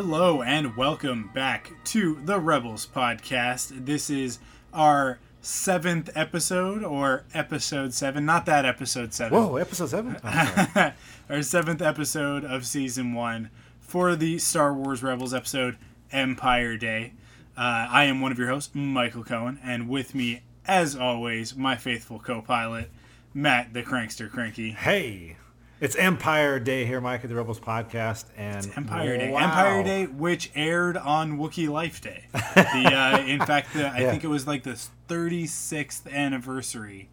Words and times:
Hello 0.00 0.42
and 0.42 0.76
welcome 0.76 1.28
back 1.34 1.72
to 1.86 2.20
the 2.24 2.38
Rebels 2.38 2.86
podcast. 2.86 3.84
This 3.84 4.08
is 4.08 4.38
our 4.72 5.18
seventh 5.42 6.08
episode 6.14 6.84
or 6.84 7.24
episode 7.34 7.92
seven, 7.92 8.24
not 8.24 8.46
that 8.46 8.64
episode 8.64 9.12
seven. 9.12 9.36
Whoa, 9.36 9.56
episode 9.56 9.88
seven? 9.88 10.16
Oh, 10.24 10.92
our 11.28 11.42
seventh 11.42 11.82
episode 11.82 12.44
of 12.44 12.64
season 12.64 13.12
one 13.12 13.50
for 13.80 14.14
the 14.14 14.38
Star 14.38 14.72
Wars 14.72 15.02
Rebels 15.02 15.34
episode 15.34 15.76
Empire 16.12 16.76
Day. 16.76 17.14
Uh, 17.56 17.88
I 17.90 18.04
am 18.04 18.20
one 18.20 18.30
of 18.30 18.38
your 18.38 18.50
hosts, 18.50 18.72
Michael 18.76 19.24
Cohen, 19.24 19.58
and 19.64 19.88
with 19.88 20.14
me, 20.14 20.42
as 20.64 20.94
always, 20.94 21.56
my 21.56 21.74
faithful 21.74 22.20
co 22.20 22.40
pilot, 22.40 22.88
Matt 23.34 23.74
the 23.74 23.82
Crankster 23.82 24.30
Cranky. 24.30 24.70
hey, 24.70 25.38
it's 25.80 25.96
Empire 25.96 26.58
Day 26.58 26.84
here, 26.84 27.00
Mike, 27.00 27.22
at 27.22 27.28
the 27.30 27.36
Rebels 27.36 27.60
podcast, 27.60 28.24
and 28.36 28.70
Empire 28.76 29.16
Day. 29.16 29.30
wow. 29.30 29.40
Empire 29.44 29.82
Day, 29.84 30.06
which 30.06 30.50
aired 30.54 30.96
on 30.96 31.38
Wookiee 31.38 31.68
Life 31.68 32.00
Day. 32.00 32.24
The, 32.54 32.92
uh, 32.94 33.18
in 33.26 33.40
fact, 33.40 33.72
the, 33.74 33.86
I 33.86 33.98
Yeah. 34.00 34.10
think 34.10 34.24
it 34.24 34.28
was 34.28 34.46
like 34.46 34.64
the 34.64 34.78
36th 35.08 36.12
anniversary 36.12 37.08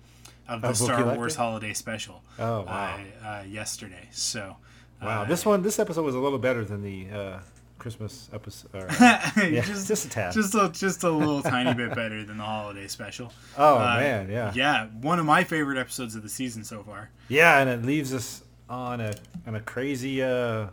of 0.47 0.61
the 0.61 0.69
Of 0.69 0.77
Star 0.77 1.15
Wars 1.15 1.33
Day? 1.35 1.41
Holiday 1.41 1.73
Special. 1.73 2.23
Oh, 2.39 2.61
wow. 2.63 2.99
Uh, 3.23 3.27
uh, 3.27 3.43
yesterday. 3.47 4.07
So. 4.11 4.57
Wow, 5.01 5.21
uh, 5.21 5.25
this 5.25 5.45
one, 5.45 5.61
this 5.61 5.77
episode 5.79 6.03
was 6.03 6.15
a 6.15 6.19
little 6.19 6.39
better 6.39 6.63
than 6.65 6.81
the 6.81 7.07
uh, 7.15 7.39
Christmas 7.77 8.29
episode. 8.33 8.69
Or, 8.73 8.87
uh, 8.89 9.31
yeah, 9.37 9.61
just, 9.61 9.87
just 9.87 10.05
a 10.05 10.09
tad. 10.09 10.33
Just 10.33 10.55
a, 10.55 10.69
just 10.73 11.03
a 11.03 11.09
little 11.11 11.41
tiny 11.43 11.73
bit 11.73 11.89
better 11.95 12.23
than 12.23 12.37
the 12.37 12.43
holiday 12.43 12.87
special. 12.87 13.31
oh 13.57 13.75
Uh, 13.77 13.97
man, 13.99 14.29
yeah. 14.31 14.51
Yeah, 14.55 14.87
one 14.87 15.19
of 15.19 15.25
my 15.25 15.43
favorite 15.43 15.77
episodes 15.77 16.15
of 16.15 16.23
the 16.23 16.29
season 16.29 16.63
so 16.63 16.81
far. 16.83 17.11
yeah, 17.27 17.59
and 17.59 17.69
it 17.69 17.83
leaves 17.85 18.13
us 18.13 18.41
on 18.69 19.01
a 19.01 19.13
on 19.47 19.55
a 19.55 19.59
crazy, 19.61 20.21
uh, 20.23 20.67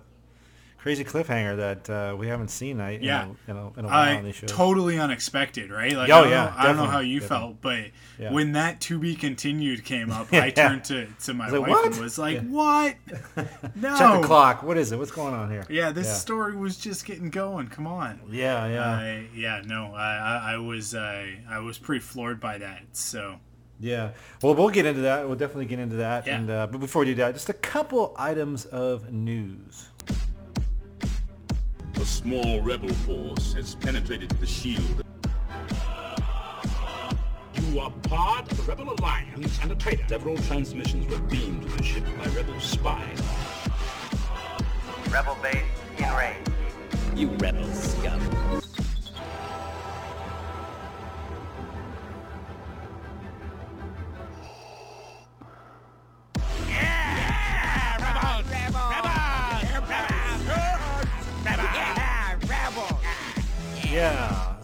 crazy 0.79 1.05
cliffhanger 1.05 1.57
that 1.57 1.91
uh, 1.91 2.17
we 2.17 2.27
haven't 2.27 2.49
seen. 2.49 2.81
I, 2.81 2.93
in 2.97 3.03
Yeah. 3.05 3.29
a, 3.47 3.51
in 3.51 3.57
a, 3.57 3.73
in 3.79 3.85
a 3.85 3.89
while 3.89 4.17
on 4.17 4.25
these 4.25 4.35
shows. 4.35 4.51
totally 4.51 4.99
unexpected, 4.99 5.71
right? 5.71 5.93
Like, 5.93 6.11
Oh, 6.11 6.15
I 6.15 6.21
don't 6.23 6.31
yeah, 6.31 6.45
know, 6.47 6.53
I 6.57 6.67
don't 6.67 6.77
know 6.77 6.87
how 6.87 6.99
you 7.01 7.21
definitely. 7.21 7.47
felt, 7.47 7.61
but 7.61 7.85
Yeah. 8.19 8.33
when 8.33 8.53
that 8.53 8.81
to 8.83 8.99
be 8.99 9.15
continued 9.15 9.85
came 9.85 10.11
up, 10.11 10.27
Yeah. 10.33 10.43
I 10.45 10.51
turned 10.51 10.83
to, 10.87 11.07
to 11.25 11.35
my 11.35 11.53
wife 11.57 11.71
like, 11.71 11.87
and 11.87 12.01
was 12.01 12.19
like, 12.19 12.37
Yeah. 12.37 12.41
"What? 12.43 12.97
No." 13.77 13.97
Check 13.97 14.21
the 14.23 14.27
clock. 14.27 14.63
What 14.65 14.77
is 14.77 14.91
it? 14.91 14.99
What's 14.99 15.13
going 15.13 15.35
on 15.35 15.51
here? 15.51 15.65
Yeah, 15.69 15.93
this 15.93 16.21
story 16.21 16.57
was 16.57 16.77
just 16.77 17.05
getting 17.05 17.31
going. 17.31 17.69
Come 17.69 17.87
on. 17.87 18.19
Yeah, 18.31 18.67
yeah. 18.67 18.91
I 18.91 19.27
yeah, 19.35 19.63
no, 19.65 19.95
I, 19.95 20.17
I, 20.17 20.53
I 20.55 20.57
was 20.57 20.95
uh, 20.95 21.27
I 21.49 21.59
was 21.61 21.79
pretty 21.79 22.01
floored 22.01 22.41
by 22.41 22.59
that. 22.59 22.83
So 22.93 23.37
Yeah. 23.81 24.11
Well, 24.43 24.55
we'll 24.55 24.69
get 24.69 24.87
into 24.87 25.03
that. 25.03 25.27
We'll 25.27 25.37
definitely 25.37 25.67
get 25.67 25.79
into 25.79 25.97
that. 25.97 26.27
Yeah. 26.27 26.37
And 26.37 26.51
uh, 26.51 26.67
but 26.69 26.79
before 26.79 27.01
we 27.01 27.07
do 27.07 27.15
that, 27.17 27.35
just 27.35 27.49
a 27.49 27.55
couple 27.55 28.15
items 28.17 28.65
of 28.67 29.13
news. 29.13 29.89
A 31.97 32.05
small 32.05 32.61
rebel 32.61 32.89
force 32.89 33.53
has 33.55 33.75
penetrated 33.77 34.31
the 34.31 34.47
shield. 34.47 35.05
You 37.55 37.81
are 37.81 37.91
part 38.03 38.51
of 38.51 38.57
the 38.57 38.63
Rebel 38.65 38.93
Alliance 38.99 39.59
and 39.63 39.73
a 39.73 39.75
traitor. 39.75 40.05
Several 40.09 40.37
transmissions 40.37 41.07
were 41.07 41.21
beamed 41.21 41.63
to 41.63 41.69
the 41.69 41.83
ship 41.83 42.05
by 42.19 42.27
rebel 42.31 42.59
spies. 42.61 43.23
Rebel 45.11 45.37
base 45.43 45.63
in 45.97 46.05
range. 46.15 46.47
You 47.15 47.29
rebel 47.37 47.73
scum. 47.73 48.21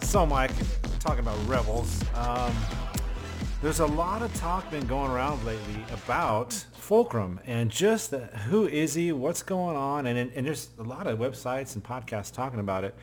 So, 0.09 0.25
Mike, 0.25 0.49
talking 0.97 1.19
about 1.19 1.37
rebels, 1.47 2.03
um, 2.15 2.51
there's 3.61 3.79
a 3.79 3.85
lot 3.85 4.23
of 4.23 4.33
talk 4.33 4.71
been 4.71 4.87
going 4.87 5.11
around 5.11 5.45
lately 5.45 5.85
about 5.93 6.51
Fulcrum 6.73 7.39
and 7.45 7.69
just 7.69 8.09
the, 8.09 8.21
who 8.47 8.67
is 8.67 8.95
he, 8.95 9.11
what's 9.11 9.43
going 9.43 9.77
on, 9.77 10.07
and 10.07 10.31
and 10.33 10.47
there's 10.47 10.69
a 10.79 10.81
lot 10.81 11.05
of 11.05 11.19
websites 11.19 11.75
and 11.75 11.83
podcasts 11.83 12.33
talking 12.33 12.59
about 12.59 12.85
it. 12.85 12.95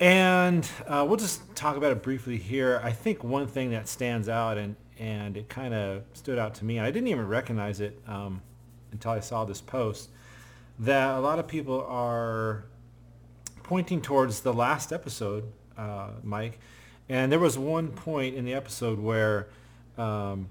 And 0.00 0.68
uh, 0.88 1.06
we'll 1.06 1.16
just 1.16 1.54
talk 1.54 1.76
about 1.76 1.92
it 1.92 2.02
briefly 2.02 2.38
here. 2.38 2.80
I 2.82 2.90
think 2.90 3.22
one 3.22 3.46
thing 3.46 3.70
that 3.70 3.86
stands 3.86 4.28
out 4.28 4.58
and 4.58 4.74
and 4.98 5.36
it 5.36 5.48
kind 5.48 5.74
of 5.74 6.02
stood 6.12 6.40
out 6.40 6.56
to 6.56 6.64
me. 6.64 6.80
I 6.80 6.90
didn't 6.90 7.06
even 7.06 7.28
recognize 7.28 7.80
it 7.80 8.02
um, 8.08 8.42
until 8.90 9.12
I 9.12 9.20
saw 9.20 9.44
this 9.44 9.60
post. 9.60 10.10
That 10.80 11.16
a 11.16 11.20
lot 11.20 11.38
of 11.38 11.46
people 11.46 11.86
are 11.88 12.64
pointing 13.62 14.02
towards 14.02 14.40
the 14.40 14.52
last 14.52 14.92
episode, 14.92 15.52
uh, 15.78 16.08
Mike, 16.22 16.58
and 17.08 17.30
there 17.30 17.38
was 17.38 17.58
one 17.58 17.88
point 17.88 18.34
in 18.34 18.44
the 18.44 18.54
episode 18.54 18.98
where 18.98 19.48
um, 19.98 20.48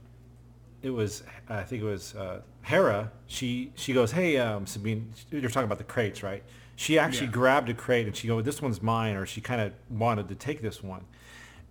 it 0.82 0.90
was, 0.90 1.24
I 1.50 1.64
think 1.64 1.82
it 1.82 1.86
was 1.86 2.16
uh, 2.16 2.42
Hera. 2.62 3.12
She 3.28 3.72
she 3.76 3.94
goes, 3.94 4.12
"Hey, 4.12 4.38
um, 4.38 4.66
Sabine, 4.68 5.12
you're 5.32 5.50
talking 5.50 5.66
about 5.66 5.78
the 5.80 5.84
crates, 5.84 6.24
right?" 6.24 6.44
She 6.76 6.98
actually 6.98 7.28
Yeah. 7.28 7.34
grabbed 7.34 7.70
a 7.70 7.74
crate 7.74 8.08
and 8.08 8.16
she 8.16 8.28
goes, 8.28 8.44
"This 8.44 8.62
one's 8.62 8.82
mine," 8.82 9.16
or 9.16 9.26
she 9.26 9.42
kind 9.42 9.62
of 9.62 9.74
wanted 9.90 10.28
to 10.30 10.36
take 10.36 10.62
this 10.62 10.82
one, 10.84 11.06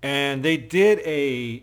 and 0.03 0.43
they 0.43 0.57
did 0.57 1.01
a 1.01 1.63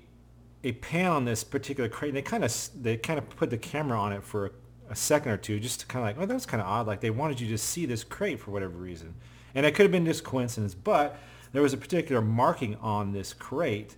a 0.63 0.73
pan 0.73 1.09
on 1.11 1.23
this 1.25 1.43
particular 1.43 1.87
crate. 1.89 2.09
And 2.09 2.17
they 2.17 2.21
kind 2.21 2.43
of 2.43 2.69
they 2.81 2.97
kind 2.97 3.17
of 3.17 3.29
put 3.29 3.49
the 3.49 3.57
camera 3.57 3.97
on 3.99 4.11
it 4.13 4.23
for 4.23 4.47
a, 4.47 4.51
a 4.91 4.95
second 4.95 5.31
or 5.31 5.37
two, 5.37 5.59
just 5.59 5.79
to 5.81 5.85
kind 5.85 6.03
of 6.03 6.07
like, 6.17 6.21
oh, 6.21 6.25
that 6.27 6.33
was 6.33 6.45
kind 6.45 6.61
of 6.61 6.67
odd. 6.67 6.85
Like 6.87 6.99
they 7.01 7.09
wanted 7.11 7.39
you 7.39 7.47
to 7.49 7.57
see 7.57 7.85
this 7.85 8.03
crate 8.03 8.39
for 8.39 8.51
whatever 8.51 8.77
reason, 8.77 9.15
and 9.55 9.65
it 9.65 9.73
could 9.73 9.83
have 9.83 9.91
been 9.91 10.05
just 10.05 10.23
coincidence, 10.23 10.73
but 10.75 11.17
there 11.51 11.61
was 11.61 11.73
a 11.73 11.77
particular 11.77 12.21
marking 12.21 12.75
on 12.75 13.11
this 13.11 13.33
crate 13.33 13.95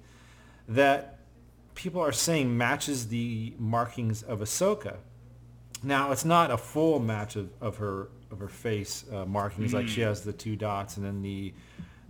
that 0.67 1.17
people 1.75 2.01
are 2.01 2.11
saying 2.11 2.57
matches 2.57 3.07
the 3.07 3.53
markings 3.57 4.23
of 4.23 4.39
Ahsoka. 4.39 4.97
Now 5.83 6.11
it's 6.11 6.25
not 6.25 6.51
a 6.51 6.57
full 6.57 6.99
match 6.99 7.35
of, 7.35 7.49
of 7.59 7.77
her 7.77 8.09
of 8.31 8.39
her 8.39 8.47
face 8.47 9.03
uh, 9.11 9.25
markings. 9.25 9.73
Like 9.73 9.87
she 9.87 10.01
has 10.01 10.21
the 10.21 10.33
two 10.33 10.55
dots 10.55 10.97
and 10.97 11.05
then 11.05 11.21
the 11.21 11.53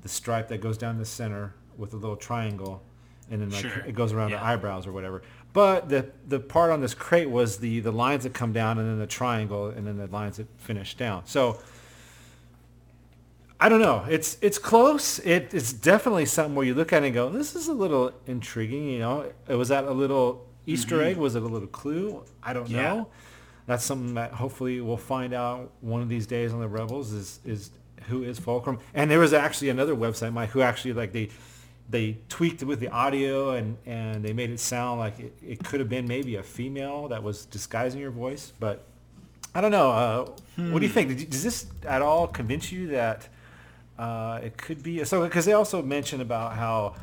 the 0.01 0.09
stripe 0.09 0.47
that 0.49 0.61
goes 0.61 0.77
down 0.77 0.97
the 0.97 1.05
center 1.05 1.53
with 1.77 1.93
a 1.93 1.95
little 1.95 2.15
triangle, 2.17 2.83
and 3.29 3.41
then 3.41 3.49
like 3.49 3.61
Sure. 3.61 3.83
it 3.87 3.93
goes 3.95 4.13
around 4.13 4.31
the 4.31 4.43
eyebrows 4.43 4.85
or 4.87 4.91
whatever. 4.91 5.21
But 5.53 5.89
the 5.89 6.09
the 6.27 6.39
part 6.39 6.71
on 6.71 6.81
this 6.81 6.93
crate 6.93 7.29
was 7.29 7.57
the 7.57 7.79
the 7.79 7.91
lines 7.91 8.23
that 8.23 8.33
come 8.33 8.51
down 8.53 8.77
and 8.77 8.87
then 8.89 8.99
the 8.99 9.07
triangle 9.07 9.67
and 9.67 9.87
then 9.87 9.97
the 9.97 10.07
lines 10.07 10.37
that 10.37 10.47
finish 10.59 10.95
down. 10.95 11.23
So 11.25 11.59
I 13.63 13.69
don't 13.69 13.79
know. 13.81 14.03
It's 14.09 14.37
it's 14.41 14.57
close. 14.57 15.19
It, 15.19 15.53
it's 15.53 15.71
definitely 15.71 16.25
something 16.25 16.55
where 16.55 16.65
you 16.65 16.73
look 16.73 16.91
at 16.93 17.03
it 17.03 17.07
and 17.07 17.13
go, 17.15 17.29
this 17.29 17.55
is 17.55 17.67
a 17.67 17.73
little 17.73 18.11
intriguing. 18.25 18.85
You 18.89 18.99
know, 18.99 19.31
it 19.47 19.55
was 19.55 19.69
that 19.69 19.83
a 19.85 19.91
little 19.91 20.47
Easter 20.65 21.01
egg? 21.03 21.17
Was 21.17 21.35
it 21.35 21.43
a 21.43 21.47
little 21.47 21.67
clue? 21.67 22.23
I 22.41 22.53
don't 22.53 22.65
Mm-hmm. 22.65 22.75
Yeah. 22.75 22.93
know. 22.95 23.07
That's 23.67 23.85
something 23.85 24.15
that 24.15 24.31
hopefully 24.33 24.81
we'll 24.81 24.97
find 24.97 25.33
out 25.33 25.71
one 25.81 26.01
of 26.01 26.09
these 26.09 26.25
days 26.25 26.51
on 26.53 26.59
the 26.59 26.67
Rebels 26.67 27.13
is 27.13 27.39
is 27.45 27.69
who 28.09 28.23
is 28.23 28.39
Fulcrum. 28.39 28.79
And 28.95 29.11
there 29.11 29.19
was 29.19 29.31
actually 29.31 29.69
another 29.69 29.95
website, 29.95 30.33
Mike, 30.33 30.49
who 30.49 30.61
actually 30.61 30.93
like 30.93 31.11
they 31.13 31.29
they 31.87 32.17
tweaked 32.29 32.63
it 32.63 32.65
with 32.65 32.79
the 32.79 32.89
audio 32.89 33.51
and, 33.51 33.77
and 33.85 34.23
they 34.25 34.33
made 34.33 34.49
it 34.49 34.59
sound 34.59 34.99
like 34.99 35.19
it, 35.19 35.33
it 35.45 35.63
could 35.63 35.79
have 35.81 35.89
been 35.89 36.07
maybe 36.07 36.35
a 36.37 36.43
female 36.43 37.09
that 37.09 37.21
was 37.21 37.45
disguising 37.45 37.99
your 38.01 38.11
voice. 38.11 38.53
But 38.59 38.85
I 39.53 39.61
don't 39.61 39.71
know. 39.71 39.91
Uh, 39.91 40.25
What 40.71 40.79
do 40.79 40.85
you 40.87 40.91
think? 40.91 41.09
Did 41.09 41.19
you, 41.19 41.27
does 41.27 41.43
this 41.43 41.67
at 41.85 42.01
all 42.01 42.27
convince 42.27 42.71
you 42.71 42.87
that 42.87 43.27
uh, 44.01 44.39
it 44.43 44.57
could 44.57 44.81
be? 44.81 45.03
So 45.05 45.23
because 45.23 45.45
they 45.45 45.53
also 45.53 45.81
mentioned 45.81 46.21
about 46.21 46.55
how 46.55 46.95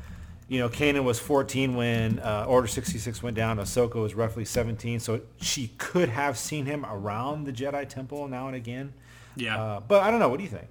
you 0.49 0.59
know, 0.59 0.69
Kanan 0.69 1.05
was 1.05 1.19
14 1.19 1.77
when 1.77 2.19
uh, 2.21 2.47
Order 2.49 2.67
66 2.67 3.23
went 3.23 3.37
down. 3.37 3.59
Ahsoka 3.59 3.97
was 3.97 4.15
roughly 4.15 4.47
17, 4.47 4.99
so 4.99 5.21
she 5.41 5.73
could 5.77 6.09
have 6.09 6.39
seen 6.39 6.65
him 6.65 6.87
around 6.87 7.45
the 7.45 7.53
Jedi 7.53 7.87
Temple 7.87 8.27
now 8.29 8.47
and 8.47 8.57
again. 8.57 8.95
Yeah. 9.37 9.63
Uh, 9.63 9.81
but 9.81 10.03
I 10.03 10.11
don't 10.11 10.21
know. 10.21 10.31
What 10.31 10.39
do 10.39 10.45
you 10.45 10.51
think? 10.51 10.67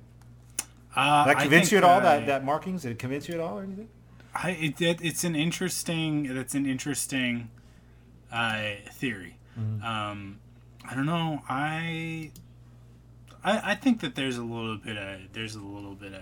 Uh, 0.95 1.25
Did 1.25 1.29
that 1.29 1.38
I 1.38 1.41
convince 1.41 1.71
you 1.71 1.77
at 1.77 1.83
all? 1.83 2.00
uh, 2.00 2.01
that 2.01 2.25
that 2.25 2.44
markings? 2.44 2.81
Did 2.81 2.94
it 2.94 3.00
convince 3.00 3.30
you 3.30 3.35
at 3.35 3.39
all 3.39 3.59
or 3.59 3.63
anything? 3.63 3.88
I, 4.33 4.51
it, 4.51 4.81
it, 4.81 5.00
it's 5.01 5.23
an 5.23 5.35
interesting. 5.35 6.33
That's 6.33 6.56
an 6.56 6.65
interesting 6.65 7.50
uh, 8.31 8.71
theory. 8.94 9.38
Mm-hmm. 9.59 9.83
Um, 9.83 10.39
I 10.89 10.95
don't 10.95 11.06
know. 11.06 11.44
I, 11.47 12.31
I 13.47 13.71
I 13.71 13.75
think 13.75 14.01
that 14.01 14.15
there's 14.15 14.38
a 14.38 14.44
little 14.44 14.77
bit 14.77 14.97
of 14.97 15.19
there's 15.33 15.55
a 15.55 15.61
little 15.61 15.95
bit 15.95 16.13
of 16.13 16.21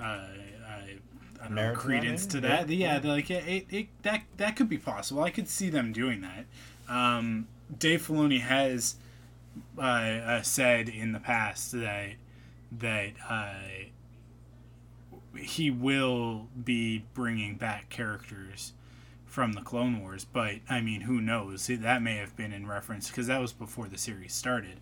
uh, 0.00 0.02
I, 0.02 0.98
I 1.42 1.46
don't 1.46 1.54
know, 1.54 1.62
Merit 1.62 1.74
to 1.74 1.80
that, 1.80 1.86
credence 1.86 2.26
to 2.26 2.40
that. 2.40 2.68
Yeah, 2.68 3.00
Yeah, 3.00 3.10
like 3.10 3.30
it, 3.30 3.46
it, 3.46 3.66
it 3.70 3.88
that 4.02 4.22
that 4.36 4.56
could 4.56 4.68
be 4.68 4.78
possible. 4.78 5.22
I 5.22 5.30
could 5.30 5.48
see 5.48 5.70
them 5.70 5.92
doing 5.92 6.20
that. 6.22 6.46
Um, 6.88 7.48
Dave 7.78 8.06
Filoni 8.06 8.40
has 8.40 8.96
uh, 9.78 9.80
uh, 9.80 10.42
said 10.42 10.88
in 10.88 11.12
the 11.12 11.20
past 11.20 11.72
that 11.72 12.12
that 12.72 13.12
uh, 13.28 13.54
he 15.38 15.70
will 15.70 16.48
be 16.62 17.04
bringing 17.14 17.56
back 17.56 17.88
characters 17.88 18.72
from 19.26 19.54
the 19.54 19.60
Clone 19.60 20.00
Wars, 20.00 20.24
but 20.24 20.56
I 20.70 20.80
mean, 20.80 21.02
who 21.02 21.20
knows? 21.20 21.66
That 21.66 22.02
may 22.02 22.16
have 22.16 22.36
been 22.36 22.52
in 22.52 22.68
reference 22.68 23.08
because 23.08 23.26
that 23.26 23.40
was 23.40 23.52
before 23.52 23.88
the 23.88 23.98
series 23.98 24.32
started. 24.32 24.78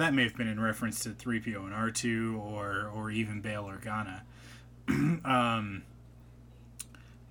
That 0.00 0.14
may 0.14 0.22
have 0.22 0.34
been 0.34 0.48
in 0.48 0.58
reference 0.58 1.00
to 1.00 1.10
3PO 1.10 1.56
and 1.56 1.74
R2 1.74 2.40
or 2.40 2.90
or 2.94 3.10
even 3.10 3.42
Bail 3.42 3.64
Organa. 3.64 4.22
um, 4.88 5.82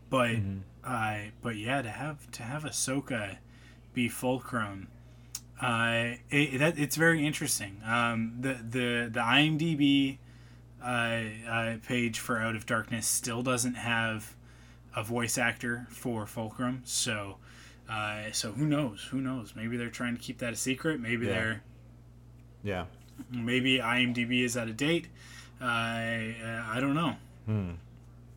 but 0.07 0.36
uh, 0.83 1.18
but 1.42 1.56
yeah, 1.56 1.81
to 1.81 1.89
have 1.89 2.30
to 2.30 2.44
have 2.44 2.63
Ahsoka 2.66 3.38
be 3.95 4.07
Fulcrum, 4.07 4.88
uh, 5.60 6.12
it, 6.30 6.60
that 6.60 6.77
it's 6.77 6.95
very 6.95 7.25
interesting. 7.25 7.81
Um, 7.83 8.36
the 8.39 8.54
the 8.54 9.10
the 9.12 9.19
IMDb 9.19 10.19
uh, 10.80 11.50
uh, 11.50 11.77
page 11.88 12.19
for 12.19 12.38
Out 12.38 12.56
of 12.56 12.68
Darkness 12.68 13.07
still 13.07 13.42
doesn't 13.42 13.75
have 13.77 14.36
a 14.95 15.04
voice 15.04 15.39
actor 15.39 15.88
for 15.89 16.27
Fulcrum, 16.27 16.83
so 16.86 17.38
uh, 17.89 18.25
so 18.31 18.51
who 18.51 18.68
knows? 18.68 19.07
Who 19.10 19.21
knows? 19.21 19.54
Maybe 19.56 19.75
they're 19.75 19.89
trying 19.89 20.16
to 20.16 20.21
keep 20.21 20.38
that 20.38 20.54
a 20.54 20.56
secret. 20.56 21.00
Maybe 21.00 21.25
Yeah. 21.25 21.33
they're 21.33 21.63
Yeah. 22.64 22.86
maybe 23.32 23.80
IMDb 23.80 24.44
is 24.44 24.58
out 24.58 24.68
of 24.68 24.78
date. 24.78 25.08
Uh, 25.62 25.66
uh, 25.66 26.64
I 26.68 26.78
don't 26.80 26.96
know. 26.96 27.16
Hmm. 27.46 27.72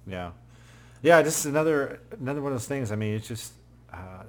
Yeah, 0.07 0.33
yeah. 1.03 1.23
This 1.23 1.39
is 1.39 1.47
another 1.47 2.01
another 2.19 2.43
one 2.43 2.53
of 2.53 2.59
those 2.59 2.67
things. 2.67 2.91
I 2.91 2.97
mean, 2.97 3.15
it's 3.15 3.29
just 3.29 3.53
uh, 3.93 4.25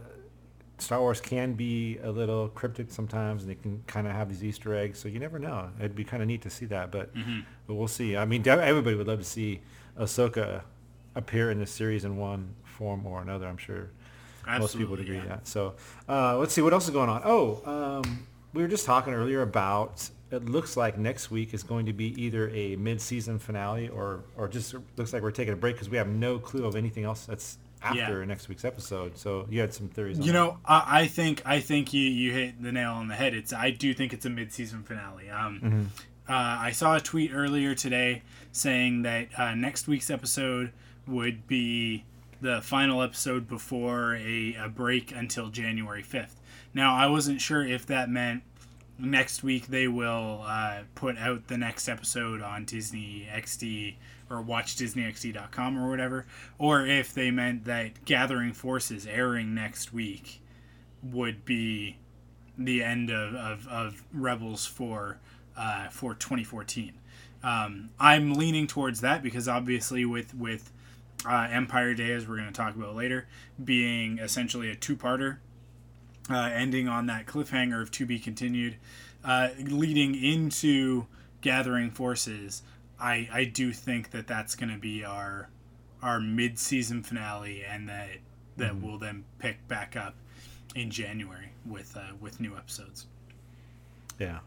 Star 0.78 1.00
Wars 1.00 1.20
can 1.20 1.54
be 1.54 1.98
a 2.04 2.12
little 2.12 2.50
cryptic 2.50 2.92
sometimes, 2.92 3.44
and 3.44 3.50
they 3.50 3.56
can 3.56 3.84
kind 3.88 4.06
of 4.06 4.14
have 4.14 4.30
these 4.30 4.44
Easter 4.44 4.76
eggs. 4.76 5.00
So 5.00 5.08
you 5.08 5.20
never 5.20 5.40
know. 5.40 5.70
It'd 5.80 5.96
be 5.96 6.04
kind 6.04 6.22
of 6.22 6.28
neat 6.28 6.44
to 6.44 6.52
see 6.52 6.66
that, 6.68 6.92
but 6.92 7.12
but 7.66 7.74
we'll 7.74 7.88
see. 7.88 8.16
I 8.16 8.26
mean, 8.26 8.48
everybody 8.48 8.96
would 8.96 9.08
love 9.08 9.20
to 9.20 9.26
see 9.26 9.62
Ahsoka 9.98 10.62
appear 11.16 11.50
in 11.50 11.60
this 11.60 11.72
series 11.72 12.06
in 12.06 12.18
one 12.18 12.54
form 12.64 13.06
or 13.08 13.22
another. 13.22 13.48
I'm 13.48 13.58
sure 13.58 13.90
most 14.46 14.78
people 14.78 14.92
would 14.92 15.00
agree 15.00 15.18
yeah. 15.18 15.26
that. 15.26 15.48
So 15.48 15.76
uh, 16.08 16.38
let's 16.38 16.54
see 16.54 16.62
what 16.62 16.74
else 16.74 16.86
is 16.86 16.92
going 16.92 17.10
on. 17.10 17.22
Oh, 17.24 17.62
um, 18.04 18.28
we 18.54 18.62
were 18.62 18.68
just 18.68 18.86
talking 18.86 19.14
earlier 19.14 19.42
about. 19.42 20.10
It 20.32 20.46
looks 20.46 20.76
like 20.76 20.98
next 20.98 21.30
week 21.30 21.54
is 21.54 21.62
going 21.62 21.86
to 21.86 21.94
be 21.94 22.20
either 22.22 22.50
a 22.50 22.76
mid-season 22.76 23.38
finale 23.40 23.90
or 23.90 24.24
or 24.36 24.48
just 24.48 24.74
looks 24.98 25.14
like 25.14 25.22
we're 25.22 25.32
taking 25.32 25.54
a 25.54 25.58
break 25.58 25.76
because 25.76 25.90
we 25.90 25.98
have 25.98 26.08
no 26.08 26.40
clue 26.40 26.66
of 26.66 26.76
anything 26.76 27.04
else 27.04 27.26
that's 27.26 27.58
after 27.84 28.20
Yeah. 28.20 28.26
next 28.26 28.48
week's 28.50 28.66
episode. 28.66 29.18
So 29.18 29.46
you 29.50 29.60
had 29.62 29.74
some 29.74 29.90
theories. 29.90 30.18
On 30.20 30.26
You 30.26 30.34
know, 30.34 30.58
I, 30.66 31.02
I 31.02 31.08
think 31.08 31.44
I 31.46 31.60
think 31.60 31.94
you, 31.94 32.02
you 32.02 32.32
hit 32.32 32.62
the 32.64 32.72
nail 32.72 32.94
on 32.94 33.10
the 33.10 33.16
head. 33.16 33.36
It's 33.36 33.54
I 33.54 33.70
do 33.70 33.94
think 33.94 34.12
it's 34.14 34.26
a 34.26 34.30
mid 34.30 34.52
season 34.52 34.82
finale. 34.84 35.30
Um, 35.30 35.92
uh, 36.28 36.32
I 36.34 36.72
saw 36.72 36.96
a 36.96 37.00
tweet 37.02 37.32
earlier 37.34 37.76
today 37.76 38.24
saying 38.52 39.04
that 39.04 39.28
uh, 39.38 39.54
next 39.56 39.88
week's 39.88 40.10
episode 40.10 40.72
would 41.06 41.46
be 41.48 42.06
the 42.42 42.62
final 42.62 43.02
episode 43.04 43.48
before 43.48 44.16
a, 44.16 44.56
a 44.56 44.68
break 44.70 45.12
until 45.16 45.50
January 45.50 46.02
fifth. 46.02 46.40
Now 46.74 46.96
I 46.96 47.08
wasn't 47.08 47.42
sure 47.42 47.66
if 47.66 47.86
that 47.88 48.10
meant 48.10 48.44
next 48.98 49.44
week 49.44 49.68
they 49.68 49.88
will 49.88 50.44
uh, 50.46 50.82
put 50.96 51.18
out 51.18 51.48
the 51.48 51.58
next 51.58 51.88
episode 51.88 52.42
on 52.42 52.66
Disney 52.66 53.28
XD 53.32 53.96
or 54.30 54.44
watchdisneyxd.com 54.44 55.78
or 55.78 55.90
whatever, 55.90 56.26
or 56.58 56.86
if 56.86 57.14
they 57.14 57.32
meant 57.32 57.66
that 57.66 58.06
Gathering 58.06 58.54
Forces 58.54 59.06
airing 59.06 59.54
next 59.54 59.94
week 59.94 60.42
would 61.04 61.46
be 61.46 61.98
the 62.58 62.84
end 62.84 63.10
of, 63.10 63.36
of, 63.36 63.68
of 63.68 64.04
Rebels 64.14 64.66
for 64.66 65.20
uh, 65.58 65.90
for 65.90 66.14
2014. 66.16 66.94
Um, 67.44 67.90
I'm 68.00 68.34
leaning 68.34 68.68
towards 68.68 69.02
that 69.02 69.22
because 69.22 69.48
obviously 69.48 70.06
with 70.06 70.34
with 70.34 70.72
uh, 71.28 71.48
Empire 71.52 71.94
Day, 71.94 72.12
as 72.12 72.28
we're 72.28 72.38
going 72.38 72.48
to 72.48 72.54
talk 72.54 72.76
about 72.76 72.96
later, 72.96 73.28
being 73.64 74.20
essentially 74.20 74.70
a 74.70 74.76
two-parter, 74.76 75.38
uh, 76.30 76.50
ending 76.54 76.88
on 76.88 77.08
that 77.08 77.26
cliffhanger 77.26 77.82
of 77.82 77.92
to 77.92 78.06
be 78.06 78.20
continued, 78.20 78.78
uh, 79.24 79.50
leading 79.60 80.16
into 80.16 81.08
gathering 81.42 81.92
forces. 81.92 82.64
I, 83.00 83.28
I 83.32 83.44
do 83.46 83.74
think 83.74 84.12
that 84.12 84.28
that's 84.28 84.56
going 84.56 84.72
to 84.72 84.80
be 84.80 85.04
our 85.04 85.50
our 86.02 86.20
mid-season 86.20 87.02
finale, 87.04 87.64
and 87.64 87.88
that 87.88 88.10
that 88.58 88.76
we'll 88.76 88.98
then 88.98 89.24
pick 89.40 89.68
back 89.68 89.96
up 89.96 90.16
in 90.76 90.90
January 90.92 91.50
with 91.66 91.96
uh, 91.98 92.14
with 92.20 92.40
new 92.40 92.56
episodes. 92.56 93.08
Yeah. 94.20 94.40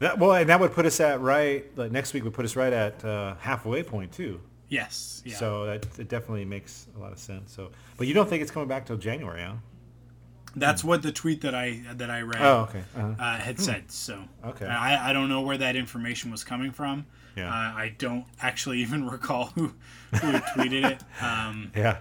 That, 0.00 0.18
well, 0.18 0.32
and 0.32 0.48
that 0.48 0.60
would 0.60 0.72
put 0.72 0.86
us 0.86 1.00
at 1.00 1.20
right. 1.20 1.64
Like 1.76 1.90
next 1.90 2.14
week 2.14 2.24
would 2.24 2.34
put 2.34 2.44
us 2.44 2.56
right 2.56 2.72
at 2.72 3.04
uh, 3.04 3.34
halfway 3.40 3.82
point 3.82 4.12
too. 4.12 4.40
Yes. 4.68 5.22
Yeah. 5.24 5.36
So 5.36 5.66
that 5.66 5.86
it 5.98 6.08
definitely 6.08 6.44
makes 6.44 6.86
a 6.96 7.00
lot 7.00 7.12
of 7.12 7.18
sense. 7.18 7.52
So, 7.52 7.70
but 7.96 8.06
you 8.06 8.14
don't 8.14 8.28
think 8.28 8.42
it's 8.42 8.50
coming 8.50 8.68
back 8.68 8.86
till 8.86 8.96
January, 8.96 9.42
huh? 9.42 9.54
That's 10.56 10.82
what 10.82 11.02
the 11.02 11.12
tweet 11.12 11.42
that 11.42 11.54
I 11.54 11.82
that 11.94 12.10
I 12.10 12.22
read 12.22 12.40
Oh, 12.42 12.60
okay. 12.68 12.82
Uh-huh. 12.96 13.14
uh, 13.18 13.38
had 13.38 13.60
said. 13.60 13.90
So 13.90 14.24
Okay. 14.44 14.66
I, 14.66 15.10
I 15.10 15.12
don't 15.12 15.28
know 15.28 15.42
where 15.42 15.58
that 15.58 15.76
information 15.76 16.30
was 16.30 16.44
coming 16.44 16.72
from. 16.72 17.06
Yeah. 17.36 17.48
Uh, 17.48 17.52
I 17.76 17.94
don't 17.98 18.24
actually 18.40 18.78
even 18.86 19.08
recall 19.08 19.46
who 19.54 19.72
who 20.12 20.32
tweeted 20.32 20.84
it. 20.90 21.02
Um, 21.22 21.70
Yeah. 21.76 21.98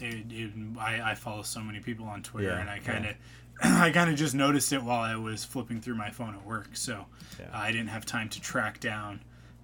it, 0.00 0.26
it, 0.30 0.52
I, 0.78 1.12
I 1.12 1.14
follow 1.14 1.42
so 1.42 1.60
many 1.60 1.80
people 1.80 2.06
on 2.06 2.22
Twitter, 2.22 2.48
Yeah, 2.50 2.60
and 2.60 2.68
I 2.70 2.78
kind 2.78 3.06
of 3.06 3.14
I 3.62 3.90
kind 3.90 4.10
of 4.10 4.16
just 4.16 4.34
noticed 4.34 4.72
it 4.72 4.82
while 4.82 5.00
I 5.02 5.16
was 5.16 5.44
flipping 5.44 5.80
through 5.80 5.94
my 5.96 6.10
phone 6.10 6.34
at 6.34 6.44
work, 6.44 6.70
so 6.74 7.06
Yeah. 7.40 7.46
I 7.52 7.72
didn't 7.72 7.88
have 7.88 8.04
time 8.06 8.28
to 8.30 8.40
track 8.40 8.80
down 8.80 9.20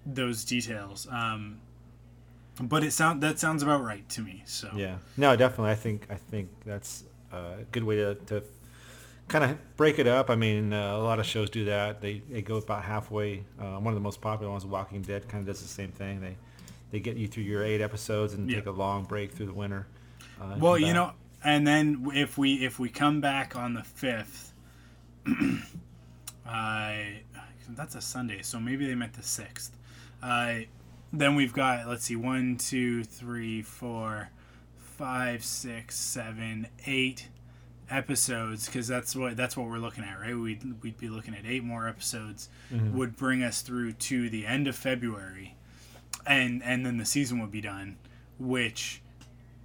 those 0.06 0.44
details. 0.44 1.06
Um, 1.10 1.58
but 2.60 2.82
it 2.82 2.92
sound 2.92 3.22
that 3.22 3.38
sounds 3.38 3.62
about 3.62 3.84
right 3.84 4.08
to 4.10 4.20
me. 4.22 4.42
So 4.46 4.70
Yeah. 4.74 4.96
No, 5.16 5.36
definitely. 5.36 5.70
I 5.72 5.76
think 5.76 6.06
I 6.10 6.14
think 6.16 6.48
that's 6.64 7.04
a 7.32 7.64
good 7.72 7.84
way 7.84 7.96
to, 7.96 8.14
to 8.26 8.42
kind 9.28 9.44
of 9.44 9.76
break 9.76 9.98
it 9.98 10.06
up. 10.06 10.30
I 10.30 10.36
mean, 10.36 10.72
uh, 10.72 10.96
a 10.96 11.02
lot 11.02 11.18
of 11.18 11.26
shows 11.26 11.50
do 11.50 11.66
that. 11.66 12.00
They, 12.00 12.22
they 12.30 12.42
go 12.42 12.56
about 12.56 12.84
halfway. 12.84 13.44
Uh, 13.60 13.76
one 13.78 13.88
of 13.88 13.94
the 13.94 14.00
most 14.00 14.20
popular 14.20 14.50
ones, 14.50 14.64
Walking 14.64 15.02
Dead, 15.02 15.28
kind 15.28 15.42
of 15.42 15.46
does 15.46 15.62
the 15.62 15.68
same 15.68 15.90
thing. 15.92 16.20
They 16.20 16.36
they 16.90 17.00
get 17.00 17.16
you 17.18 17.28
through 17.28 17.42
your 17.42 17.62
eight 17.62 17.82
episodes 17.82 18.32
and 18.32 18.48
Yeah. 18.50 18.56
take 18.56 18.66
a 18.66 18.70
long 18.70 19.04
break 19.04 19.32
through 19.32 19.46
the 19.46 19.52
winter. 19.52 19.86
Uh, 20.40 20.56
Well, 20.58 20.78
you 20.78 20.94
know, 20.94 21.12
and 21.44 21.66
then 21.66 22.10
if 22.14 22.38
we 22.38 22.64
if 22.64 22.78
we 22.78 22.88
come 22.88 23.20
back 23.20 23.54
on 23.56 23.74
the 23.74 23.82
fifth, 23.82 24.52
I 26.46 27.20
that's 27.70 27.94
a 27.94 28.00
Sunday, 28.00 28.40
so 28.42 28.58
maybe 28.58 28.86
they 28.86 28.94
meant 28.94 29.12
the 29.12 29.22
sixth. 29.22 29.76
Uh, 30.22 30.60
then 31.12 31.34
we've 31.34 31.52
got 31.52 31.86
let's 31.86 32.04
see, 32.04 32.16
one, 32.16 32.56
two, 32.56 33.04
three, 33.04 33.62
four, 33.62 34.30
five, 34.98 35.44
six, 35.44 35.96
seven, 35.96 36.66
eight 36.86 37.28
episodes 37.88 38.66
because 38.66 38.86
that's 38.86 39.16
what 39.16 39.36
that's 39.36 39.56
what 39.56 39.68
we're 39.68 39.78
looking 39.78 40.04
at, 40.04 40.20
right? 40.20 40.36
We'd 40.36 40.82
we'd 40.82 40.98
be 40.98 41.08
looking 41.08 41.34
at 41.34 41.46
eight 41.46 41.62
more 41.64 41.88
episodes, 41.88 42.48
would 42.96 43.16
bring 43.16 43.42
us 43.42 43.62
through 43.62 43.92
to 43.92 44.28
the 44.28 44.44
end 44.44 44.66
of 44.66 44.76
February, 44.76 45.54
and 46.26 46.62
and 46.64 46.84
then 46.84 46.96
the 46.98 47.04
season 47.06 47.38
would 47.40 47.52
be 47.52 47.60
done, 47.60 47.96
which 48.38 49.00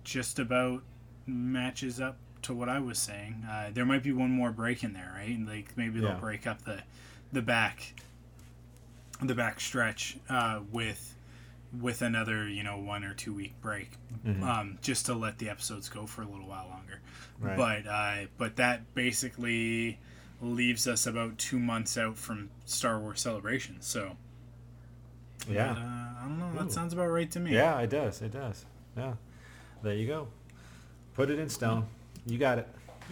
just 0.03 0.37
about 0.39 0.83
matches 1.25 1.99
up 1.99 2.17
to 2.43 2.53
what 2.53 2.69
I 2.69 2.79
was 2.79 2.99
saying. 2.99 3.43
Uh, 3.49 3.71
there 3.73 3.85
might 3.85 4.03
be 4.03 4.11
one 4.11 4.29
more 4.29 4.51
break 4.51 4.83
in 4.83 4.93
there, 4.93 5.11
right? 5.17 5.37
Like 5.45 5.75
maybe 5.75 5.99
they'll 5.99 6.11
break 6.19 6.45
up 6.45 6.63
the 6.63 6.83
the 7.31 7.41
back 7.41 7.93
the 9.21 9.33
back 9.35 9.59
stretch 9.59 10.17
uh, 10.29 10.59
with 10.71 11.15
with 11.81 12.01
another 12.01 12.47
you 12.47 12.63
know 12.63 12.77
one 12.77 13.03
or 13.03 13.13
two 13.13 13.33
week 13.33 13.53
break, 13.61 13.91
um, 14.43 14.77
just 14.81 15.05
to 15.07 15.13
let 15.13 15.37
the 15.39 15.49
episodes 15.49 15.89
go 15.89 16.05
for 16.05 16.21
a 16.21 16.27
little 16.27 16.47
while 16.47 16.67
longer. 16.69 16.99
Right. 17.39 17.57
But 17.57 17.87
uh, 17.89 18.15
but 18.37 18.55
that 18.57 18.93
basically 18.95 19.99
leaves 20.41 20.87
us 20.87 21.07
about 21.07 21.37
two 21.37 21.57
months 21.59 21.97
out 21.97 22.17
from 22.17 22.49
Star 22.65 22.99
Wars 22.99 23.21
Celebration. 23.21 23.77
So 23.79 24.17
Yeah. 25.49 25.73
but, 25.73 25.79
uh, 25.79 25.83
I 25.83 26.21
don't 26.27 26.39
know. 26.39 26.63
That 26.63 26.71
sounds 26.71 26.93
about 26.93 27.07
right 27.07 27.29
to 27.31 27.39
me. 27.39 27.53
Yeah, 27.53 27.79
it 27.79 27.89
does. 27.89 28.21
It 28.21 28.31
does. 28.33 28.65
Yeah. 28.97 29.13
There 29.81 29.93
you 29.93 30.05
go. 30.07 30.27
Put 31.15 31.29
it 31.29 31.39
in 31.39 31.49
stone. 31.49 31.85
You 32.25 32.37
got 32.37 32.59
it. 32.59 32.67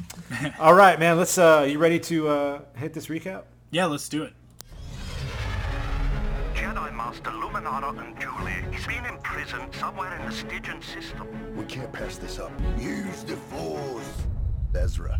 All 0.60 0.74
right, 0.74 1.00
man. 1.00 1.18
Let's. 1.18 1.38
Uh, 1.38 1.68
you 1.70 1.78
ready 1.80 2.00
to 2.00 2.28
uh, 2.30 2.62
hit 2.76 2.94
this 2.94 3.08
recap? 3.08 3.44
Yeah, 3.72 3.86
let's 3.86 4.08
do 4.10 4.24
it. 4.24 4.34
Jedi 6.72 6.96
Master 6.96 7.32
Luminara 7.32 7.94
Unduli 7.94 8.74
is 8.74 8.88
being 8.88 9.04
imprisoned 9.04 9.76
somewhere 9.76 10.18
in 10.18 10.26
the 10.26 10.32
Stygeon 10.32 10.82
system. 10.82 11.28
We 11.58 11.66
can't 11.66 11.92
pass 11.92 12.16
this 12.16 12.40
up. 12.40 12.50
Use 12.80 13.24
the 13.26 13.36
Force. 13.36 14.24
Ezra, 14.74 15.20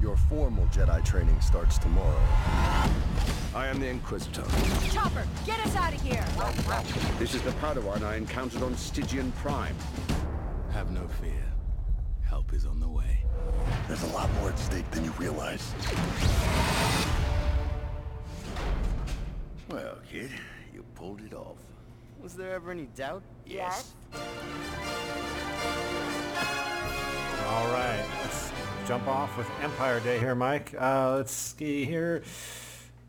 your 0.00 0.16
formal 0.16 0.64
Jedi 0.68 1.04
training 1.04 1.38
starts 1.42 1.76
tomorrow. 1.76 2.18
I 3.54 3.66
am 3.66 3.78
the 3.78 3.88
Inquisitor. 3.88 4.42
Chopper, 4.90 5.26
get 5.44 5.60
us 5.66 5.76
out 5.76 5.92
of 5.92 6.00
here! 6.00 6.24
This 7.18 7.34
is 7.34 7.42
the 7.42 7.50
Padawan 7.60 8.02
I 8.02 8.16
encountered 8.16 8.62
on 8.62 8.72
Stygeon 8.72 9.34
Prime. 9.34 9.76
Have 10.72 10.92
no 10.92 11.06
fear. 11.20 11.44
Help 12.26 12.54
is 12.54 12.64
on 12.64 12.80
the 12.80 12.88
way. 12.88 13.22
There's 13.86 14.02
a 14.04 14.14
lot 14.14 14.32
more 14.36 14.48
at 14.48 14.58
stake 14.58 14.90
than 14.92 15.04
you 15.04 15.10
realize. 15.18 15.74
Pulled 21.00 21.22
it 21.22 21.32
off. 21.32 21.56
Was 22.20 22.34
there 22.34 22.52
ever 22.52 22.70
any 22.70 22.86
doubt? 22.94 23.22
Yes. 23.46 23.94
All 27.46 27.72
right. 27.72 28.04
Let's 28.20 28.52
jump 28.86 29.08
off 29.08 29.38
with 29.38 29.48
Empire 29.62 30.00
Day 30.00 30.18
here, 30.18 30.34
Mike. 30.34 30.74
Uh, 30.78 31.16
let's 31.16 31.32
see 31.32 31.86
here. 31.86 32.22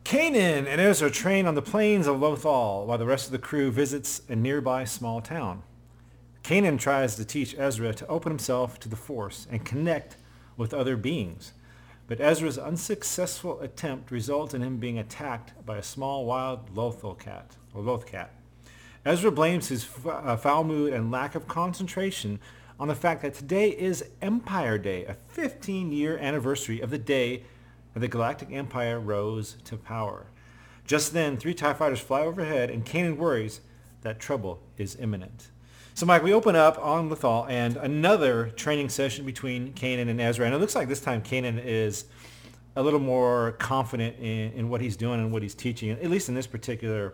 Kanan 0.05 0.67
and 0.67 0.79
Ezra 0.79 1.11
train 1.11 1.45
on 1.45 1.55
the 1.55 1.61
plains 1.61 2.07
of 2.07 2.15
Lothal 2.15 2.85
while 2.85 2.97
the 2.97 3.05
rest 3.05 3.25
of 3.25 3.33
the 3.33 3.39
crew 3.39 3.71
visits 3.71 4.21
a 4.29 4.37
nearby 4.37 4.85
small 4.85 5.19
town. 5.19 5.61
Kanan 6.43 6.79
tries 6.79 7.17
to 7.17 7.25
teach 7.25 7.55
Ezra 7.57 7.93
to 7.93 8.07
open 8.07 8.31
himself 8.31 8.79
to 8.79 8.87
the 8.87 8.95
Force 8.95 9.47
and 9.51 9.65
connect 9.65 10.15
with 10.55 10.73
other 10.73 10.95
beings. 10.95 11.51
But 12.07 12.21
Ezra's 12.21 12.57
unsuccessful 12.57 13.59
attempt 13.59 14.11
results 14.11 14.53
in 14.53 14.61
him 14.61 14.77
being 14.77 14.97
attacked 14.97 15.65
by 15.65 15.77
a 15.77 15.83
small 15.83 16.25
wild 16.25 16.73
Lothal 16.73 17.19
cat, 17.19 17.57
or 17.73 17.81
Loth 17.81 18.05
cat. 18.05 18.31
Ezra 19.05 19.31
blames 19.31 19.69
his 19.69 19.87
uh, 20.05 20.37
foul 20.37 20.63
mood 20.63 20.93
and 20.93 21.11
lack 21.11 21.33
of 21.33 21.47
concentration 21.47 22.39
on 22.79 22.87
the 22.87 22.95
fact 22.95 23.21
that 23.21 23.33
today 23.33 23.69
is 23.69 24.05
Empire 24.21 24.77
Day, 24.77 25.05
a 25.05 25.15
15-year 25.35 26.17
anniversary 26.17 26.81
of 26.81 26.89
the 26.89 26.97
day 26.97 27.43
that 27.93 27.99
the 27.99 28.07
Galactic 28.07 28.51
Empire 28.51 28.99
rose 28.99 29.57
to 29.65 29.77
power. 29.77 30.27
Just 30.85 31.13
then, 31.13 31.37
three 31.37 31.53
TIE 31.53 31.73
fighters 31.73 31.99
fly 31.99 32.21
overhead, 32.21 32.69
and 32.69 32.85
Kanan 32.85 33.17
worries 33.17 33.61
that 34.01 34.19
trouble 34.19 34.61
is 34.77 34.97
imminent. 34.99 35.49
So, 35.93 36.05
Mike, 36.05 36.23
we 36.23 36.33
open 36.33 36.55
up 36.55 36.79
on 36.79 37.09
Lothal, 37.09 37.49
and 37.49 37.77
another 37.77 38.49
training 38.55 38.89
session 38.89 39.25
between 39.25 39.73
Kanan 39.73 40.09
and 40.09 40.19
Ezra. 40.21 40.45
And 40.45 40.55
it 40.55 40.57
looks 40.57 40.75
like 40.75 40.87
this 40.87 41.01
time 41.01 41.21
Kanan 41.21 41.63
is 41.63 42.05
a 42.75 42.81
little 42.81 42.99
more 42.99 43.53
confident 43.53 44.17
in, 44.17 44.53
in 44.53 44.69
what 44.69 44.81
he's 44.81 44.95
doing 44.95 45.19
and 45.19 45.31
what 45.31 45.43
he's 45.43 45.53
teaching, 45.53 45.91
at 45.91 46.09
least 46.09 46.29
in 46.29 46.35
this 46.35 46.47
particular 46.47 47.13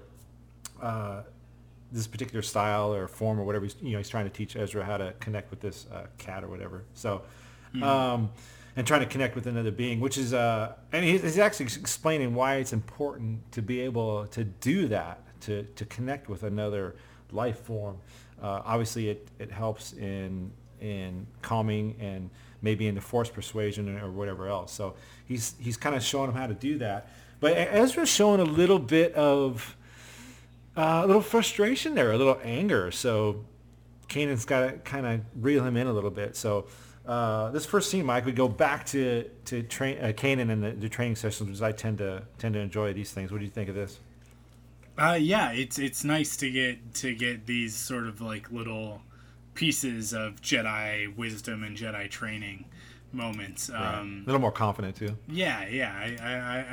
uh, 0.81 1.22
this 1.91 2.07
particular 2.07 2.41
style 2.41 2.93
or 2.93 3.07
form 3.07 3.39
or 3.39 3.43
whatever. 3.43 3.65
He's, 3.65 3.75
you 3.81 3.91
know, 3.91 3.98
he's 3.98 4.10
trying 4.10 4.25
to 4.25 4.29
teach 4.29 4.55
Ezra 4.55 4.84
how 4.84 4.98
to 4.98 5.13
connect 5.19 5.50
with 5.50 5.60
this 5.60 5.86
uh, 5.93 6.07
cat 6.17 6.43
or 6.43 6.48
whatever. 6.48 6.84
So, 6.93 7.22
um, 7.81 8.29
and 8.75 8.86
trying 8.86 9.01
to 9.01 9.07
connect 9.07 9.36
with 9.36 9.48
another 9.48 9.72
being, 9.72 10.00
which 10.00 10.17
is, 10.17 10.34
uh, 10.34 10.74
and 10.91 11.03
he's, 11.03 11.22
he's 11.22 11.39
actually 11.39 11.65
explaining 11.65 12.36
why 12.36 12.55
it's 12.55 12.74
important 12.74 13.51
to 13.51 13.62
be 13.62 13.79
able 13.81 14.27
to 14.27 14.43
do 14.43 14.88
that, 14.89 15.22
to, 15.41 15.63
to 15.63 15.86
connect 15.86 16.29
with 16.29 16.43
another 16.43 16.96
life 17.31 17.60
form. 17.60 17.98
Uh, 18.41 18.62
obviously, 18.65 19.10
it, 19.10 19.27
it 19.39 19.51
helps 19.51 19.93
in 19.93 20.51
in 20.79 21.25
calming 21.41 21.96
and 22.00 22.29
maybe 22.62 22.88
in 22.88 22.96
the 22.96 23.01
force 23.01 23.29
persuasion 23.29 23.98
or 24.00 24.12
whatever 24.12 24.48
else. 24.48 24.72
So 24.72 24.96
he's 25.25 25.55
he's 25.60 25.77
kind 25.77 25.96
of 25.96 26.03
showing 26.03 26.29
him 26.29 26.36
how 26.36 26.48
to 26.48 26.53
do 26.53 26.77
that. 26.79 27.10
But 27.39 27.53
Ezra's 27.53 28.10
showing 28.10 28.39
a 28.39 28.46
little 28.46 28.79
bit 28.79 29.13
of 29.13 29.76
uh, 30.77 31.01
a 31.03 31.07
little 31.07 31.22
frustration 31.22 31.96
there, 31.96 32.12
a 32.12 32.17
little 32.17 32.39
anger. 32.43 32.91
So 32.91 33.43
Kanan's 34.07 34.46
got 34.46 34.67
to 34.67 34.72
kind 34.79 35.05
of 35.05 35.22
reel 35.43 35.63
him 35.65 35.75
in 35.75 35.88
a 35.88 35.93
little 35.93 36.12
bit. 36.12 36.36
So 36.36 36.67
uh, 37.05 37.51
this 37.51 37.65
first 37.65 37.89
scene, 37.89 38.05
Mike, 38.05 38.25
we 38.25 38.31
go 38.31 38.48
back 38.48 38.86
to 38.88 39.29
to 39.46 39.63
train 39.63 39.98
uh, 40.00 40.07
Kanan 40.15 40.51
and 40.51 40.63
the, 40.63 40.72
the 40.72 40.89
training 40.89 41.15
sessions, 41.15 41.50
which 41.50 41.62
I 41.62 41.72
tend 41.72 41.98
to 42.00 42.24
tend 42.38 42.53
to 42.53 42.60
enjoy 42.60 42.93
these 42.93 43.12
things. 43.12 43.31
What 43.31 43.39
do 43.39 43.46
you 43.46 43.51
think 43.51 43.69
of 43.69 43.75
this? 43.75 44.00
Uh, 44.98 45.17
yeah, 45.19 45.51
it's 45.51 45.77
it's 45.79 46.03
nice 46.03 46.36
to 46.38 46.50
get 46.51 46.93
to 46.96 47.13
get 47.15 47.46
these 47.46 47.75
sort 47.75 48.07
of 48.07 48.19
like 48.22 48.51
little 48.51 49.01
pieces 49.53 50.13
of 50.13 50.41
Jedi 50.41 51.15
wisdom 51.15 51.63
and 51.63 51.75
Jedi 51.77 52.10
training 52.10 52.65
moments. 53.12 53.69
Um, 53.74 54.22
a 54.24 54.27
little 54.27 54.41
more 54.41 54.51
confident 54.51 54.96
too. 54.96 55.15
Yeah, 55.29 55.67
yeah, 55.67 55.93
I, 55.96 56.17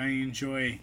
I- 0.01 0.05
I 0.05 0.07
enjoy 0.09 0.81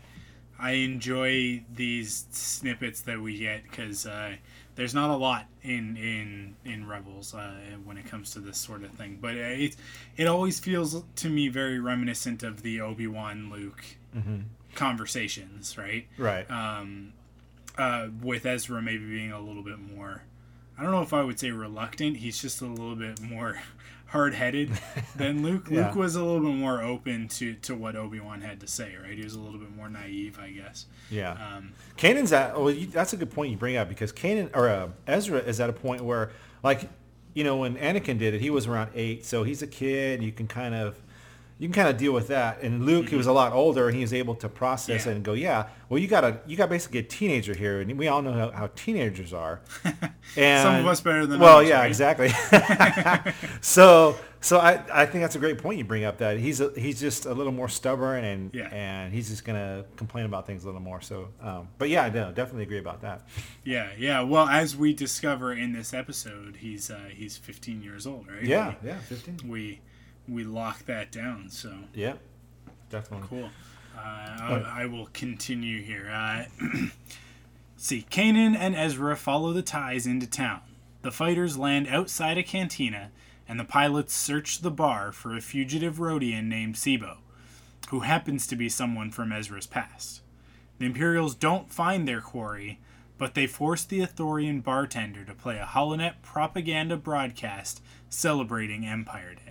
I 0.62 0.72
enjoy 0.74 1.64
these 1.74 2.26
snippets 2.32 3.02
that 3.02 3.20
we 3.20 3.40
get 3.40 3.64
because 3.64 4.06
uh, 4.06 4.36
there's 4.76 4.94
not 4.94 5.10
a 5.10 5.16
lot 5.16 5.46
in 5.64 5.98
in 5.98 6.56
in 6.64 6.88
Rebels 6.88 7.34
uh, 7.34 7.52
when 7.84 7.98
it 7.98 8.06
comes 8.06 8.32
to 8.34 8.40
this 8.40 8.58
sort 8.58 8.84
of 8.84 8.92
thing, 8.92 9.18
but 9.20 9.36
it 9.36 9.76
it 10.18 10.28
always 10.28 10.60
feels 10.60 11.04
to 11.16 11.30
me 11.30 11.50
very 11.50 11.80
reminiscent 11.80 12.44
of 12.44 12.62
the 12.62 12.80
Obi 12.80 13.08
Wan 13.08 13.50
Luke 13.52 13.84
conversations, 14.76 15.78
right? 15.78 16.08
Right. 16.18 16.50
um, 16.50 17.14
uh, 17.78 18.08
with 18.22 18.46
Ezra 18.46 18.82
maybe 18.82 19.06
being 19.06 19.32
a 19.32 19.40
little 19.40 19.64
bit 19.64 19.80
more. 19.80 20.24
I 20.78 20.84
don't 20.84 20.92
know 20.92 21.02
if 21.02 21.14
I 21.14 21.24
would 21.24 21.40
say 21.40 21.52
reluctant. 21.52 22.18
He's 22.18 22.42
just 22.42 22.62
a 22.62 22.66
little 22.66 22.96
bit 22.96 23.22
more 23.22 23.62
hard-headed 24.12 24.72
than 25.16 25.42
Luke. 25.42 25.68
Yeah. 25.70 25.88
Luke 25.88 25.96
was 25.96 26.16
a 26.16 26.24
little 26.24 26.42
bit 26.42 26.58
more 26.58 26.82
open 26.82 27.28
to, 27.30 27.54
to 27.56 27.76
what 27.76 27.96
Obi 27.96 28.20
Wan 28.20 28.42
had 28.42 28.60
to 28.60 28.68
say. 28.68 28.96
Right? 29.02 29.18
He 29.18 29.24
was 29.24 29.36
a 29.36 29.40
little 29.40 29.60
bit 29.60 29.74
more 29.76 29.90
naive, 29.90 30.38
I 30.40 30.52
guess. 30.52 30.86
Yeah. 31.10 31.32
Um, 31.32 31.72
Kanan's 31.98 32.34
at. 32.34 32.60
Well, 32.60 32.72
you, 32.72 32.88
that's 32.88 33.14
a 33.14 33.18
good 33.18 33.32
point 33.32 33.52
you 33.52 33.58
bring 33.58 33.78
up 33.78 33.90
because 33.90 34.12
Kanan 34.12 34.50
or 34.54 34.70
uh, 34.70 34.90
Ezra 35.08 35.40
is 35.40 35.60
at 35.60 35.70
a 35.70 35.74
point 35.74 36.02
where, 36.02 36.32
like, 36.62 36.90
you 37.34 37.44
know, 37.44 37.58
when 37.58 37.78
Anakin 37.78 38.20
did 38.20 38.34
it, 38.34 38.42
he 38.42 38.50
was 38.50 38.68
around 38.68 38.92
eight, 38.96 39.26
so 39.26 39.44
he's 39.44 39.62
a 39.62 39.68
kid. 39.68 40.22
You 40.22 40.34
can 40.34 40.48
kind 40.48 40.76
of, 40.76 41.00
you 41.62 41.68
can 41.68 41.74
kind 41.76 41.88
of 41.90 41.98
deal 41.98 42.12
with 42.12 42.30
that. 42.30 42.64
And 42.64 42.88
Luke, 42.88 43.10
he 43.10 43.16
was 43.16 43.28
a 43.28 43.32
lot 43.32 43.54
older, 43.54 43.88
and 43.88 43.96
he 43.96 44.02
was 44.02 44.14
able 44.14 44.34
to 44.36 44.50
process 44.50 45.06
Yeah. 45.06 45.12
it 45.12 45.16
and 45.18 45.24
go, 45.24 45.34
yeah, 45.34 45.68
well, 45.90 46.00
you 46.00 46.08
got 46.08 46.24
a, 46.24 46.40
you 46.48 46.58
got 46.58 46.70
basically 46.70 47.00
a 47.00 47.04
teenager 47.04 47.54
here, 47.54 47.82
and 47.82 48.00
we 48.00 48.08
all 48.08 48.24
know 48.24 48.34
how, 48.34 48.50
how 48.50 48.68
teenagers 48.76 49.32
are. 49.32 49.62
And, 50.36 50.64
Some 50.64 50.76
of 50.78 50.88
us 50.88 51.02
better 51.02 51.28
than 51.28 51.40
well, 51.40 51.58
others, 51.58 51.70
yeah, 51.70 51.80
right? 51.82 51.88
exactly. 51.88 52.30
so, 53.62 54.16
so 54.40 54.58
I, 54.58 54.82
I 54.92 55.06
think 55.06 55.22
that's 55.22 55.36
a 55.36 55.40
great 55.40 55.60
point 55.60 55.78
you 55.78 55.84
bring 55.84 56.04
up. 56.04 56.18
That 56.18 56.40
he's 56.40 56.62
a, 56.62 56.72
he's 56.76 57.00
just 57.00 57.28
a 57.28 57.34
little 57.34 57.52
more 57.54 57.70
stubborn, 57.70 58.24
and 58.24 58.52
Yeah. 58.56 58.70
and 58.72 59.14
he's 59.14 59.30
just 59.30 59.46
gonna 59.46 59.86
complain 59.98 60.26
about 60.26 60.48
things 60.48 60.64
a 60.64 60.66
little 60.66 60.82
more. 60.82 61.00
So, 61.02 61.28
um, 61.42 61.68
but 61.78 61.90
yeah, 61.90 62.06
I 62.06 62.10
no, 62.10 62.32
definitely 62.32 62.64
agree 62.64 62.80
about 62.80 63.02
that. 63.02 63.22
yeah, 63.64 63.90
yeah. 64.00 64.22
Well, 64.22 64.48
as 64.48 64.76
we 64.76 64.94
discover 64.94 65.54
in 65.54 65.74
this 65.74 65.94
episode, 65.94 66.56
he's 66.56 66.90
uh, 66.90 67.10
he's 67.14 67.38
15 67.38 67.84
years 67.84 68.08
old, 68.08 68.28
right? 68.28 68.44
Yeah, 68.44 68.74
yeah, 68.84 68.98
fifteen. 69.02 69.38
We 69.48 69.82
we 70.28 70.44
lock 70.44 70.86
that 70.86 71.12
down. 71.12 71.50
So 71.50 71.74
Yeah, 71.94 72.14
definitely. 72.90 73.28
Cool. 73.28 73.50
Uh, 73.98 74.00
I, 74.00 74.64
I 74.82 74.86
will 74.86 75.08
continue 75.14 75.82
here. 75.82 76.10
Uh, 76.12 76.46
see, 77.78 78.06
Kanan 78.10 78.56
and 78.56 78.76
Ezra 78.76 79.16
follow 79.16 79.54
the 79.54 79.62
ties 79.62 80.08
into 80.08 80.28
town. 80.28 80.62
The 81.02 81.12
fighters 81.12 81.58
land 81.58 81.88
outside 81.88 82.38
a 82.38 82.44
cantina, 82.44 83.12
and 83.48 83.60
the 83.60 83.66
pilots 83.66 84.16
search 84.16 84.62
the 84.62 84.72
bar 84.72 85.12
for 85.12 85.36
a 85.36 85.42
fugitive 85.42 85.98
Rodian 85.98 86.46
named 86.46 86.76
Tseebo, 86.76 87.18
who 87.90 88.02
happens 88.02 88.48
to 88.48 88.56
be 88.56 88.70
someone 88.70 89.12
from 89.12 89.32
Ezra's 89.32 89.68
past. 89.68 90.22
The 90.80 90.86
Imperials 90.86 91.36
don't 91.36 91.72
find 91.72 92.08
their 92.08 92.22
quarry, 92.22 92.80
but 93.18 93.36
they 93.36 93.46
force 93.46 93.84
the 93.84 94.00
Ithorian 94.00 94.64
bartender 94.64 95.24
to 95.26 95.36
play 95.36 95.58
a 95.60 95.66
Holonet 95.66 96.22
propaganda 96.24 96.98
broadcast 96.98 97.82
celebrating 98.10 98.86
Empire 98.86 99.36
Day. 99.36 99.51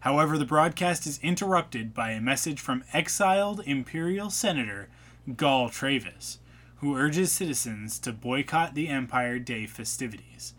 However, 0.00 0.38
the 0.38 0.44
broadcast 0.44 1.06
is 1.06 1.18
interrupted 1.22 1.92
by 1.92 2.10
a 2.10 2.20
message 2.20 2.60
from 2.60 2.84
exiled 2.92 3.62
Imperial 3.66 4.30
Senator 4.30 4.88
Gall 5.36 5.68
Trayvis, 5.68 6.38
who 6.76 6.96
urges 6.96 7.32
citizens 7.32 7.98
to 8.00 8.12
boycott 8.12 8.74
the 8.74 8.88
Empire 8.88 9.38
Day 9.38 9.66
festivities. 9.66 10.54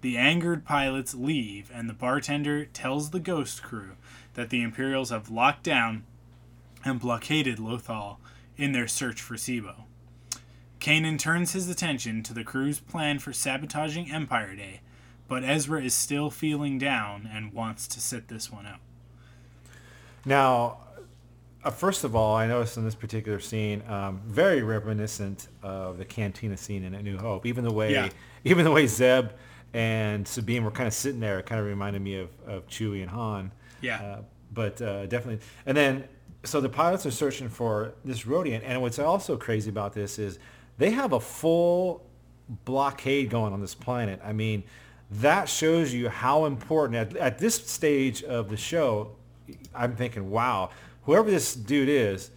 The 0.00 0.18
angered 0.18 0.64
pilots 0.64 1.14
leave, 1.14 1.70
and 1.72 1.88
the 1.88 1.94
bartender 1.94 2.64
tells 2.64 3.10
the 3.10 3.20
ghost 3.20 3.62
crew 3.62 3.92
that 4.34 4.50
the 4.50 4.62
Imperials 4.62 5.10
have 5.10 5.30
locked 5.30 5.62
down 5.62 6.02
and 6.84 6.98
blockaded 6.98 7.58
Lothal 7.58 8.16
in 8.56 8.72
their 8.72 8.88
search 8.88 9.20
for 9.20 9.34
Tseebo. 9.34 9.84
Kanan 10.80 11.20
turns 11.20 11.52
his 11.52 11.68
attention 11.68 12.24
to 12.24 12.34
the 12.34 12.42
crew's 12.42 12.80
plan 12.80 13.20
for 13.20 13.32
sabotaging 13.32 14.10
Empire 14.10 14.56
Day, 14.56 14.80
but 15.32 15.44
Ezra 15.44 15.82
is 15.82 15.94
still 15.94 16.28
feeling 16.28 16.76
down 16.76 17.26
and 17.32 17.54
wants 17.54 17.88
to 17.88 17.98
sit 17.98 18.28
this 18.28 18.52
one 18.52 18.66
out. 18.66 18.80
Now, 20.26 20.76
uh, 21.64 21.70
first 21.70 22.04
of 22.04 22.14
all, 22.14 22.36
I 22.36 22.46
noticed 22.46 22.76
in 22.76 22.84
this 22.84 22.94
particular 22.94 23.40
scene, 23.40 23.82
um, 23.88 24.20
very 24.26 24.60
reminiscent 24.60 25.48
of 25.62 25.96
the 25.96 26.04
cantina 26.04 26.58
scene 26.58 26.84
in 26.84 26.92
A 26.92 27.02
New 27.02 27.16
Hope. 27.16 27.46
Even 27.46 27.64
the 27.64 27.72
way, 27.72 27.94
Yeah. 27.94 28.10
even 28.44 28.66
the 28.66 28.70
way 28.70 28.86
Zeb 28.86 29.30
and 29.72 30.28
Sabine 30.28 30.64
were 30.64 30.70
kind 30.70 30.86
of 30.86 30.92
sitting 30.92 31.20
there. 31.20 31.38
It 31.38 31.46
kind 31.46 31.58
of 31.62 31.66
reminded 31.66 32.02
me 32.02 32.16
of, 32.16 32.28
of 32.46 32.66
Chewie 32.66 33.00
and 33.00 33.10
Han. 33.10 33.52
Yeah. 33.80 34.02
Uh, 34.02 34.22
but 34.52 34.82
uh, 34.82 35.06
definitely. 35.06 35.42
And 35.64 35.74
then, 35.74 36.04
so 36.44 36.60
the 36.60 36.68
pilots 36.68 37.06
are 37.06 37.10
searching 37.10 37.48
for 37.48 37.94
this 38.04 38.24
Rodian. 38.24 38.60
And 38.66 38.82
what's 38.82 38.98
also 38.98 39.38
crazy 39.38 39.70
about 39.70 39.94
this 39.94 40.18
is 40.18 40.38
they 40.76 40.90
have 40.90 41.14
a 41.14 41.20
full 41.20 42.04
blockade 42.66 43.30
going 43.30 43.54
on 43.54 43.62
this 43.62 43.74
planet. 43.74 44.20
I 44.22 44.34
mean, 44.34 44.64
that 45.20 45.48
shows 45.48 45.92
you 45.92 46.08
how 46.08 46.44
important, 46.46 46.96
at, 46.96 47.16
at 47.16 47.38
this 47.38 47.54
stage 47.54 48.22
of 48.22 48.48
the 48.48 48.56
show, 48.56 49.12
I'm 49.74 49.94
thinking, 49.96 50.30
wow, 50.30 50.70
whoever 51.04 51.30
this 51.30 51.54
dude 51.54 51.88
is, 51.88 52.30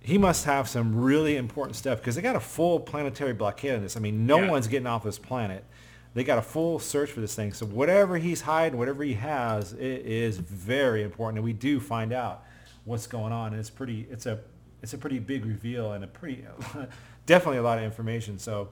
he 0.00 0.18
must 0.18 0.44
have 0.44 0.68
some 0.68 1.00
really 1.00 1.36
important 1.36 1.76
stuff 1.76 1.98
because 1.98 2.14
they 2.14 2.22
got 2.22 2.36
a 2.36 2.40
full 2.40 2.78
planetary 2.80 3.32
blockade 3.32 3.74
on 3.76 3.82
this. 3.82 3.96
I 3.96 4.00
mean, 4.00 4.26
no 4.26 4.40
Yeah. 4.40 4.50
one's 4.50 4.66
getting 4.66 4.86
off 4.86 5.02
this 5.04 5.18
planet. 5.18 5.64
They 6.12 6.24
got 6.24 6.38
a 6.38 6.42
full 6.42 6.78
search 6.78 7.10
for 7.10 7.20
this 7.20 7.34
thing. 7.34 7.52
So 7.52 7.66
whatever 7.66 8.18
he's 8.18 8.42
hiding, 8.42 8.78
whatever 8.78 9.02
he 9.02 9.14
has, 9.14 9.72
it 9.72 9.80
is 10.06 10.36
very 10.38 11.02
important. 11.02 11.38
And 11.38 11.44
we 11.44 11.52
do 11.54 11.80
find 11.80 12.12
out 12.12 12.44
what's 12.84 13.06
going 13.06 13.32
on. 13.32 13.52
And 13.52 13.60
it's 13.60 13.70
pretty. 13.70 14.06
It's 14.10 14.26
a. 14.26 14.38
It's 14.82 14.92
a 14.92 14.98
pretty 14.98 15.18
big 15.18 15.46
reveal 15.46 15.92
and 15.92 16.04
a 16.04 16.06
pretty, 16.06 16.44
definitely 17.26 17.56
a 17.56 17.62
lot 17.62 17.78
of 17.78 17.84
information. 17.84 18.38
So, 18.38 18.68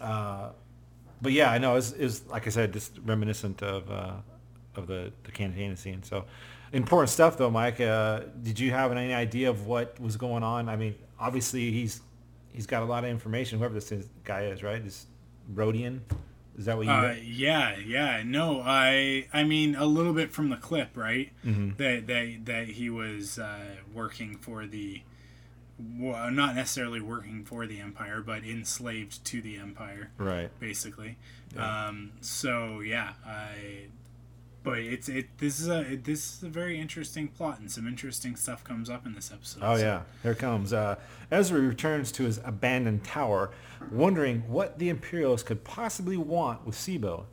uh, 0.00 0.50
but 1.22 1.32
yeah, 1.32 1.50
I 1.50 1.58
know 1.58 1.76
it's 1.76 1.92
is 1.92 2.26
like 2.26 2.46
I 2.46 2.50
said, 2.50 2.72
just 2.72 2.98
reminiscent 3.04 3.62
of 3.62 3.90
uh, 3.90 4.16
of 4.76 4.86
the 4.86 5.12
the 5.24 5.32
cantina 5.32 5.76
scene. 5.76 6.02
So 6.02 6.24
important 6.72 7.10
stuff 7.10 7.38
though, 7.38 7.50
Mike. 7.50 7.80
Uh, 7.80 8.20
did 8.42 8.58
you 8.58 8.70
have 8.72 8.92
any 8.92 9.14
idea 9.14 9.48
of 9.48 9.66
what 9.66 9.98
was 10.00 10.16
going 10.16 10.42
on? 10.42 10.68
I 10.68 10.76
mean, 10.76 10.94
obviously 11.18 11.70
he's 11.70 12.00
he's 12.52 12.66
got 12.66 12.82
a 12.82 12.86
lot 12.86 13.04
of 13.04 13.10
information. 13.10 13.58
Whoever 13.58 13.74
this 13.74 13.92
is, 13.92 14.08
guy 14.24 14.46
is, 14.46 14.62
right? 14.62 14.82
This 14.82 15.06
Rodian. 15.54 16.00
Is 16.58 16.66
that 16.66 16.76
what 16.76 16.86
you? 16.86 16.92
Uh, 16.92 17.14
yeah, 17.22 17.78
yeah. 17.78 18.22
No, 18.24 18.60
I 18.64 19.26
I 19.32 19.44
mean 19.44 19.74
a 19.74 19.86
little 19.86 20.12
bit 20.12 20.32
from 20.32 20.50
the 20.50 20.56
clip, 20.56 20.96
right? 20.96 21.32
Mhm. 21.44 21.76
That 21.78 22.06
that 22.08 22.44
that 22.44 22.66
he 22.68 22.90
was 22.90 23.38
uh, 23.38 23.76
working 23.94 24.36
for 24.36 24.66
the, 24.66 25.00
well, 25.98 26.30
not 26.30 26.54
necessarily 26.54 27.00
working 27.00 27.44
for 27.44 27.66
the 27.66 27.80
empire, 27.80 28.20
but 28.20 28.44
enslaved 28.44 29.24
to 29.26 29.40
the 29.42 29.56
empire, 29.56 30.10
Right. 30.18 30.50
Basically. 30.60 31.16
Um, 31.56 32.12
so 32.20 32.80
yeah, 32.80 33.12
I. 33.26 33.86
But 34.64 34.78
it's 34.78 35.08
it. 35.08 35.26
This 35.38 35.58
is 35.58 35.68
a 35.68 35.96
this 35.96 36.36
is 36.36 36.42
a 36.44 36.48
very 36.48 36.80
interesting 36.80 37.26
plot, 37.28 37.58
and 37.58 37.68
some 37.70 37.86
interesting 37.88 38.36
stuff 38.36 38.62
comes 38.62 38.88
up 38.88 39.04
in 39.04 39.14
this 39.14 39.32
episode. 39.32 39.60
Oh 39.62 39.76
so- 39.76 39.82
yeah, 39.82 40.02
here 40.22 40.36
comes. 40.36 40.72
Uh, 40.72 40.96
Ezra 41.32 41.60
returns 41.60 42.12
to 42.12 42.22
his 42.24 42.38
abandoned 42.44 43.02
tower, 43.02 43.50
wondering 43.90 44.42
what 44.48 44.78
the 44.78 44.88
Imperials 44.88 45.42
could 45.42 45.64
possibly 45.64 46.16
want 46.16 46.64
with 46.64 46.76
Tseebo. 46.76 47.24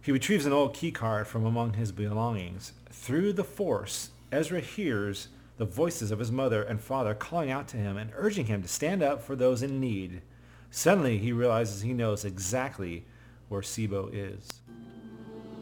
He 0.00 0.12
retrieves 0.12 0.46
an 0.46 0.52
old 0.52 0.74
key 0.74 0.92
card 0.92 1.26
from 1.26 1.44
among 1.44 1.72
his 1.72 1.90
belongings. 1.90 2.72
Through 2.90 3.32
the 3.32 3.42
Force, 3.44 4.10
Ezra 4.30 4.60
hears 4.60 5.28
the 5.56 5.64
voices 5.64 6.10
of 6.10 6.18
his 6.18 6.32
mother 6.32 6.62
and 6.62 6.80
father 6.80 7.14
calling 7.14 7.50
out 7.50 7.68
to 7.68 7.76
him 7.76 7.96
and 7.96 8.10
urging 8.16 8.46
him 8.46 8.62
to 8.62 8.68
stand 8.68 9.02
up 9.02 9.22
for 9.22 9.36
those 9.36 9.62
in 9.62 9.80
need. 9.80 10.22
Suddenly, 10.70 11.18
he 11.18 11.32
realizes 11.32 11.82
he 11.82 11.92
knows 11.92 12.24
exactly 12.24 13.04
where 13.48 13.60
Tseebo 13.60 14.10
is. 14.12 14.48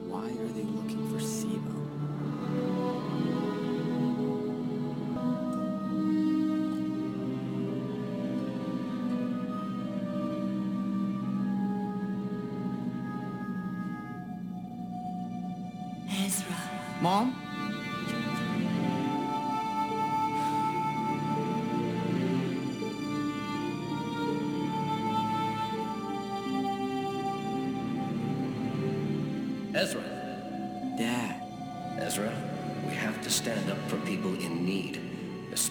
Why 0.07 0.25
are 0.25 0.49
they 0.49 0.63
looking 0.63 1.09
for 1.11 1.19
Tseebo? 1.23 1.83
Ezra. 16.25 16.57
Mom? 17.03 17.42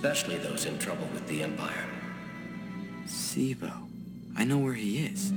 Especially 0.04 0.38
those 0.38 0.66
in 0.66 0.80
trouble 0.80 1.08
with 1.14 1.28
the 1.28 1.44
Empire. 1.44 1.86
Tseebo. 3.06 3.72
I 4.36 4.44
know 4.44 4.58
where 4.58 4.74
he 4.74 5.06
is. 5.06 5.32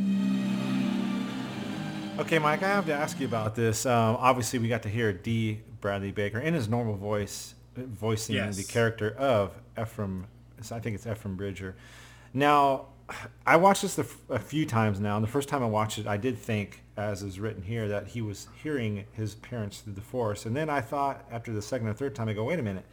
Okay, 2.19 2.39
Mike, 2.39 2.63
I 2.63 2.69
have 2.69 2.87
to 2.87 2.95
ask 2.95 3.21
you 3.21 3.27
about 3.27 3.55
this. 3.55 3.85
Um, 3.85 4.17
obviously, 4.19 4.59
we 4.59 4.69
got 4.69 4.83
to 4.85 4.89
hear 4.89 5.13
D. 5.13 5.61
Bradley 5.83 6.13
Baker 6.13 6.39
in 6.39 6.55
his 6.55 6.67
normal 6.67 6.97
voice, 6.97 7.55
uh, 7.77 7.83
voicing 7.83 8.37
Yes. 8.37 8.57
the 8.57 8.65
character 8.65 9.11
of 9.11 9.61
Ephraim. 9.79 10.29
I 10.71 10.81
think 10.81 10.95
it's 10.95 11.07
Ephraim 11.07 11.37
Bridger. 11.37 11.77
Now, 12.33 12.87
I 13.47 13.57
watched 13.57 13.83
this 13.83 13.99
a 13.99 14.39
few 14.39 14.65
times 14.65 14.99
now, 14.99 15.17
and 15.17 15.23
the 15.23 15.31
first 15.31 15.51
time 15.51 15.63
I 15.63 15.67
watched 15.67 15.99
it, 15.99 16.07
I 16.07 16.17
did 16.17 16.39
think, 16.39 16.81
as 16.97 17.23
is 17.23 17.39
written 17.39 17.61
here, 17.65 17.87
that 17.89 18.07
he 18.07 18.23
was 18.23 18.49
hearing 18.63 19.05
his 19.13 19.35
parents 19.35 19.81
through 19.81 19.93
the 19.93 20.01
Force. 20.01 20.47
And 20.47 20.57
then 20.57 20.71
I 20.71 20.81
thought, 20.81 21.23
after 21.31 21.53
the 21.53 21.61
second 21.61 21.87
or 21.89 21.93
third 21.93 22.15
time, 22.15 22.31
I 22.31 22.33
go, 22.33 22.45
wait 22.45 22.59
a 22.59 22.63
minute, 22.63 22.87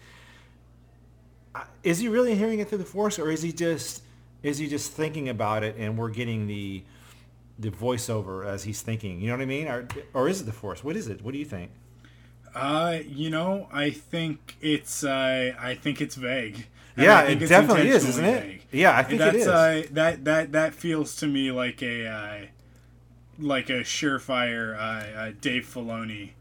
is 1.83 1.99
he 1.99 2.07
really 2.07 2.35
hearing 2.35 2.59
it 2.59 2.69
through 2.69 2.77
the 2.79 2.85
Force, 2.85 3.19
or 3.19 3.29
is 3.31 3.41
he 3.41 3.51
just 3.51 4.03
is 4.43 4.57
he 4.57 4.67
just 4.67 4.91
thinking 4.91 5.29
about 5.29 5.63
it, 5.63 5.75
and 5.77 5.97
we're 5.97 6.09
getting 6.09 6.47
the 6.47 6.83
the 7.59 7.69
voiceover 7.69 8.45
as 8.45 8.63
he's 8.63 8.81
thinking. 8.81 9.21
You 9.21 9.27
know 9.27 9.33
what 9.35 9.41
I 9.43 9.45
mean? 9.45 9.67
Or, 9.67 9.87
or 10.13 10.27
is 10.29 10.41
it 10.41 10.45
the 10.45 10.51
Force? 10.53 10.83
What 10.83 10.95
is 10.95 11.07
it? 11.07 11.21
What 11.21 11.31
do 11.33 11.37
you 11.39 11.45
think? 11.45 11.71
Uh, 12.55 12.99
you 13.07 13.29
know, 13.29 13.67
I 13.71 13.91
think 13.91 14.57
it's 14.61 15.03
uh, 15.03 15.53
I 15.59 15.75
think 15.75 16.01
it's 16.01 16.15
vague. 16.15 16.67
And 16.97 17.05
Yeah, 17.05 17.21
it 17.23 17.35
definitely 17.39 17.89
is, 17.89 18.05
isn't 18.07 18.25
it? 18.25 18.43
vague. 18.43 18.61
Yeah, 18.71 18.97
I 18.97 19.03
think 19.03 19.21
it 19.21 19.25
that's, 19.25 19.37
is. 19.37 19.47
Uh, 19.47 19.83
that 19.91 20.25
that 20.25 20.51
that 20.51 20.73
feels 20.73 21.15
to 21.17 21.27
me 21.27 21.51
like 21.51 21.81
a 21.81 22.07
uh, 22.07 22.37
like 23.39 23.69
a 23.69 23.81
surefire 23.81 24.75
uh, 24.75 25.17
uh, 25.19 25.31
Dave 25.39 25.63
Filoni 25.63 26.31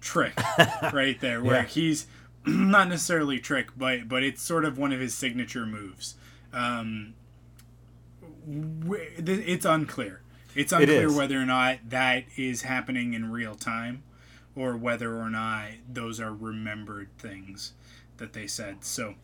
trick 0.00 0.32
right 0.92 1.20
there, 1.20 1.42
where 1.42 1.56
Yeah. 1.62 1.66
he's 1.66 2.06
not 2.70 2.88
necessarily 2.88 3.38
trick, 3.38 3.68
but 3.76 4.08
but 4.08 4.22
it's 4.22 4.42
sort 4.42 4.64
of 4.64 4.78
one 4.78 4.92
of 4.92 5.00
his 5.00 5.14
signature 5.14 5.66
moves. 5.66 6.14
Um, 6.52 7.14
it's 8.48 9.64
unclear. 9.64 10.20
It's 10.54 10.72
unclear 10.72 11.08
is. 11.08 11.14
whether 11.16 11.40
or 11.40 11.44
not 11.46 11.78
that 11.90 12.24
is 12.36 12.62
happening 12.62 13.14
in 13.14 13.30
real 13.30 13.54
time, 13.54 14.02
or 14.54 14.76
whether 14.76 15.16
or 15.16 15.28
not 15.28 15.68
those 15.92 16.20
are 16.20 16.32
remembered 16.32 17.08
things 17.18 17.72
that 18.18 18.32
they 18.32 18.46
said. 18.46 18.84
So, 18.84 19.14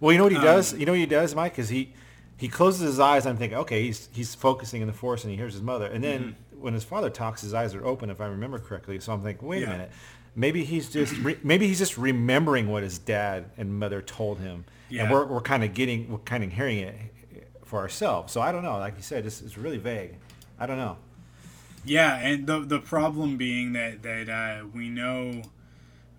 Well, 0.00 0.12
you 0.12 0.18
know 0.18 0.24
what 0.24 0.32
he 0.32 0.38
Um, 0.38 0.44
does? 0.44 0.74
You 0.74 0.86
know 0.86 0.92
what 0.92 0.98
he 1.00 1.06
does, 1.06 1.34
Mike? 1.34 1.58
Is 1.58 1.70
he 1.70 1.92
he 2.36 2.48
closes 2.48 2.82
his 2.82 3.00
eyes. 3.00 3.26
I'm 3.26 3.36
thinking, 3.36 3.58
okay, 3.58 3.82
he's 3.82 4.08
he's 4.12 4.34
focusing 4.34 4.80
in 4.82 4.86
the 4.86 4.92
Force, 4.92 5.24
and 5.24 5.30
he 5.30 5.36
hears 5.36 5.54
his 5.54 5.62
mother. 5.62 5.86
And 5.86 6.04
then 6.04 6.36
when 6.58 6.74
his 6.74 6.84
father 6.84 7.10
talks, 7.10 7.40
his 7.42 7.52
eyes 7.54 7.74
are 7.74 7.84
open, 7.84 8.10
if 8.10 8.20
I 8.20 8.26
remember 8.26 8.58
correctly. 8.58 8.98
So 9.00 9.12
I'm 9.12 9.22
thinking, 9.22 9.46
wait 9.48 9.62
Yeah. 9.62 9.68
a 9.68 9.70
minute, 9.70 9.90
maybe 10.34 10.64
he's 10.64 10.88
just 10.90 11.16
re- 11.18 11.38
maybe 11.42 11.66
he's 11.66 11.78
just 11.78 11.96
remembering 11.98 12.68
what 12.68 12.82
his 12.82 12.98
dad 12.98 13.50
and 13.56 13.78
mother 13.78 14.02
told 14.02 14.38
him, 14.40 14.64
Yeah. 14.88 15.02
and 15.04 15.12
we're 15.12 15.26
we're 15.26 15.40
kind 15.40 15.64
of 15.64 15.74
getting 15.74 16.10
we're 16.10 16.18
kind 16.18 16.44
of 16.44 16.52
hearing 16.52 16.78
it 16.78 16.96
for 17.64 17.78
ourselves. 17.80 18.32
So 18.32 18.40
I 18.40 18.52
don't 18.52 18.62
know. 18.62 18.78
Like 18.78 18.96
you 18.96 19.02
said, 19.02 19.26
it's, 19.26 19.40
it's 19.40 19.56
really 19.58 19.78
vague. 19.78 20.16
I 20.58 20.66
don't 20.66 20.78
know. 20.78 20.96
Yeah, 21.84 22.16
and 22.16 22.46
the 22.46 22.60
the 22.60 22.78
problem 22.78 23.36
being 23.36 23.72
that 23.74 24.02
that 24.02 24.28
uh, 24.28 24.66
we 24.74 24.88
know 24.88 25.42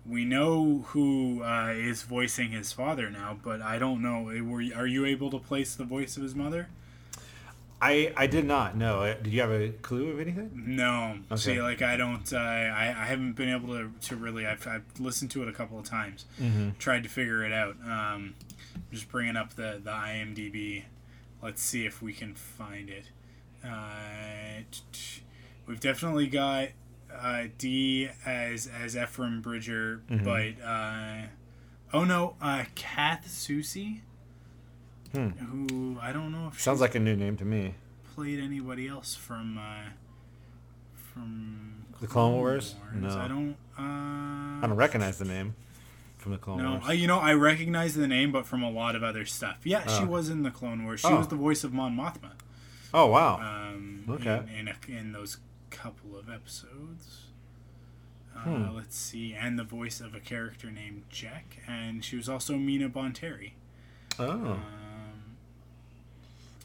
we 0.04 0.24
know 0.24 0.84
who 0.88 1.42
uh, 1.42 1.72
is 1.74 2.02
voicing 2.02 2.52
his 2.52 2.72
father 2.72 3.10
now, 3.10 3.36
but 3.42 3.60
I 3.60 3.78
don't 3.78 4.00
know. 4.02 4.22
Were 4.44 4.62
are 4.76 4.86
you 4.86 5.04
able 5.04 5.30
to 5.32 5.38
place 5.38 5.74
the 5.74 5.84
voice 5.84 6.16
of 6.16 6.22
his 6.22 6.34
mother? 6.34 6.68
I 7.80 8.12
I 8.16 8.26
did 8.26 8.46
not 8.46 8.76
know. 8.76 9.00
Uh, 9.02 9.14
Did 9.14 9.32
you 9.34 9.40
have 9.42 9.50
a 9.50 9.68
clue 9.70 10.10
of 10.10 10.18
anything? 10.20 10.50
No. 10.54 11.18
Okay. 11.30 11.36
See, 11.40 11.60
like 11.62 11.82
I 11.82 11.96
don't. 11.96 12.32
Uh, 12.32 12.36
I 12.38 12.94
I 12.96 13.04
haven't 13.04 13.34
been 13.34 13.50
able 13.50 13.68
to 13.74 13.90
to 14.08 14.16
really. 14.16 14.46
I've, 14.46 14.66
I've 14.66 14.84
listened 14.98 15.30
to 15.32 15.42
it 15.42 15.48
a 15.48 15.52
couple 15.52 15.78
of 15.78 15.84
times. 15.84 16.24
Mhm. 16.40 16.78
Tried 16.78 17.02
to 17.02 17.08
figure 17.10 17.44
it 17.44 17.52
out. 17.52 17.76
Um, 17.86 18.34
just 18.90 19.10
bringing 19.10 19.36
up 19.36 19.54
the 19.56 19.80
the 19.84 19.90
IMDb. 19.90 20.84
Let's 21.42 21.62
see 21.62 21.84
if 21.84 22.00
we 22.00 22.12
can 22.14 22.34
find 22.34 22.88
it. 22.88 23.10
Uh, 23.62 24.62
we've 25.66 25.80
definitely 25.80 26.26
got 26.28 26.68
uh, 27.14 27.44
D 27.58 28.08
as 28.24 28.66
as 28.68 28.96
Ephraim 28.96 29.40
Bridger, 29.42 30.02
Mhm. 30.10 30.24
but 30.24 30.64
uh, 30.64 31.26
oh 31.92 32.04
no, 32.04 32.36
uh, 32.40 32.64
Kath 32.74 33.26
Soucie, 33.28 34.00
Hmm. 35.16 35.28
who 35.28 35.98
I 36.00 36.12
don't 36.12 36.30
know 36.32 36.48
if 36.52 36.60
Sounds 36.60 36.80
like 36.80 36.94
a 36.94 37.00
new 37.00 37.16
name 37.16 37.36
to 37.38 37.44
me. 37.44 37.74
played 38.14 38.38
anybody 38.40 38.86
else 38.88 39.14
from 39.14 39.56
uh, 39.58 39.90
from 40.94 41.86
The 42.00 42.06
Clone 42.06 42.34
Wars? 42.34 42.74
No. 42.94 43.08
I 43.08 43.28
don't. 43.28 43.56
Uh, 43.78 43.82
I 43.82 44.60
don't 44.62 44.76
recognize 44.76 45.18
the 45.18 45.24
name 45.24 45.54
from 46.18 46.32
the 46.32 46.38
Clone 46.38 46.62
no, 46.62 46.70
Wars. 46.72 46.82
I, 46.86 46.92
you 46.92 47.06
know 47.06 47.18
I 47.18 47.34
recognize 47.34 47.94
the 47.94 48.06
name, 48.08 48.32
but 48.32 48.46
from 48.46 48.62
a 48.62 48.70
lot 48.70 48.94
of 48.96 49.02
other 49.02 49.24
stuff. 49.24 49.58
Yeah, 49.64 49.86
she 49.86 50.02
Oh. 50.02 50.06
was 50.06 50.28
in 50.28 50.42
the 50.42 50.50
Clone 50.50 50.84
Wars. 50.84 51.00
She 51.00 51.08
Oh. 51.08 51.16
was 51.18 51.28
the 51.28 51.36
voice 51.36 51.64
of 51.64 51.72
Mon 51.72 51.96
Mothma. 51.96 52.32
Oh 52.94 53.06
wow. 53.06 53.36
Um, 53.40 54.04
Okay. 54.08 54.42
In, 54.58 54.68
in, 54.68 54.68
a, 54.68 54.98
in 54.98 55.12
those 55.12 55.38
couple 55.70 56.16
of 56.16 56.28
episodes. 56.30 57.22
Uh, 58.34 58.40
Hmm. 58.40 58.76
Let's 58.76 58.96
see, 58.98 59.32
and 59.34 59.58
the 59.58 59.64
voice 59.64 59.98
of 60.00 60.14
a 60.14 60.20
character 60.20 60.70
named 60.70 61.04
Jack, 61.08 61.56
and 61.66 62.04
she 62.04 62.16
was 62.16 62.28
also 62.28 62.56
Mina 62.56 62.88
Bonteri. 62.90 63.52
Oh. 64.18 64.30
Um, 64.30 64.62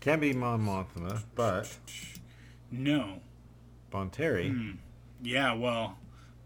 Can't 0.01 0.19
be 0.19 0.33
Mon 0.33 0.59
Mothma, 0.59 1.21
but 1.35 1.69
no. 2.71 3.19
Bonteri. 3.91 4.49
Hmm. 4.49 4.71
Yeah, 5.21 5.53
well, 5.53 5.97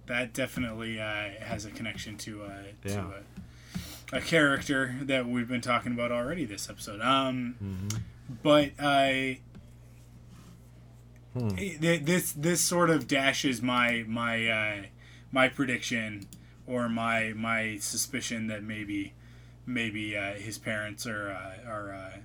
that 0.07 0.33
definitely 0.33 0.99
uh, 0.99 1.29
has 1.41 1.65
a 1.65 1.71
connection 1.71 2.17
to 2.17 2.43
uh, 2.43 2.87
to 2.89 2.99
a, 4.11 4.17
a 4.17 4.21
character 4.21 4.95
that 5.03 5.25
we've 5.25 5.47
been 5.47 5.61
talking 5.61 5.93
about 5.93 6.11
already 6.11 6.45
this 6.45 6.69
episode. 6.69 7.01
Um, 7.01 7.55
Mhm. 7.63 7.99
but 8.43 8.71
I. 8.79 9.39
Hmm. 11.33 11.49
This 11.79 12.31
this 12.33 12.61
sort 12.61 12.89
of 12.89 13.07
dashes 13.07 13.61
my 13.61 14.03
my 14.07 14.47
uh, 14.47 14.81
my 15.31 15.47
prediction 15.49 16.27
or 16.67 16.87
my 16.89 17.33
my 17.35 17.77
suspicion 17.77 18.47
that 18.47 18.63
maybe 18.63 19.13
maybe 19.65 20.17
uh, 20.17 20.33
his 20.33 20.57
parents 20.57 21.05
are 21.05 21.29
uh, 21.31 21.69
are 21.69 21.93
uh, 21.93 22.17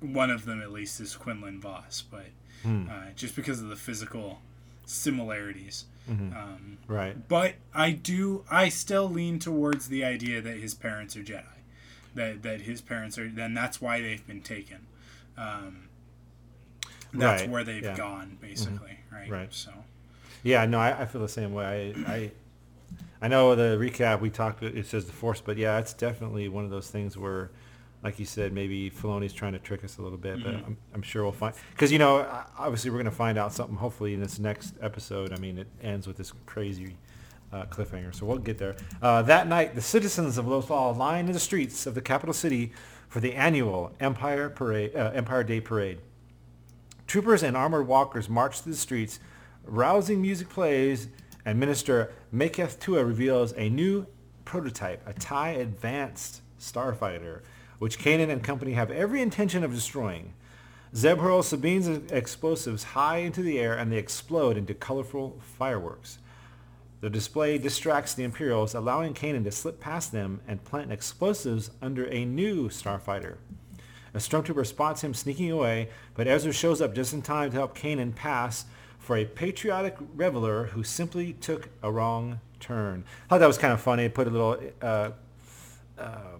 one 0.00 0.30
of 0.30 0.44
them 0.44 0.60
at 0.62 0.70
least 0.72 1.00
is 1.00 1.16
Quinlan 1.16 1.60
Vos, 1.60 2.02
but 2.10 2.26
Hmm. 2.62 2.88
uh, 2.90 3.10
just 3.14 3.36
because 3.36 3.60
of 3.60 3.68
the 3.68 3.76
physical 3.76 4.40
similarities. 4.86 5.84
Mhm. 6.10 6.34
Um, 6.36 6.78
Right. 6.86 7.28
But 7.28 7.54
I 7.74 7.90
do 7.92 8.44
I 8.50 8.68
still 8.68 9.08
lean 9.08 9.38
towards 9.38 9.88
the 9.88 10.04
idea 10.04 10.40
that 10.40 10.56
his 10.58 10.74
parents 10.74 11.16
are 11.16 11.22
Jedi, 11.22 11.44
that 12.14 12.42
that 12.42 12.62
his 12.62 12.80
parents 12.80 13.18
are, 13.18 13.28
then 13.28 13.54
that's 13.54 13.80
why 13.80 14.00
they've 14.00 14.24
been 14.26 14.42
taken. 14.42 14.86
Um, 15.36 15.88
that's 17.12 17.42
Right, 17.42 17.50
where 17.50 17.64
they've 17.64 17.82
yeah. 17.82 17.96
gone, 17.96 18.38
basically, 18.40 18.98
right? 19.12 19.28
Right. 19.30 19.52
So. 19.52 19.70
Yeah, 20.42 20.64
no, 20.66 20.78
I, 20.78 21.02
I 21.02 21.06
feel 21.06 21.20
the 21.20 21.28
same 21.28 21.52
way. 21.52 21.94
I, 22.06 22.12
I, 22.12 22.30
I 23.22 23.28
know 23.28 23.54
the 23.54 23.76
recap 23.78 24.20
we 24.20 24.30
talked. 24.30 24.62
It 24.62 24.86
says 24.86 25.06
the 25.06 25.12
Force, 25.12 25.40
but 25.40 25.56
yeah, 25.56 25.78
it's 25.78 25.92
definitely 25.92 26.48
one 26.48 26.64
of 26.64 26.70
those 26.70 26.88
things 26.90 27.16
where, 27.16 27.50
like 28.06 28.20
you 28.20 28.24
said, 28.24 28.52
maybe 28.52 28.88
Filoni's 28.88 29.32
trying 29.32 29.52
to 29.54 29.58
trick 29.58 29.82
us 29.84 29.98
a 29.98 30.02
little 30.02 30.16
bit. 30.18 30.42
But 30.44 30.54
Mhm. 30.54 30.66
I'm, 30.66 30.76
I'm 30.94 31.02
sure 31.02 31.24
we'll 31.24 31.32
find 31.32 31.54
because 31.72 31.90
you 31.90 31.98
know, 31.98 32.24
obviously 32.56 32.90
we're 32.90 32.98
going 32.98 33.06
to 33.06 33.10
find 33.26 33.36
out 33.36 33.52
something. 33.52 33.76
Hopefully 33.76 34.14
in 34.14 34.20
this 34.20 34.38
next 34.38 34.74
episode. 34.80 35.32
I 35.32 35.38
mean, 35.38 35.58
it 35.58 35.66
ends 35.82 36.06
with 36.06 36.16
this 36.16 36.32
crazy. 36.46 36.96
Uh, 37.52 37.64
cliffhanger, 37.66 38.12
so 38.12 38.26
we'll 38.26 38.38
get 38.38 38.58
there. 38.58 38.74
Uh, 39.00 39.22
that 39.22 39.46
night, 39.46 39.74
the 39.76 39.80
citizens 39.80 40.36
of 40.36 40.46
Lothal 40.46 40.96
line 40.96 41.26
in 41.26 41.32
the 41.32 41.38
streets 41.38 41.86
of 41.86 41.94
the 41.94 42.00
capital 42.00 42.32
city 42.34 42.72
for 43.08 43.20
the 43.20 43.34
annual 43.34 43.92
Empire 44.00 44.50
Parade, 44.50 44.94
uh, 44.96 45.12
Empire 45.14 45.44
Day 45.44 45.60
Parade. 45.60 45.98
Troopers 47.06 47.44
and 47.44 47.56
armored 47.56 47.86
walkers 47.86 48.28
march 48.28 48.60
through 48.60 48.72
the 48.72 48.78
streets, 48.78 49.20
rousing 49.64 50.20
music 50.20 50.48
plays, 50.48 51.06
and 51.44 51.58
Minister 51.60 52.12
Maketh 52.34 52.80
Tua 52.80 53.04
reveals 53.04 53.52
a 53.56 53.68
new 53.68 54.06
prototype, 54.44 55.00
a 55.06 55.12
TIE 55.12 55.50
Advanced 55.50 56.42
Starfighter, 56.60 57.42
which 57.78 57.98
Kanan 57.98 58.30
and 58.30 58.42
company 58.42 58.72
have 58.72 58.90
every 58.90 59.22
intention 59.22 59.64
of 59.64 59.74
destroying. 59.74 60.32
Zeb 60.94 61.18
hurls 61.18 61.48
Sabine's 61.48 62.10
explosives 62.10 62.84
high 62.84 63.18
into 63.18 63.42
the 63.42 63.58
air 63.58 63.74
and 63.74 63.92
they 63.92 63.98
explode 63.98 64.56
into 64.56 64.74
colorful 64.74 65.38
fireworks. 65.40 66.18
The 67.00 67.10
display 67.10 67.58
distracts 67.58 68.14
the 68.14 68.24
Imperials, 68.24 68.74
allowing 68.74 69.12
Kanan 69.12 69.44
to 69.44 69.52
slip 69.52 69.80
past 69.80 70.12
them 70.12 70.40
and 70.48 70.64
plant 70.64 70.90
explosives 70.90 71.70
under 71.82 72.06
a 72.06 72.24
new 72.24 72.68
starfighter. 72.68 73.36
A 74.14 74.18
stormtrooper 74.18 74.66
spots 74.66 75.02
him 75.02 75.12
sneaking 75.12 75.50
away, 75.50 75.90
but 76.14 76.26
Ezra 76.26 76.52
shows 76.52 76.80
up 76.80 76.94
just 76.94 77.12
in 77.12 77.20
time 77.20 77.50
to 77.50 77.56
help 77.56 77.76
Kanan 77.76 78.14
pass 78.14 78.64
for 78.98 79.18
a 79.18 79.26
patriotic 79.26 79.96
reveler 80.14 80.68
who 80.68 80.82
simply 80.82 81.34
took 81.34 81.68
a 81.82 81.92
wrong 81.92 82.40
turn. 82.58 83.04
I 83.26 83.28
thought 83.28 83.38
that 83.40 83.46
was 83.46 83.58
kind 83.58 83.74
of 83.74 83.80
funny. 83.80 84.08
Put 84.08 84.26
a 84.26 84.30
little, 84.30 84.58
uh, 84.80 85.10
y- 85.98 86.35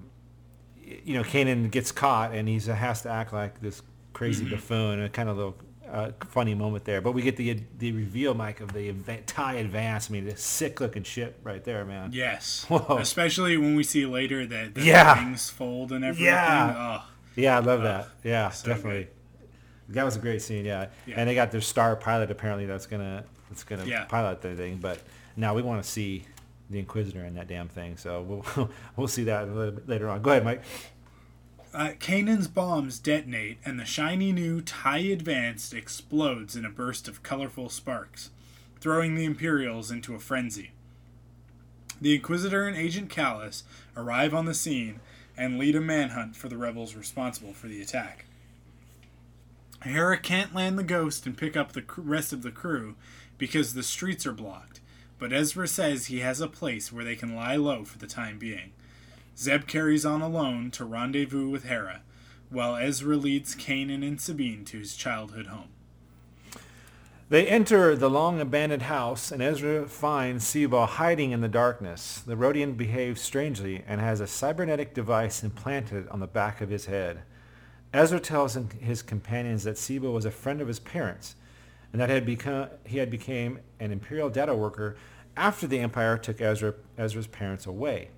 you 1.05 1.15
know, 1.15 1.23
Kanan 1.23 1.71
gets 1.71 1.93
caught 1.93 2.33
and 2.33 2.49
he 2.49 2.59
has 2.61 3.03
to 3.03 3.11
act 3.11 3.33
like 3.33 3.61
this 3.61 3.83
crazy 4.13 4.45
Mhm. 4.47 4.51
buffoon. 4.51 5.03
A 5.03 5.09
kind 5.09 5.29
of 5.29 5.37
little 5.37 5.57
uh, 5.91 6.11
funny 6.31 6.53
moment 6.55 6.85
there. 6.85 7.01
But 7.01 7.13
we 7.13 7.23
get 7.23 7.37
the 7.37 7.61
the 7.79 7.93
reveal, 7.93 8.35
Mike, 8.35 8.61
of 8.61 8.73
the 8.73 8.93
adva- 8.93 9.23
tie 9.27 9.55
advance. 9.55 10.11
I 10.11 10.15
mean, 10.15 10.25
this 10.25 10.43
sick 10.43 10.81
looking 10.81 11.05
shit 11.05 11.39
right 11.45 11.63
there, 11.63 11.85
man. 11.85 12.11
Yes. 12.13 12.65
Whoa. 12.69 12.99
Especially 12.99 13.57
when 13.57 13.77
we 13.77 13.85
see 13.85 14.05
later 14.05 14.45
that 14.47 14.75
the 14.75 14.83
Yeah. 14.83 15.15
things 15.15 15.49
fold 15.49 15.93
and 15.93 16.05
everything. 16.05 16.27
Yeah. 16.27 17.01
Oh. 17.05 17.09
Yeah, 17.37 17.57
I 17.57 17.61
love 17.61 17.83
that. 17.83 18.07
Oh, 18.09 18.13
Yeah, 18.25 18.51
so 18.51 18.69
definitely. 18.69 19.09
That 19.91 20.05
was 20.05 20.17
a 20.17 20.19
great 20.19 20.43
scene. 20.43 20.65
Yeah. 20.65 20.87
Yeah. 21.07 21.15
and 21.19 21.29
they 21.29 21.35
got 21.37 21.53
their 21.53 21.61
star 21.61 21.95
pilot 21.95 22.31
apparently 22.33 22.67
that's 22.67 22.87
gonna 22.87 23.25
that's 23.49 23.63
gonna 23.63 23.85
Yeah. 23.85 24.05
pilot 24.07 24.41
the 24.43 24.57
thing. 24.57 24.79
But 24.79 24.99
now 25.37 25.55
we 25.55 25.63
want 25.63 25.83
to 25.85 25.89
see 25.89 26.25
the 26.71 26.79
Inquisitor 26.79 27.25
in 27.25 27.35
that 27.35 27.49
damn 27.49 27.69
thing. 27.69 27.97
So 27.97 28.23
we'll 28.23 28.71
we'll 28.97 29.09
see 29.09 29.25
that 29.25 29.45
a 29.45 29.53
little 29.53 29.73
bit 29.75 29.89
later 29.89 30.09
on. 30.09 30.23
Go 30.23 30.31
ahead, 30.31 30.45
Mike. 30.45 30.63
Uh, 31.75 31.93
Kanan's 32.01 32.49
bombs 32.49 32.99
detonate, 32.99 33.59
and 33.65 33.79
the 33.79 33.85
shiny 33.85 34.33
new 34.33 34.63
TIE 34.63 34.99
Advanced 34.99 35.75
explodes 35.75 36.57
in 36.57 36.65
a 36.65 36.71
burst 36.71 37.07
of 37.07 37.23
colorful 37.23 37.69
sparks, 37.69 38.31
throwing 38.81 39.15
the 39.15 39.27
Imperials 39.27 39.91
into 39.91 40.15
a 40.15 40.19
frenzy. 40.19 40.71
The 42.01 42.15
Inquisitor 42.15 42.67
and 42.67 42.77
Agent 42.77 43.11
Kallus 43.11 43.65
arrive 43.95 44.33
on 44.33 44.47
the 44.47 44.55
scene 44.55 45.01
and 45.37 45.59
lead 45.59 45.77
a 45.77 45.81
manhunt 45.81 46.35
for 46.35 46.49
the 46.49 46.57
rebels 46.57 46.95
responsible 46.95 47.53
for 47.53 47.69
the 47.69 47.83
attack. 47.83 48.25
Hera 49.83 50.19
can't 50.19 50.55
land 50.55 50.79
the 50.79 50.83
Ghost 50.83 51.27
and 51.27 51.37
pick 51.37 51.57
up 51.57 51.73
the 51.73 51.85
rest 51.97 52.33
of 52.33 52.43
the 52.43 52.51
crew 52.51 52.97
because 53.39 53.75
the 53.75 53.83
streets 53.83 54.27
are 54.27 54.33
blocked, 54.33 54.76
but 55.19 55.33
Ezra 55.33 55.67
says 55.67 56.07
he 56.07 56.21
has 56.21 56.41
a 56.41 56.49
place 56.49 56.93
where 56.93 57.05
they 57.05 57.17
can 57.17 57.35
lie 57.35 57.57
low 57.57 57.85
for 57.85 57.99
the 57.99 58.07
time 58.07 58.39
being. 58.39 58.73
Zeb 59.39 59.67
carries 59.67 60.07
on 60.07 60.23
alone 60.23 60.71
to 60.73 60.85
rendezvous 60.85 61.49
with 61.49 61.65
Hera, 61.65 62.03
while 62.51 62.77
Ezra 62.77 63.17
leads 63.17 63.55
Kanan 63.55 64.07
and 64.07 64.21
Sabine 64.21 64.65
to 64.67 64.79
his 64.79 64.97
childhood 64.97 65.49
home. 65.49 65.69
They 67.29 67.49
enter 67.49 67.97
the 67.97 68.09
long 68.09 68.41
abandoned 68.41 68.83
house, 68.83 69.33
and 69.33 69.43
Ezra 69.43 69.89
finds 69.89 70.45
Tseebo 70.45 70.87
hiding 70.87 71.33
in 71.33 71.41
the 71.41 71.49
darkness. 71.49 72.23
The 72.25 72.37
Rodian 72.37 72.77
behaves 72.77 73.21
strangely 73.21 73.83
and 73.87 74.01
has 74.01 74.21
a 74.21 74.29
cybernetic 74.29 74.95
device 74.95 75.43
implanted 75.43 76.09
on 76.09 76.21
the 76.21 76.29
back 76.29 76.61
of 76.61 76.71
his 76.71 76.87
head. 76.87 77.23
Ezra 77.93 78.21
tells 78.21 78.57
his 78.81 79.03
companions 79.03 79.65
that 79.65 79.75
Tseebo 79.75 80.13
was 80.13 80.25
a 80.25 80.31
friend 80.31 80.61
of 80.61 80.69
his 80.69 80.79
parents, 80.79 81.35
and 81.97 82.01
that 82.03 82.11
had 82.11 82.27
become, 82.27 82.69
he 82.85 82.99
had 82.99 83.11
become 83.11 83.59
an 83.81 83.91
Imperial 83.91 84.29
data 84.29 84.55
worker 84.55 84.99
after 85.35 85.67
the 85.67 85.79
Empire 85.79 86.19
took 86.19 86.43
Ezra, 86.43 86.75
Ezra's 86.99 87.27
parents 87.27 87.65
away. 87.65 88.11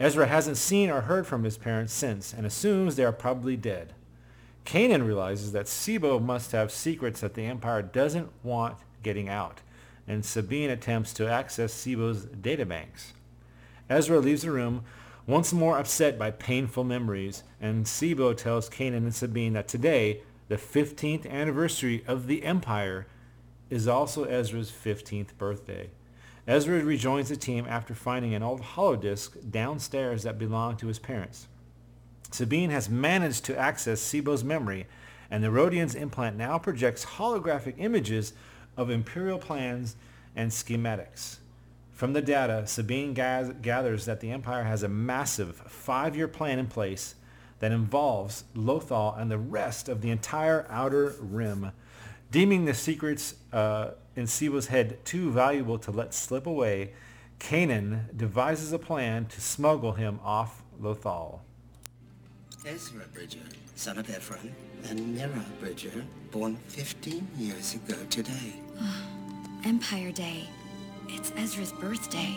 Ezra 0.00 0.26
hasn't 0.26 0.56
seen 0.56 0.88
or 0.88 1.02
heard 1.02 1.26
from 1.26 1.44
his 1.44 1.58
parents 1.58 1.92
since, 1.92 2.32
and 2.32 2.46
assumes 2.46 2.96
they 2.96 3.04
are 3.04 3.12
probably 3.12 3.54
dead. 3.54 3.92
Kanan 4.64 5.06
realizes 5.06 5.52
that 5.52 5.66
Tseebo 5.66 6.22
must 6.22 6.52
have 6.52 6.72
secrets 6.72 7.20
that 7.20 7.34
the 7.34 7.44
Empire 7.44 7.82
doesn't 7.82 8.30
want 8.42 8.78
getting 9.02 9.28
out, 9.28 9.60
and 10.06 10.24
Sabine 10.24 10.70
attempts 10.70 11.12
to 11.12 11.30
access 11.30 11.74
Tseebo's 11.74 12.24
databanks. 12.28 13.12
Ezra 13.90 14.20
leaves 14.20 14.40
the 14.40 14.52
room, 14.52 14.84
once 15.26 15.52
more 15.52 15.76
upset 15.76 16.18
by 16.18 16.30
painful 16.30 16.84
memories, 16.84 17.42
and 17.60 17.84
Tseebo 17.84 18.34
tells 18.34 18.70
Kanan 18.70 18.96
and 18.96 19.14
Sabine 19.14 19.52
that 19.52 19.68
today, 19.68 20.22
the 20.48 20.56
15th 20.56 21.28
anniversary 21.30 22.02
of 22.06 22.26
the 22.26 22.42
Empire, 22.42 23.06
is 23.70 23.86
also 23.86 24.24
Ezra's 24.24 24.70
15th 24.70 25.36
birthday. 25.36 25.90
Ezra 26.46 26.82
rejoins 26.82 27.28
the 27.28 27.36
team 27.36 27.66
after 27.68 27.94
finding 27.94 28.34
an 28.34 28.42
old 28.42 28.62
holodisc 28.62 29.50
downstairs 29.50 30.22
that 30.22 30.38
belonged 30.38 30.78
to 30.78 30.86
his 30.86 30.98
parents. 30.98 31.46
Sabine 32.30 32.70
has 32.70 32.88
managed 32.88 33.44
to 33.44 33.58
access 33.58 34.00
Tseebo's 34.00 34.42
memory, 34.42 34.86
and 35.30 35.44
the 35.44 35.50
Rodian's 35.50 35.94
implant 35.94 36.36
now 36.36 36.58
projects 36.58 37.04
holographic 37.04 37.74
images 37.76 38.32
of 38.76 38.88
Imperial 38.88 39.38
plans 39.38 39.96
and 40.34 40.50
schematics. 40.50 41.36
From 41.92 42.14
the 42.14 42.22
data, 42.22 42.66
Sabine 42.66 43.12
gathers 43.12 44.06
that 44.06 44.20
the 44.20 44.30
Empire 44.30 44.64
has 44.64 44.82
a 44.82 44.88
massive 44.88 45.56
five-year 45.56 46.28
plan 46.28 46.58
in 46.58 46.68
place 46.68 47.16
that 47.60 47.72
involves 47.72 48.44
Lothal 48.54 49.18
and 49.18 49.30
the 49.30 49.38
rest 49.38 49.88
of 49.88 50.00
the 50.00 50.10
entire 50.10 50.66
Outer 50.68 51.14
Rim. 51.20 51.72
Deeming 52.30 52.64
the 52.64 52.74
secrets 52.74 53.34
uh, 53.52 53.92
in 54.14 54.24
Tseebo's 54.24 54.66
head 54.66 55.04
too 55.04 55.30
valuable 55.30 55.78
to 55.78 55.90
let 55.90 56.14
slip 56.14 56.46
away, 56.46 56.92
Kanan 57.38 58.16
devises 58.16 58.72
a 58.72 58.78
plan 58.78 59.26
to 59.26 59.40
smuggle 59.40 59.92
him 59.92 60.20
off 60.22 60.62
Lothal. 60.80 61.40
Ezra 62.66 63.04
Bridger, 63.14 63.38
son 63.76 63.98
of 63.98 64.10
Ephraim, 64.10 64.54
and 64.88 65.14
Mira 65.14 65.44
Bridger, 65.60 66.04
born 66.30 66.56
15 66.68 67.26
years 67.38 67.74
ago 67.74 67.96
today. 68.10 68.54
Empire 69.64 70.12
Day. 70.12 70.44
It's 71.08 71.32
Ezra's 71.36 71.72
birthday. 71.72 72.36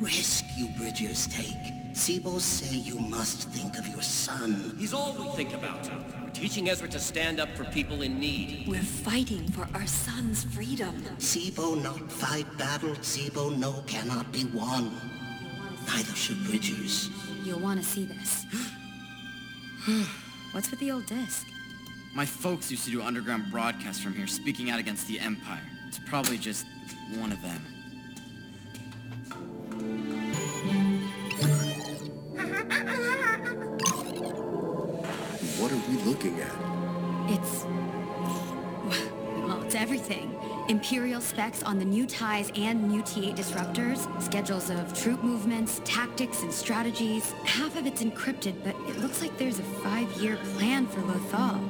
Risk 0.00 0.44
you 0.56 0.68
Bridgers 0.68 1.26
take 1.26 1.78
Tseebo 1.92 2.38
say 2.38 2.76
you 2.76 3.00
must 3.00 3.48
think 3.48 3.76
of 3.76 3.88
your 3.88 4.02
son. 4.02 4.76
He's 4.78 4.94
all 4.94 5.12
we 5.18 5.28
think 5.30 5.52
about. 5.52 5.90
We're 6.22 6.30
teaching 6.30 6.70
Ezra 6.70 6.86
to 6.90 7.00
stand 7.00 7.40
up 7.40 7.48
for 7.56 7.64
people 7.64 8.02
in 8.02 8.20
need. 8.20 8.68
We're 8.68 8.80
fighting 8.80 9.48
for 9.48 9.66
our 9.74 9.86
son's 9.88 10.44
freedom. 10.44 11.02
Tseebo 11.18 11.82
not 11.82 12.12
fight 12.12 12.46
battle. 12.56 12.90
Tseebo 12.90 13.58
no 13.58 13.82
cannot 13.88 14.30
be 14.30 14.44
won. 14.54 14.92
Neither 15.88 16.14
should 16.14 16.44
Bridgers. 16.44 17.10
You'll 17.42 17.58
want 17.58 17.80
to 17.80 17.84
see 17.84 18.04
this. 18.04 18.46
What's 20.52 20.70
with 20.70 20.78
the 20.78 20.92
old 20.92 21.06
disc? 21.06 21.44
My 22.14 22.24
folks 22.24 22.70
used 22.70 22.84
to 22.84 22.92
do 22.92 23.02
underground 23.02 23.50
broadcasts 23.50 24.00
from 24.00 24.14
here, 24.14 24.28
speaking 24.28 24.70
out 24.70 24.78
against 24.78 25.08
the 25.08 25.18
Empire. 25.18 25.66
It's 25.88 25.98
probably 25.98 26.38
just 26.38 26.64
one 27.16 27.32
of 27.32 27.42
them. 27.42 27.60
Imperial 40.88 41.20
specs 41.20 41.62
on 41.64 41.78
the 41.78 41.84
new 41.84 42.06
TIEs 42.06 42.50
and 42.56 42.88
new 42.88 43.02
T-8 43.02 43.36
disruptors, 43.36 44.22
schedules 44.22 44.70
of 44.70 44.98
troop 44.98 45.22
movements, 45.22 45.82
tactics, 45.84 46.42
and 46.42 46.50
strategies. 46.50 47.32
Half 47.44 47.76
of 47.76 47.84
it's 47.84 48.02
encrypted, 48.02 48.54
but 48.64 48.74
it 48.88 48.98
looks 48.98 49.20
like 49.20 49.36
there's 49.36 49.58
a 49.58 49.62
five-year 49.62 50.38
plan 50.56 50.86
for 50.86 51.02
Lothal. 51.02 51.60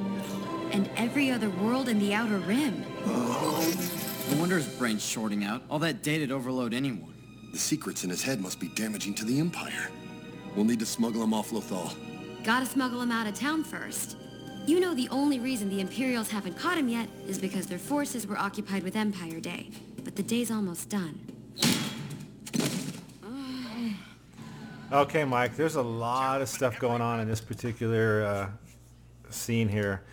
And 0.71 0.89
every 0.95 1.31
other 1.31 1.49
world 1.49 1.89
in 1.89 1.99
the 1.99 2.13
Outer 2.13 2.37
Rim. 2.37 2.85
No 3.05 4.37
wonder 4.37 4.55
his 4.55 4.69
brain's 4.77 5.05
shorting 5.05 5.43
out. 5.43 5.63
All 5.69 5.79
that 5.79 6.01
data'd 6.01 6.31
overload 6.31 6.73
anyone. 6.73 7.13
The 7.51 7.59
secrets 7.59 8.05
in 8.05 8.09
his 8.09 8.23
head 8.23 8.39
must 8.39 8.57
be 8.57 8.69
damaging 8.69 9.15
to 9.15 9.25
the 9.25 9.37
Empire. 9.37 9.89
We'll 10.55 10.63
need 10.63 10.79
to 10.79 10.85
smuggle 10.85 11.21
him 11.21 11.33
off 11.33 11.51
Lothal. 11.51 11.93
Gotta 12.45 12.65
smuggle 12.65 13.01
him 13.01 13.11
out 13.11 13.27
of 13.27 13.33
town 13.33 13.65
first. 13.65 14.15
You 14.69 14.79
know 14.79 14.93
the 14.93 15.09
only 15.09 15.39
reason 15.39 15.67
the 15.67 15.81
Imperials 15.81 16.29
haven't 16.29 16.55
caught 16.55 16.77
him 16.77 16.89
yet 16.89 17.09
is 17.27 17.39
because 17.39 17.65
their 17.65 17.79
forces 17.79 18.27
were 18.27 18.37
occupied 18.37 18.83
with 18.83 18.95
Empire 18.95 19.39
Day. 19.39 19.71
But 20.03 20.15
the 20.15 20.21
day's 20.21 20.51
almost 20.51 20.89
done. 20.89 21.19
Okay, 24.91 25.25
Mike, 25.25 25.55
there's 25.55 25.73
a 25.73 25.81
lot 25.81 26.43
of 26.43 26.49
stuff 26.49 26.77
going 26.77 27.01
on 27.01 27.19
in 27.19 27.27
this 27.27 27.41
particular 27.41 28.23
uh, 28.23 28.49
scene 29.31 29.67
here. 29.67 30.03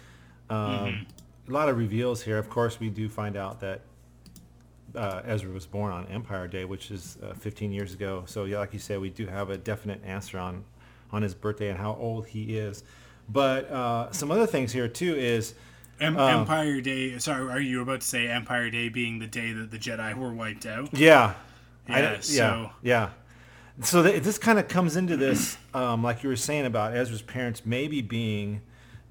Um, 0.49 0.57
Mm-hmm. 0.59 1.51
A 1.51 1.53
lot 1.53 1.69
of 1.69 1.77
reveals 1.77 2.23
here. 2.23 2.39
Of 2.39 2.49
course, 2.49 2.81
we 2.81 2.89
do 2.89 3.11
find 3.11 3.37
out 3.37 3.61
that 3.61 3.83
uh, 4.95 5.21
Ezra 5.27 5.53
was 5.53 5.67
born 5.67 5.93
on 5.93 6.07
Empire 6.07 6.49
Day, 6.49 6.65
which 6.65 6.91
is 6.91 7.19
uh, 7.23 7.35
15 7.35 7.73
years 7.73 7.93
ago. 7.93 8.25
So, 8.27 8.47
yeah, 8.47 8.59
like 8.61 8.73
you 8.73 8.79
said, 8.79 9.01
we 9.01 9.11
do 9.11 9.27
have 9.27 9.51
a 9.51 9.59
definite 9.59 10.03
answer 10.03 10.39
on 10.39 10.65
on 11.13 11.21
his 11.21 11.35
birthday 11.35 11.69
and 11.69 11.79
how 11.79 11.95
old 12.01 12.27
he 12.27 12.57
is. 12.57 12.83
But 13.29 13.71
uh, 13.71 14.13
some 14.13 14.31
other 14.31 14.47
things 14.47 14.73
here 14.73 14.89
too 14.89 15.15
is 15.17 15.55
Em- 16.01 16.17
um, 16.19 16.41
Empire 16.41 16.81
Day. 16.81 17.19
Sorry, 17.19 17.51
are 17.51 17.61
you 17.61 17.83
about 17.83 18.03
to 18.03 18.07
say 18.07 18.29
Empire 18.29 18.71
Day 18.71 18.89
being 18.89 19.19
the 19.19 19.27
day 19.27 19.53
that 19.53 19.71
the 19.71 19.79
Jedi 19.79 20.15
were 20.15 20.33
wiped 20.33 20.67
out? 20.67 20.93
Yeah. 20.93 21.35
Yeah, 21.89 21.99
yeah. 22.13 22.21
so- 22.21 22.71
Yeah. 22.83 23.11
So 23.83 24.03
th- 24.03 24.23
this 24.23 24.39
kind 24.39 24.59
of 24.59 24.69
comes 24.69 24.97
into 24.97 25.17
this, 25.19 25.59
um, 25.75 26.03
like 26.03 26.23
you 26.23 26.31
were 26.31 26.37
saying 26.37 26.65
about 26.65 26.97
Ezra's 26.97 27.21
parents 27.23 27.63
maybe 27.67 28.01
being 28.01 28.63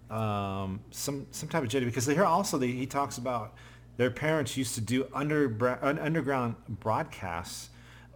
um, 0.10 0.80
some 0.92 1.28
some 1.32 1.50
type 1.50 1.64
of 1.64 1.70
Jedi, 1.70 1.86
because 1.86 2.06
here 2.06 2.26
also 2.26 2.58
they, 2.58 2.68
he 2.72 2.86
talks 2.86 3.18
about 3.18 3.54
their 3.98 4.10
parents 4.12 4.56
used 4.58 4.76
to 4.76 4.82
do 4.82 5.08
under 5.14 5.78
un- 5.82 6.00
underground 6.00 6.56
broadcasts 6.68 7.70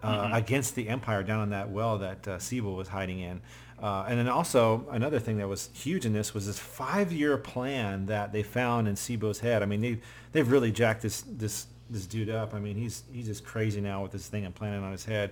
uh, 0.03 0.27
Mhm. 0.27 0.35
against 0.37 0.75
the 0.75 0.87
Empire 0.87 1.23
down 1.23 1.43
in 1.43 1.49
that 1.49 1.69
well 1.71 1.97
that 1.99 2.27
uh, 2.27 2.37
Tseebo 2.37 2.75
was 2.75 2.87
hiding 2.89 3.19
in. 3.19 3.41
Uh, 3.81 4.05
and 4.09 4.19
then 4.19 4.27
also 4.27 4.85
another 4.91 5.19
thing 5.19 5.37
that 5.37 5.47
was 5.47 5.69
huge 5.73 6.05
in 6.05 6.11
this 6.11 6.33
was 6.33 6.45
this 6.45 6.59
five-year 6.59 7.37
plan 7.37 8.05
that 8.07 8.33
they 8.33 8.43
found 8.43 8.87
in 8.87 8.95
Tseebo's 8.95 9.39
head. 9.39 9.63
I 9.63 9.65
mean, 9.65 9.79
they 9.79 9.99
they've 10.33 10.49
really 10.49 10.71
jacked 10.71 11.01
this 11.01 11.21
this 11.21 11.67
this 11.89 12.05
dude 12.05 12.29
up. 12.29 12.53
I 12.53 12.59
mean, 12.59 12.75
he's 12.75 13.03
he's 13.11 13.27
just 13.27 13.45
crazy 13.45 13.79
now 13.79 14.01
with 14.01 14.11
this 14.11 14.27
thing 14.27 14.45
and 14.45 14.53
implanted 14.53 14.83
on 14.83 14.91
his 14.91 15.05
head. 15.05 15.31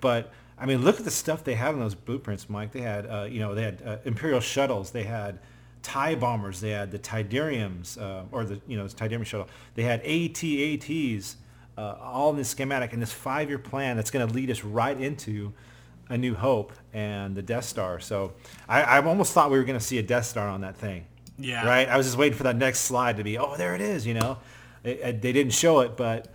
But 0.00 0.32
I 0.56 0.66
mean, 0.66 0.82
look 0.82 0.98
at 0.98 1.04
the 1.04 1.10
stuff 1.10 1.42
they 1.42 1.54
had 1.54 1.74
in 1.74 1.80
those 1.80 1.94
blueprints, 1.94 2.48
Mike. 2.48 2.72
They 2.72 2.80
had 2.80 3.06
uh, 3.06 3.26
you 3.28 3.40
know 3.40 3.54
they 3.54 3.62
had 3.62 3.82
uh, 3.84 3.96
Imperial 4.04 4.40
shuttles. 4.40 4.92
They 4.92 5.04
had 5.04 5.40
tie 5.82 6.14
bombers. 6.14 6.60
They 6.60 6.70
had 6.70 6.92
the 6.92 6.98
Tydiriums 6.98 8.00
uh, 8.00 8.24
or 8.30 8.44
the 8.44 8.60
you 8.68 8.76
know 8.76 8.84
Tydirium 8.84 9.26
shuttle. 9.26 9.48
They 9.74 9.82
had 9.82 10.00
AT-ATs. 10.00 11.36
Uh, 11.76 11.96
all 12.02 12.30
in 12.30 12.36
this 12.36 12.48
schematic 12.48 12.92
and 12.92 13.00
this 13.00 13.12
five-year 13.12 13.56
plan 13.56 13.94
that's 13.94 14.10
going 14.10 14.26
to 14.26 14.34
lead 14.34 14.50
us 14.50 14.64
right 14.64 15.00
into 15.00 15.52
a 16.08 16.16
New 16.18 16.34
Hope 16.34 16.72
and 16.92 17.34
the 17.34 17.42
Death 17.42 17.64
Star. 17.64 18.00
So 18.00 18.32
I, 18.68 18.82
I 18.82 19.02
almost 19.04 19.32
thought 19.32 19.50
we 19.50 19.58
were 19.58 19.64
going 19.64 19.78
to 19.78 19.84
see 19.84 19.98
a 19.98 20.02
Death 20.02 20.26
Star 20.26 20.48
on 20.48 20.60
that 20.62 20.76
thing. 20.76 21.04
Yeah. 21.38 21.66
Right. 21.66 21.88
I 21.88 21.96
was 21.96 22.06
just 22.06 22.16
waiting 22.18 22.36
for 22.36 22.44
that 22.44 22.56
next 22.56 22.80
slide 22.80 23.16
to 23.18 23.24
be. 23.24 23.38
Oh, 23.38 23.56
there 23.56 23.74
it 23.74 23.80
is. 23.80 24.06
You 24.06 24.14
know, 24.14 24.38
it, 24.84 25.00
it- 25.00 25.22
they 25.22 25.32
didn't 25.32 25.52
show 25.52 25.80
it, 25.80 25.96
but 25.96 26.28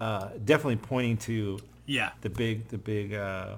uh, 0.00 0.30
definitely 0.44 0.76
pointing 0.76 1.16
to 1.18 1.58
Yeah. 1.86 2.10
the 2.22 2.30
big 2.30 2.68
the 2.68 2.78
big 2.78 3.14
uh, 3.14 3.56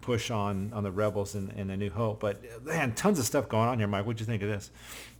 push 0.00 0.30
on 0.30 0.72
on 0.72 0.82
the 0.84 0.90
rebels 0.90 1.34
and, 1.34 1.50
and 1.56 1.70
the 1.70 1.76
New 1.76 1.90
Hope. 1.90 2.20
But 2.20 2.64
man, 2.64 2.94
tons 2.94 3.18
of 3.18 3.24
stuff 3.24 3.48
going 3.48 3.68
on 3.68 3.78
here, 3.78 3.88
Mike. 3.88 4.06
What'd 4.06 4.20
you 4.20 4.26
think 4.26 4.42
of 4.42 4.48
this? 4.48 4.70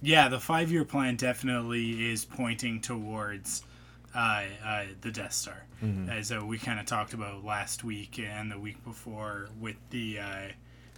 Yeah, 0.03 0.29
the 0.29 0.39
five 0.41 0.71
year 0.71 0.85
plan 0.85 1.17
definitely 1.17 2.11
is 2.13 2.25
pointing 2.25 2.81
towards 2.81 3.65
uh, 4.15 4.45
uh, 4.65 4.85
the 5.01 5.11
Death 5.11 5.33
Star, 5.33 5.65
Mhm. 5.83 6.09
as 6.09 6.33
uh, 6.33 6.45
we 6.45 6.59
kind 6.59 6.81
of 6.81 6.87
talked 6.87 7.13
about 7.15 7.45
last 7.45 7.85
week 7.85 8.19
and 8.19 8.51
the 8.51 8.59
week 8.59 8.83
before 8.85 9.49
with 9.59 9.77
the 9.91 10.19
uh, 10.21 10.49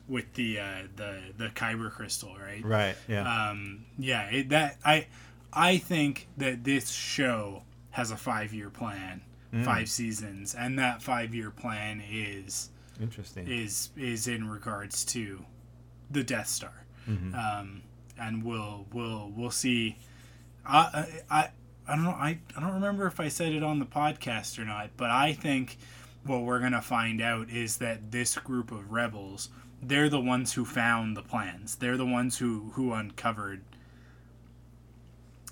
with 0.08 0.32
the 0.34 0.58
uh, 0.60 0.82
the 0.96 1.20
the 1.36 1.48
Kyber 1.48 1.90
crystal, 1.90 2.36
right? 2.38 2.64
Right, 2.64 2.96
yeah. 3.08 3.48
Um, 3.50 3.84
yeah. 3.98 4.24
It, 4.30 4.48
that 4.50 4.78
I 4.84 5.06
I 5.52 5.78
think 5.78 6.28
that 6.36 6.64
this 6.64 6.90
show 6.90 7.62
has 7.90 8.10
a 8.10 8.16
five 8.16 8.52
year 8.54 8.70
plan, 8.70 9.22
Mm. 9.52 9.64
five 9.64 9.88
seasons, 9.90 10.54
and 10.54 10.78
that 10.78 11.02
five 11.02 11.34
year 11.34 11.50
plan 11.50 12.00
is 12.08 12.70
Interesting. 13.00 13.48
is 13.48 13.90
is 13.96 14.28
in 14.28 14.48
regards 14.48 15.04
to 15.06 15.44
the 16.10 16.22
Death 16.22 16.48
Star, 16.48 16.84
Mhm. 17.08 17.34
um, 17.34 17.82
and 18.18 18.44
we'll 18.44 18.86
we'll 18.92 19.30
we'll 19.34 19.50
see. 19.50 19.96
I 20.64 21.22
I 21.30 21.50
I 21.90 21.96
don't 21.96 22.04
know. 22.04 22.10
I 22.10 22.38
I 22.56 22.60
don't 22.60 22.74
remember 22.74 23.06
if 23.06 23.18
I 23.18 23.26
said 23.26 23.52
it 23.52 23.64
on 23.64 23.80
the 23.80 23.84
podcast 23.84 24.60
or 24.60 24.64
not, 24.64 24.90
but 24.96 25.10
I 25.10 25.32
think 25.32 25.76
what 26.24 26.42
we're 26.42 26.60
gonna 26.60 26.80
find 26.80 27.20
out 27.20 27.50
is 27.50 27.78
that 27.78 28.12
this 28.12 28.36
group 28.36 28.70
of 28.70 28.92
rebels, 28.92 29.48
they're 29.82 30.08
the 30.08 30.20
ones 30.20 30.52
who 30.52 30.64
found 30.64 31.16
the 31.16 31.22
plans. 31.22 31.74
They're 31.74 31.96
the 31.96 32.06
ones 32.06 32.38
who 32.38 32.70
who 32.74 32.92
uncovered 32.92 33.62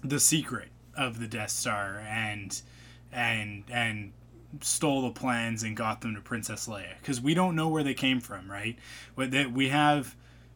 the 0.05 0.21
secret 0.21 0.69
of 0.97 1.19
the 1.19 1.27
Death 1.27 1.51
Star 1.51 2.05
and 2.09 2.63
and 3.13 3.65
and 3.69 4.13
stole 4.61 5.03
the 5.03 5.11
plans 5.11 5.65
and 5.65 5.77
got 5.77 6.03
them 6.03 6.15
to 6.15 6.21
Princess 6.21 6.69
Leia 6.69 6.99
because 7.01 7.21
we 7.21 7.35
don't 7.35 7.57
know 7.57 7.69
where 7.69 7.83
they 7.83 7.95
came 7.95 8.21
from, 8.21 8.49
right? 8.49 8.79
But 9.17 9.33
that 9.33 9.51
we 9.51 9.71
have 9.71 10.15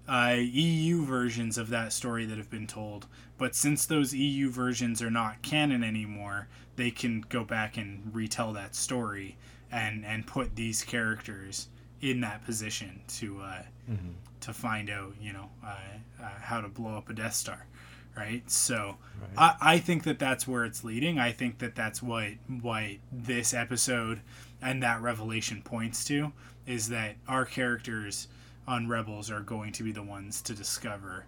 uh, 0.09 0.37
EU 0.39 1.05
versions 1.05 1.59
of 1.59 1.71
that 1.71 1.93
story 1.93 2.25
that 2.27 2.39
have 2.39 2.51
been 2.51 2.67
told, 2.67 3.07
but 3.43 3.57
since 3.57 3.87
those 3.87 4.15
EU 4.15 4.49
versions 4.51 5.03
are 5.03 5.11
not 5.11 5.43
canon 5.43 5.83
anymore, 5.83 6.47
they 6.77 6.91
can 6.93 7.25
go 7.29 7.43
back 7.45 7.77
and 7.77 8.15
retell 8.15 8.53
that 8.53 8.75
story 8.77 9.37
and 9.73 10.05
and 10.07 10.27
put 10.27 10.55
these 10.55 10.85
characters 10.85 11.69
in 12.01 12.21
that 12.21 12.45
position 12.45 13.01
to 13.19 13.41
uh, 13.41 13.63
Mhm. 13.91 14.15
to 14.41 14.53
find 14.53 14.89
out, 14.91 15.15
you 15.21 15.33
know, 15.33 15.49
uh, 15.65 15.77
uh, 16.23 16.29
how 16.41 16.61
to 16.61 16.69
blow 16.69 16.97
up 16.97 17.09
a 17.11 17.15
Death 17.15 17.35
Star, 17.35 17.67
right? 18.17 18.49
So 18.51 18.97
Right. 19.21 19.57
I, 19.61 19.75
I 19.75 19.79
think 19.79 20.05
that 20.05 20.19
that's 20.21 20.47
where 20.47 20.65
it's 20.65 20.85
leading. 20.85 21.19
I 21.19 21.33
think 21.33 21.59
that 21.59 21.75
that's 21.75 22.01
what 22.03 22.29
what 22.49 22.85
this 23.11 23.53
episode 23.55 24.21
and 24.61 24.81
that 24.85 25.01
revelation 25.03 25.63
points 25.63 26.05
to 26.05 26.33
is 26.67 26.89
that 26.91 27.17
our 27.27 27.45
characters 27.45 28.29
on 28.69 28.87
Rebels 28.89 29.31
are 29.33 29.41
going 29.41 29.73
to 29.73 29.83
be 29.83 29.91
the 29.93 30.03
ones 30.17 30.41
to 30.43 30.55
discover 30.55 31.25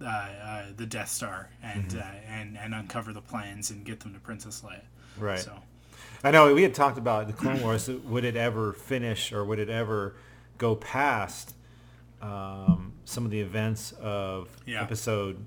uh, 0.00 0.04
uh, 0.06 0.62
the 0.76 0.86
Death 0.86 1.08
Star 1.10 1.50
and 1.62 1.90
Mhm. 1.90 2.00
uh, 2.00 2.14
and 2.28 2.56
and 2.58 2.74
uncover 2.74 3.12
the 3.12 3.20
plans 3.22 3.70
and 3.70 3.84
get 3.84 4.00
them 4.00 4.14
to 4.14 4.20
Princess 4.20 4.62
Leia. 4.64 4.82
Right. 5.18 5.38
So 5.38 5.52
I 6.22 6.30
know 6.30 6.54
we 6.54 6.62
had 6.62 6.74
talked 6.74 6.98
about 6.98 7.26
the 7.26 7.32
Clone 7.32 7.60
Wars. 7.62 7.88
would 8.04 8.24
it 8.24 8.36
ever 8.36 8.72
finish, 8.72 9.32
or 9.32 9.44
would 9.44 9.58
it 9.58 9.68
ever 9.68 10.14
go 10.58 10.74
past 10.76 11.54
um, 12.20 12.92
some 13.04 13.24
of 13.24 13.30
the 13.30 13.40
events 13.40 13.92
of 14.00 14.48
Yeah. 14.66 14.82
Episode 14.82 15.44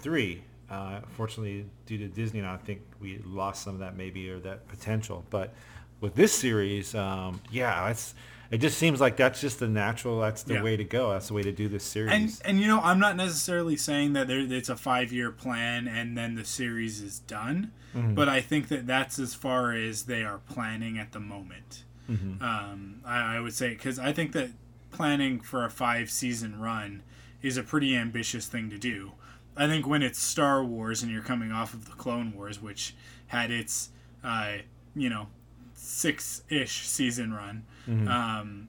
Three? 0.00 0.42
Uh, 0.70 1.00
fortunately, 1.16 1.64
due 1.86 1.96
to 1.98 2.08
Disney, 2.08 2.44
I 2.44 2.56
think 2.56 2.80
we 3.00 3.18
lost 3.24 3.62
some 3.62 3.74
of 3.74 3.80
that 3.80 3.96
maybe 3.96 4.28
or 4.30 4.38
that 4.40 4.66
potential. 4.68 5.24
But 5.30 5.54
with 6.00 6.14
this 6.16 6.32
series, 6.34 6.94
um, 6.94 7.40
yeah, 7.50 7.88
it's 7.88 8.14
it 8.50 8.58
just 8.58 8.78
seems 8.78 9.00
like 9.00 9.16
that's 9.16 9.40
just 9.40 9.58
the 9.58 9.68
natural. 9.68 10.20
That's 10.20 10.42
the 10.42 10.54
Yeah. 10.54 10.62
way 10.62 10.76
to 10.76 10.84
go. 10.84 11.10
That's 11.12 11.28
the 11.28 11.34
way 11.34 11.42
to 11.42 11.52
do 11.52 11.68
this 11.68 11.84
series. 11.84 12.12
And 12.12 12.40
and 12.44 12.60
you 12.60 12.66
know, 12.66 12.80
I'm 12.80 12.98
not 12.98 13.16
necessarily 13.16 13.76
saying 13.76 14.12
that 14.14 14.28
there 14.28 14.38
it's 14.40 14.68
a 14.68 14.76
five 14.76 15.12
year 15.12 15.30
plan 15.30 15.88
and 15.88 16.16
then 16.16 16.34
the 16.34 16.44
series 16.44 17.00
is 17.00 17.18
done, 17.20 17.72
Mhm. 17.94 18.14
but 18.14 18.28
I 18.28 18.40
think 18.40 18.68
that 18.68 18.86
that's 18.86 19.18
as 19.18 19.34
far 19.34 19.72
as 19.72 20.04
they 20.04 20.22
are 20.24 20.38
planning 20.38 20.98
at 20.98 21.12
the 21.12 21.20
moment. 21.20 21.84
Mhm. 22.10 22.40
Um, 22.40 23.00
I, 23.04 23.36
I 23.36 23.40
would 23.40 23.54
say 23.54 23.70
because 23.70 23.98
I 23.98 24.12
think 24.12 24.32
that 24.32 24.50
planning 24.92 25.40
for 25.40 25.64
a 25.64 25.70
five 25.70 26.10
season 26.10 26.58
run 26.60 27.02
is 27.42 27.56
a 27.56 27.62
pretty 27.62 27.96
ambitious 27.96 28.46
thing 28.46 28.70
to 28.70 28.78
do. 28.78 29.12
I 29.56 29.66
think 29.66 29.86
when 29.86 30.02
it's 30.02 30.18
Star 30.20 30.62
Wars 30.64 31.02
and 31.02 31.10
you're 31.10 31.22
coming 31.22 31.50
off 31.50 31.74
of 31.74 31.86
the 31.86 31.92
Clone 31.92 32.32
Wars, 32.34 32.60
which 32.60 32.94
had 33.28 33.50
its, 33.50 33.90
uh, 34.22 34.58
you 34.94 35.08
know, 35.08 35.28
six 35.74 36.42
ish 36.48 36.86
season 36.86 37.32
run, 37.32 37.64
Mhm. 37.88 38.08
um, 38.08 38.68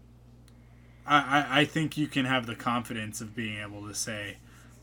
I, 1.09 1.61
I, 1.61 1.65
think 1.65 1.97
you 1.97 2.07
can 2.07 2.25
have 2.25 2.45
the 2.47 2.55
confidence 2.55 3.21
of 3.21 3.33
being 3.33 3.61
able 3.61 3.87
to 3.87 3.95
say, 3.95 4.37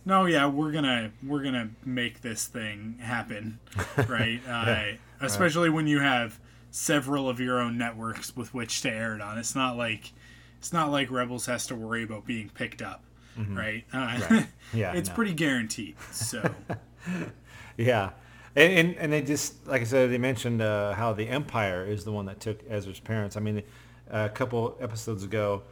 no, 0.06 0.24
yeah, 0.24 0.46
we're 0.46 0.72
gonna 0.72 1.12
we're 1.22 1.42
gonna 1.42 1.70
make 1.84 2.22
this 2.22 2.46
thing 2.46 2.98
happen, 3.00 3.58
right? 4.08 4.40
Uh, 4.48 4.64
Yeah. 4.66 4.92
Especially 5.20 5.68
when 5.70 5.86
you 5.86 6.00
have 6.00 6.38
several 6.70 7.28
of 7.28 7.40
your 7.40 7.60
own 7.60 7.78
networks 7.78 8.34
with 8.36 8.52
which 8.52 8.80
to 8.82 8.90
air 8.90 9.14
it 9.14 9.20
on. 9.20 9.38
It's 9.38 9.54
not 9.54 9.76
like 9.76 10.12
it's 10.58 10.72
not 10.72 10.90
like 10.90 11.10
Rebels 11.10 11.46
has 11.46 11.66
to 11.68 11.74
worry 11.76 12.02
about 12.02 12.24
being 12.26 12.48
picked 12.50 12.80
up, 12.82 13.04
Mhm. 13.38 13.56
right? 13.56 13.84
Uh, 13.92 14.20
Right. 14.30 14.46
Yeah, 14.72 14.92
it's 14.94 15.08
no. 15.10 15.14
pretty 15.14 15.34
guaranteed. 15.34 15.94
So 16.10 16.42
Yeah, 17.76 18.10
and, 18.56 18.72
and 18.72 18.96
and 18.96 19.12
they 19.12 19.22
just 19.22 19.66
like 19.66 19.82
I 19.82 19.84
said, 19.84 20.10
they 20.10 20.18
mentioned 20.18 20.62
uh, 20.62 20.94
how 20.94 21.12
the 21.12 21.28
Empire 21.28 21.84
is 21.84 22.04
the 22.04 22.12
one 22.12 22.26
that 22.26 22.40
took 22.40 22.60
Ezra's 22.68 23.00
parents. 23.00 23.36
I 23.36 23.40
mean, 23.40 23.62
a 24.10 24.28
couple 24.28 24.76
episodes 24.80 25.24
ago, 25.24 25.62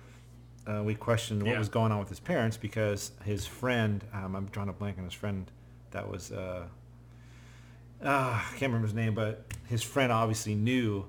uh, 0.67 0.83
we 0.85 0.95
questioned 0.95 1.43
what 1.43 1.53
Yeah. 1.53 1.59
was 1.59 1.69
going 1.69 1.93
on 1.93 1.99
with 1.99 2.09
his 2.09 2.21
parents 2.21 2.57
because 2.57 3.13
his 3.25 3.47
friend, 3.47 4.05
um, 4.13 4.35
I'm 4.37 4.47
drawing 4.47 4.69
a 4.69 4.73
blank 4.73 4.99
on 4.99 5.05
his 5.05 5.13
friend, 5.15 5.51
that 5.91 6.09
was 6.09 6.33
uh, 6.33 6.67
uh, 8.05 8.09
I 8.09 8.43
can't 8.53 8.63
remember 8.73 8.87
his 8.87 8.95
name, 8.95 9.15
but 9.15 9.45
his 9.69 9.83
friend 9.83 10.11
obviously 10.11 10.55
knew 10.55 11.07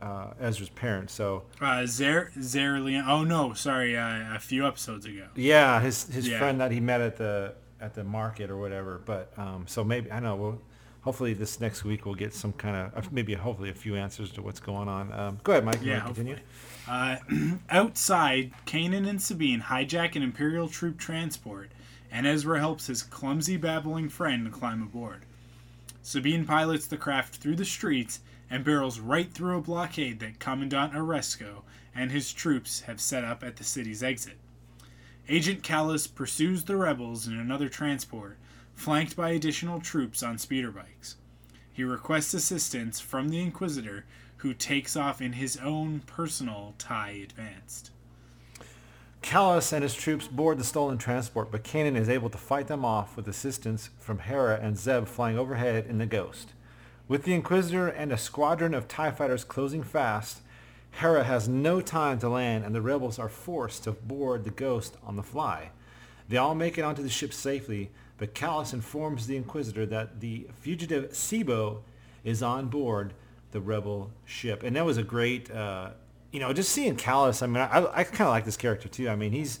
uh, 0.00 0.32
Ezra's 0.40 0.68
parents. 0.68 1.12
So 1.12 1.44
uh, 1.60 1.86
Zer 1.86 2.30
Zer 2.40 2.78
Leon. 2.80 3.04
Oh 3.08 3.24
no, 3.24 3.54
sorry, 3.54 3.96
uh, 3.96 4.34
a 4.34 4.38
few 4.38 4.66
episodes 4.66 5.06
ago. 5.06 5.26
yeah, 5.34 5.80
his 5.80 6.04
his 6.12 6.28
Yeah. 6.28 6.38
friend 6.38 6.60
that 6.60 6.70
he 6.72 6.80
met 6.80 7.00
at 7.00 7.16
the 7.16 7.54
at 7.80 7.94
the 7.94 8.04
market 8.04 8.50
or 8.50 8.56
whatever. 8.58 9.00
But 9.04 9.32
um, 9.36 9.64
so 9.66 9.82
maybe 9.84 10.10
I 10.10 10.14
don't 10.16 10.24
know. 10.24 10.36
We'll, 10.36 10.60
hopefully 11.02 11.34
this 11.34 11.60
next 11.60 11.84
week 11.84 12.06
we'll 12.06 12.14
get 12.14 12.32
some 12.32 12.52
kind 12.52 12.76
of 12.94 13.12
maybe 13.12 13.34
hopefully 13.34 13.70
a 13.70 13.74
few 13.74 13.96
answers 13.96 14.30
to 14.32 14.42
what's 14.42 14.60
going 14.60 14.88
on. 14.88 15.12
Um, 15.12 15.40
go 15.44 15.52
ahead, 15.52 15.64
Mike. 15.64 15.80
Yeah, 15.82 16.00
continue? 16.00 16.38
Uh, 16.88 17.16
outside, 17.70 18.52
Kanan 18.66 19.08
and 19.08 19.20
Sabine 19.20 19.60
hijack 19.60 20.16
an 20.16 20.22
Imperial 20.22 20.68
troop 20.68 20.98
transport, 20.98 21.70
and 22.10 22.26
Ezra 22.26 22.58
helps 22.58 22.86
his 22.86 23.02
clumsy, 23.02 23.56
babbling 23.56 24.08
friend 24.08 24.52
climb 24.52 24.82
aboard. 24.82 25.24
Sabine 26.02 26.44
pilots 26.44 26.86
the 26.86 26.96
craft 26.96 27.36
through 27.36 27.56
the 27.56 27.64
streets 27.64 28.20
and 28.50 28.64
barrels 28.64 28.98
right 28.98 29.32
through 29.32 29.56
a 29.56 29.62
blockade 29.62 30.20
that 30.20 30.40
Commandant 30.40 30.92
Aresko 30.92 31.62
and 31.94 32.10
his 32.10 32.32
troops 32.32 32.80
have 32.82 33.00
set 33.00 33.24
up 33.24 33.44
at 33.44 33.56
the 33.56 33.64
city's 33.64 34.02
exit. 34.02 34.36
Agent 35.28 35.62
Kallus 35.62 36.12
pursues 36.12 36.64
the 36.64 36.76
rebels 36.76 37.26
in 37.28 37.38
another 37.38 37.68
transport, 37.68 38.36
flanked 38.74 39.16
by 39.16 39.30
additional 39.30 39.80
troops 39.80 40.22
on 40.22 40.38
speeder 40.38 40.70
bikes. 40.70 41.16
He 41.72 41.84
requests 41.84 42.34
assistance 42.34 43.00
from 43.00 43.28
the 43.28 43.40
Inquisitor, 43.40 44.04
who 44.38 44.52
takes 44.54 44.96
off 44.96 45.22
in 45.22 45.34
his 45.34 45.56
own 45.56 46.00
personal 46.00 46.74
TIE 46.78 47.20
Advanced. 47.22 47.90
Kallus 49.22 49.72
and 49.72 49.84
his 49.84 49.94
troops 49.94 50.26
board 50.26 50.58
the 50.58 50.64
stolen 50.64 50.98
transport, 50.98 51.52
but 51.52 51.62
Kanan 51.62 51.96
is 51.96 52.08
able 52.08 52.28
to 52.28 52.38
fight 52.38 52.66
them 52.66 52.84
off 52.84 53.16
with 53.16 53.28
assistance 53.28 53.90
from 54.00 54.18
Hera 54.18 54.58
and 54.60 54.76
Zeb 54.76 55.06
flying 55.06 55.38
overhead 55.38 55.86
in 55.86 55.98
the 55.98 56.06
Ghost. 56.06 56.52
With 57.06 57.22
the 57.22 57.34
Inquisitor 57.34 57.88
and 57.88 58.12
a 58.12 58.18
squadron 58.18 58.74
of 58.74 58.88
TIE 58.88 59.12
fighters 59.12 59.44
closing 59.44 59.84
fast, 59.84 60.40
Hera 61.00 61.24
has 61.24 61.48
no 61.48 61.80
time 61.80 62.18
to 62.18 62.28
land 62.28 62.64
and 62.64 62.74
the 62.74 62.82
rebels 62.82 63.18
are 63.18 63.28
forced 63.28 63.84
to 63.84 63.92
board 63.92 64.44
the 64.44 64.50
Ghost 64.50 64.96
on 65.04 65.16
the 65.16 65.22
fly. 65.22 65.70
They 66.28 66.36
all 66.36 66.54
make 66.54 66.76
it 66.76 66.82
onto 66.82 67.02
the 67.02 67.08
ship 67.08 67.32
safely, 67.32 67.90
but 68.18 68.34
Kallus 68.34 68.72
informs 68.72 69.26
the 69.26 69.36
Inquisitor 69.36 69.86
that 69.86 70.20
the 70.20 70.46
fugitive 70.60 71.10
Tseebo 71.10 71.80
is 72.24 72.42
on 72.42 72.68
board 72.68 73.14
the 73.50 73.60
rebel 73.60 74.10
ship. 74.24 74.62
And 74.62 74.76
that 74.76 74.84
was 74.84 74.96
a 74.96 75.02
great, 75.02 75.50
uh, 75.50 75.90
you 76.30 76.40
know, 76.40 76.52
just 76.52 76.70
seeing 76.70 76.96
Kallus. 76.96 77.42
I 77.42 77.46
mean, 77.46 77.58
I, 77.58 77.86
I 77.92 78.04
kind 78.04 78.22
of 78.22 78.28
like 78.28 78.44
this 78.44 78.56
character 78.56 78.88
too. 78.88 79.08
I 79.08 79.16
mean, 79.16 79.32
he's 79.32 79.60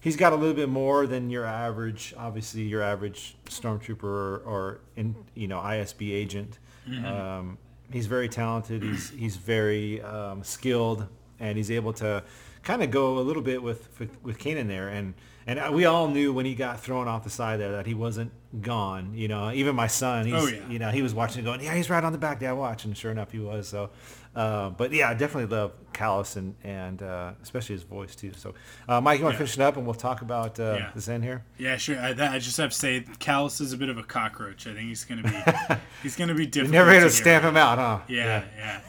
he's 0.00 0.16
got 0.16 0.32
a 0.32 0.36
little 0.36 0.54
bit 0.54 0.68
more 0.68 1.06
than 1.06 1.30
your 1.30 1.46
average, 1.46 2.12
obviously 2.16 2.62
your 2.62 2.82
average 2.82 3.36
stormtrooper 3.46 4.04
or, 4.04 4.38
or 4.38 4.80
in 4.96 5.14
you 5.34 5.48
know 5.48 5.58
ISB 5.58 6.12
agent. 6.12 6.58
Mhm. 6.88 7.04
Um, 7.04 7.58
he's 7.90 8.06
very 8.06 8.28
talented. 8.28 8.82
He's 8.82 9.10
he's 9.10 9.36
very 9.36 10.02
um, 10.02 10.42
skilled, 10.44 11.06
and 11.40 11.56
he's 11.56 11.70
able 11.70 11.92
to 11.94 12.22
kind 12.62 12.82
of 12.82 12.90
go 12.90 13.18
a 13.18 13.20
little 13.20 13.42
bit 13.42 13.62
with 13.62 13.88
with, 13.98 14.22
with 14.22 14.38
Kanan 14.38 14.68
there. 14.68 14.88
And 14.88 15.14
and 15.46 15.74
we 15.74 15.84
all 15.84 16.08
knew 16.08 16.32
when 16.32 16.46
he 16.46 16.54
got 16.54 16.80
thrown 16.80 17.08
off 17.08 17.24
the 17.24 17.30
side 17.30 17.60
there 17.60 17.72
that 17.72 17.86
he 17.86 17.94
wasn't 17.94 18.32
gone. 18.60 19.12
You 19.14 19.28
know, 19.28 19.50
even 19.52 19.74
my 19.74 19.86
son, 19.86 20.26
he's, 20.26 20.34
Oh, 20.34 20.46
yeah. 20.46 20.60
you 20.68 20.78
know, 20.78 20.90
he 20.90 21.02
was 21.02 21.14
watching, 21.14 21.44
going, 21.44 21.62
yeah, 21.62 21.74
he's 21.74 21.88
right 21.90 22.02
on 22.04 22.12
the 22.12 22.18
back. 22.18 22.40
Dad, 22.40 22.52
watch, 22.52 22.84
and 22.84 22.96
sure 22.96 23.10
enough, 23.10 23.32
he 23.32 23.38
was. 23.38 23.66
So, 23.68 23.90
uh, 24.36 24.70
but 24.70 24.92
yeah, 24.92 25.10
I 25.10 25.14
definitely 25.14 25.54
love 25.54 25.72
Kallus 25.92 26.36
and 26.36 26.54
and 26.64 27.02
uh, 27.02 27.32
especially 27.42 27.74
his 27.74 27.82
voice 27.82 28.14
too. 28.16 28.32
So, 28.34 28.54
uh, 28.88 29.00
Mike, 29.00 29.18
you 29.18 29.24
want 29.24 29.34
to 29.34 29.36
Yeah. 29.36 29.46
finish 29.46 29.54
it 29.58 29.62
up, 29.62 29.76
and 29.76 29.84
we'll 29.84 29.94
talk 29.94 30.22
about 30.22 30.58
uh, 30.60 30.76
Yeah. 30.78 30.90
this 30.94 31.08
end 31.08 31.22
here. 31.24 31.44
Yeah, 31.58 31.76
sure. 31.76 31.98
I, 32.00 32.12
that, 32.14 32.32
I 32.32 32.38
just 32.38 32.56
have 32.56 32.70
to 32.70 32.76
say, 32.76 33.00
Kallus 33.18 33.60
is 33.60 33.72
a 33.72 33.76
bit 33.76 33.88
of 33.88 33.98
a 33.98 34.02
cockroach. 34.02 34.66
I 34.66 34.74
think 34.74 34.88
he's 34.88 35.04
gonna 35.04 35.22
be 35.22 35.76
he's 36.02 36.16
gonna 36.16 36.34
be 36.34 36.46
difficult. 36.46 36.72
never 36.72 36.90
gonna 36.92 37.04
to 37.04 37.10
stamp 37.10 37.44
him 37.44 37.56
out, 37.56 37.78
huh? 37.78 38.00
Yeah, 38.08 38.44
yeah. 38.56 38.80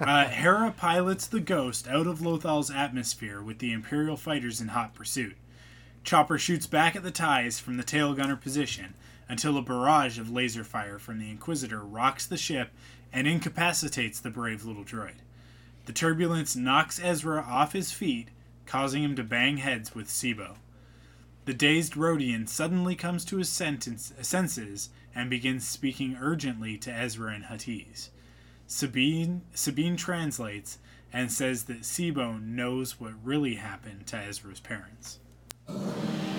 uh, 0.00 0.28
Hera 0.28 0.74
pilots 0.76 1.26
the 1.26 1.40
Ghost 1.40 1.88
out 1.88 2.06
of 2.06 2.20
Lothal's 2.20 2.70
atmosphere 2.70 3.40
with 3.40 3.58
the 3.60 3.72
Imperial 3.72 4.16
fighters 4.18 4.60
in 4.60 4.68
hot 4.68 4.94
pursuit. 4.94 5.36
Chopper 6.02 6.38
shoots 6.38 6.66
back 6.66 6.96
at 6.96 7.02
the 7.02 7.10
ties 7.10 7.60
from 7.60 7.76
the 7.76 7.82
tail 7.82 8.14
gunner 8.14 8.36
position 8.36 8.94
until 9.28 9.56
a 9.56 9.62
barrage 9.62 10.18
of 10.18 10.30
laser 10.30 10.64
fire 10.64 10.98
from 10.98 11.18
the 11.18 11.30
Inquisitor 11.30 11.80
rocks 11.80 12.26
the 12.26 12.36
ship 12.36 12.70
and 13.12 13.28
incapacitates 13.28 14.18
the 14.18 14.30
brave 14.30 14.64
little 14.64 14.84
droid. 14.84 15.16
The 15.86 15.92
turbulence 15.92 16.56
knocks 16.56 17.00
Ezra 17.02 17.42
off 17.42 17.72
his 17.72 17.92
feet, 17.92 18.28
causing 18.66 19.02
him 19.02 19.14
to 19.16 19.22
bang 19.22 19.58
heads 19.58 19.94
with 19.94 20.08
Tseebo. 20.08 20.56
The 21.44 21.54
dazed 21.54 21.94
Rodian 21.94 22.48
suddenly 22.48 22.94
comes 22.94 23.24
to 23.26 23.36
his 23.38 23.48
sentence, 23.48 24.12
senses 24.20 24.90
and 25.14 25.28
begins 25.30 25.66
speaking 25.66 26.16
urgently 26.20 26.76
to 26.78 26.92
Ezra 26.92 27.32
and 27.32 27.44
Huttese. 27.44 28.10
Sabine, 28.66 29.42
Sabine 29.52 29.96
translates 29.96 30.78
and 31.12 31.32
says 31.32 31.64
that 31.64 31.82
Tseebo 31.82 32.40
knows 32.40 33.00
what 33.00 33.24
really 33.24 33.56
happened 33.56 34.06
to 34.08 34.16
Ezra's 34.16 34.60
parents. 34.60 35.18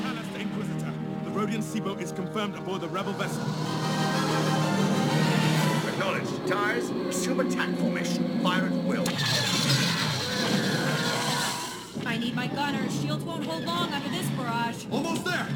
Kallus 0.01 0.33
to 0.33 0.39
Inquisitor. 0.39 0.93
The 1.25 1.31
Rodian 1.31 1.61
Tseebo 1.61 1.99
is 2.01 2.11
confirmed 2.11 2.55
aboard 2.55 2.81
the 2.81 2.89
rebel 2.89 3.13
vessel. 3.13 3.43
Acknowledged. 5.89 6.47
Ties, 6.47 6.89
assume 6.89 7.39
attack 7.39 7.69
formation. 7.77 8.41
Fire 8.41 8.65
at 8.65 8.73
will. 8.83 9.05
I 12.05 12.17
need 12.17 12.35
my 12.35 12.47
gunners. 12.47 12.99
Shields 13.01 13.23
won't 13.23 13.45
hold 13.45 13.63
long 13.65 13.93
under 13.93 14.09
this 14.09 14.27
barrage. 14.31 14.85
Almost 14.91 15.23
there. 15.23 15.47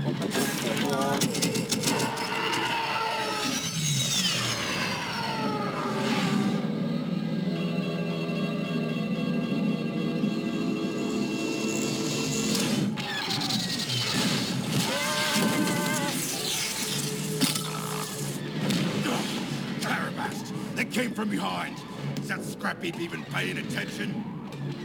Came 20.95 21.11
from 21.11 21.29
behind! 21.29 21.75
Is 22.21 22.29
that 22.29 22.41
scrap 22.41 22.81
heap 22.81 23.01
even 23.01 23.21
paying 23.25 23.57
attention? 23.57 24.23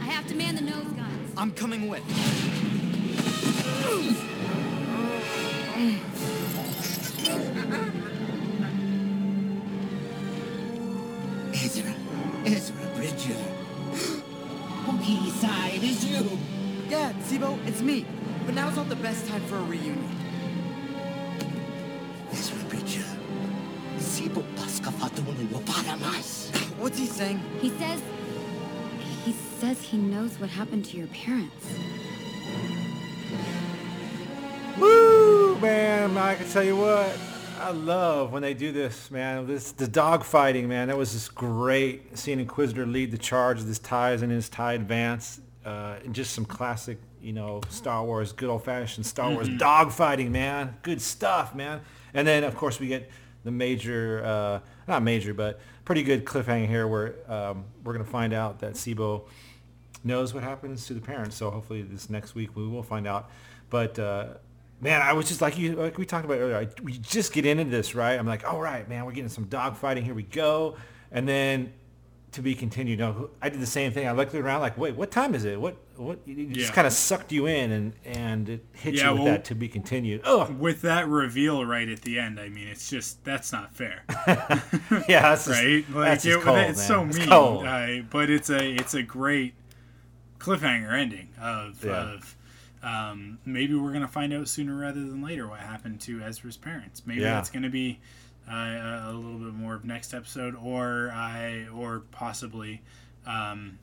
I 0.01 0.07
have 0.07 0.27
to 0.27 0.35
man 0.35 0.55
the 0.55 0.61
nose 0.61 0.83
guns. 0.83 1.33
I'm 1.37 1.51
coming 1.51 1.87
with. 1.87 2.03
Ezra. 11.53 11.95
Ezra 12.45 12.85
Bridger. 12.93 13.37
Okay, 14.89 15.29
Sai, 15.29 15.79
is 15.81 16.03
you. 16.03 16.37
Yeah, 16.89 17.13
Tseebo, 17.21 17.57
it's 17.65 17.81
me. 17.81 18.05
But 18.45 18.55
now's 18.55 18.75
not 18.75 18.89
the 18.89 18.97
best 18.97 19.27
time 19.27 19.43
for 19.43 19.55
a 19.55 19.63
reunion. 19.63 20.09
What's 26.79 26.97
he 26.97 27.05
saying? 27.05 27.41
He 27.59 27.69
says. 27.71 28.01
He 29.25 29.33
says 29.33 29.81
he 29.81 29.97
knows 29.97 30.39
what 30.39 30.49
happened 30.49 30.85
to 30.85 30.97
your 30.97 31.07
parents. 31.07 31.67
Woo, 34.79 35.57
man! 35.59 36.17
I 36.17 36.35
can 36.35 36.47
tell 36.49 36.63
you 36.63 36.75
what, 36.75 37.15
I 37.59 37.69
love 37.71 38.31
when 38.31 38.41
they 38.41 38.53
do 38.55 38.71
this, 38.71 39.11
man. 39.11 39.45
This 39.45 39.71
the 39.73 39.87
dog 39.87 40.23
fighting, 40.23 40.67
man. 40.67 40.87
That 40.87 40.97
was 40.97 41.11
just 41.13 41.35
great. 41.35 42.17
Seeing 42.17 42.39
Inquisitor 42.39 42.85
lead 42.87 43.11
the 43.11 43.17
charge 43.17 43.59
of 43.61 43.67
his 43.67 43.77
ties 43.79 44.21
and 44.23 44.31
his 44.31 44.49
tie 44.49 44.73
advance. 44.73 45.39
uh, 45.63 45.99
and 46.03 46.15
just 46.15 46.33
some 46.33 46.43
classic, 46.43 46.97
you 47.21 47.31
know, 47.33 47.61
Star 47.69 48.03
Wars, 48.03 48.31
good 48.33 48.49
old 48.49 48.63
fashioned 48.65 49.05
Star 49.05 49.29
Wars 49.29 49.47
Mhm. 49.47 49.59
dog 49.59 49.91
fighting, 49.91 50.31
man. 50.31 50.73
Good 50.81 50.99
stuff, 51.03 51.53
man. 51.53 51.81
And 52.15 52.27
then 52.27 52.43
of 52.43 52.55
course 52.55 52.79
we 52.79 52.87
get 52.87 53.11
the 53.43 53.51
major, 53.51 54.23
uh, 54.23 54.59
not 54.87 55.03
major, 55.03 55.33
but 55.33 55.59
pretty 55.85 56.03
good 56.03 56.25
cliffhanger 56.25 56.67
here 56.67 56.87
where 56.87 57.15
um, 57.31 57.65
we're 57.83 57.93
gonna 57.93 58.05
find 58.05 58.33
out 58.33 58.59
that 58.59 58.73
Tseebo 58.73 59.23
knows 60.03 60.33
what 60.33 60.43
happens 60.43 60.85
to 60.87 60.93
the 60.93 61.01
parents. 61.01 61.35
So 61.35 61.49
hopefully 61.49 61.81
this 61.81 62.09
next 62.09 62.35
week 62.35 62.55
we 62.55 62.67
will 62.67 62.83
find 62.83 63.07
out. 63.07 63.29
But 63.69 63.97
uh, 63.99 64.25
man, 64.79 65.01
I 65.01 65.13
was 65.13 65.27
just 65.27 65.41
like 65.41 65.57
you, 65.57 65.75
like 65.75 65.97
we 65.97 66.05
talked 66.05 66.25
about 66.25 66.37
earlier. 66.37 66.57
I, 66.57 66.67
we 66.83 66.93
just 66.93 67.33
get 67.33 67.45
into 67.45 67.65
this, 67.65 67.95
right? 67.95 68.19
I'm 68.19 68.27
like, 68.27 68.51
all 68.51 68.59
right, 68.59 68.87
man, 68.87 69.05
we're 69.05 69.11
getting 69.11 69.29
some 69.29 69.45
dog 69.45 69.75
fighting. 69.77 70.03
Here 70.03 70.13
we 70.13 70.23
go. 70.23 70.75
And 71.11 71.27
then 71.27 71.73
to 72.33 72.41
be 72.41 72.55
continued. 72.55 72.99
No, 72.99 73.29
I 73.41 73.49
did 73.49 73.59
the 73.59 73.65
same 73.65 73.91
thing. 73.91 74.07
I 74.07 74.11
looked 74.13 74.33
around 74.33 74.61
like, 74.61 74.77
wait, 74.77 74.95
what 74.95 75.11
time 75.11 75.35
is 75.35 75.43
it? 75.45 75.59
What 75.59 75.75
what? 75.97 76.19
It 76.25 76.49
just 76.53 76.69
Yeah. 76.69 76.75
kind 76.75 76.87
of 76.87 76.93
sucked 76.93 77.31
you 77.31 77.45
in, 77.45 77.71
and 77.71 77.93
and 78.05 78.49
it 78.49 78.65
hit 78.73 78.93
Yeah, 78.95 79.07
you 79.07 79.11
with 79.13 79.21
well- 79.23 79.31
that 79.33 79.45
to 79.45 79.55
be 79.55 79.67
continued. 79.67 80.21
Oh, 80.23 80.49
With 80.51 80.81
that 80.81 81.07
reveal 81.07 81.65
right 81.65 81.87
at 81.89 82.01
the 82.03 82.19
end, 82.19 82.39
I 82.39 82.49
mean, 82.49 82.67
it's 82.67 82.89
just 82.89 83.23
that's 83.25 83.51
not 83.51 83.73
fair. 83.75 84.03
Yeah, 85.07 85.21
that's 85.21 85.45
just- 85.45 85.49
right. 85.49 85.85
Like 85.89 86.05
that's 86.09 86.23
just 86.23 86.37
it- 86.39 86.43
cold, 86.43 86.57
it's 86.59 86.85
so. 86.87 87.03
It's 87.05 87.17
mean. 87.17 87.29
Uh, 87.31 88.01
but 88.09 88.29
it's 88.29 88.49
a 88.49 88.71
it's 88.75 88.93
a 88.93 89.03
great 89.03 89.53
cliffhanger 90.39 90.91
ending 90.93 91.29
of 91.39 91.83
Yeah. 91.83 92.13
of. 92.13 92.35
Um, 92.83 93.37
maybe 93.45 93.75
we're 93.75 93.93
gonna 93.93 94.07
find 94.07 94.33
out 94.33 94.47
sooner 94.47 94.75
rather 94.75 94.99
than 95.01 95.21
later 95.21 95.47
what 95.47 95.59
happened 95.59 96.01
to 96.01 96.21
Ezra's 96.21 96.57
parents. 96.57 97.03
Maybe 97.05 97.21
that's 97.21 97.49
gonna 97.51 97.69
be 97.69 97.99
uh, 98.49 99.09
a 99.09 99.13
little 99.13 99.39
bit 99.39 99.53
more 99.53 99.75
of 99.75 99.85
next 99.85 100.13
episode, 100.13 100.55
or 100.55 101.11
I 101.13 101.67
or 101.73 102.01
possibly 102.11 102.81
um, 103.25 103.77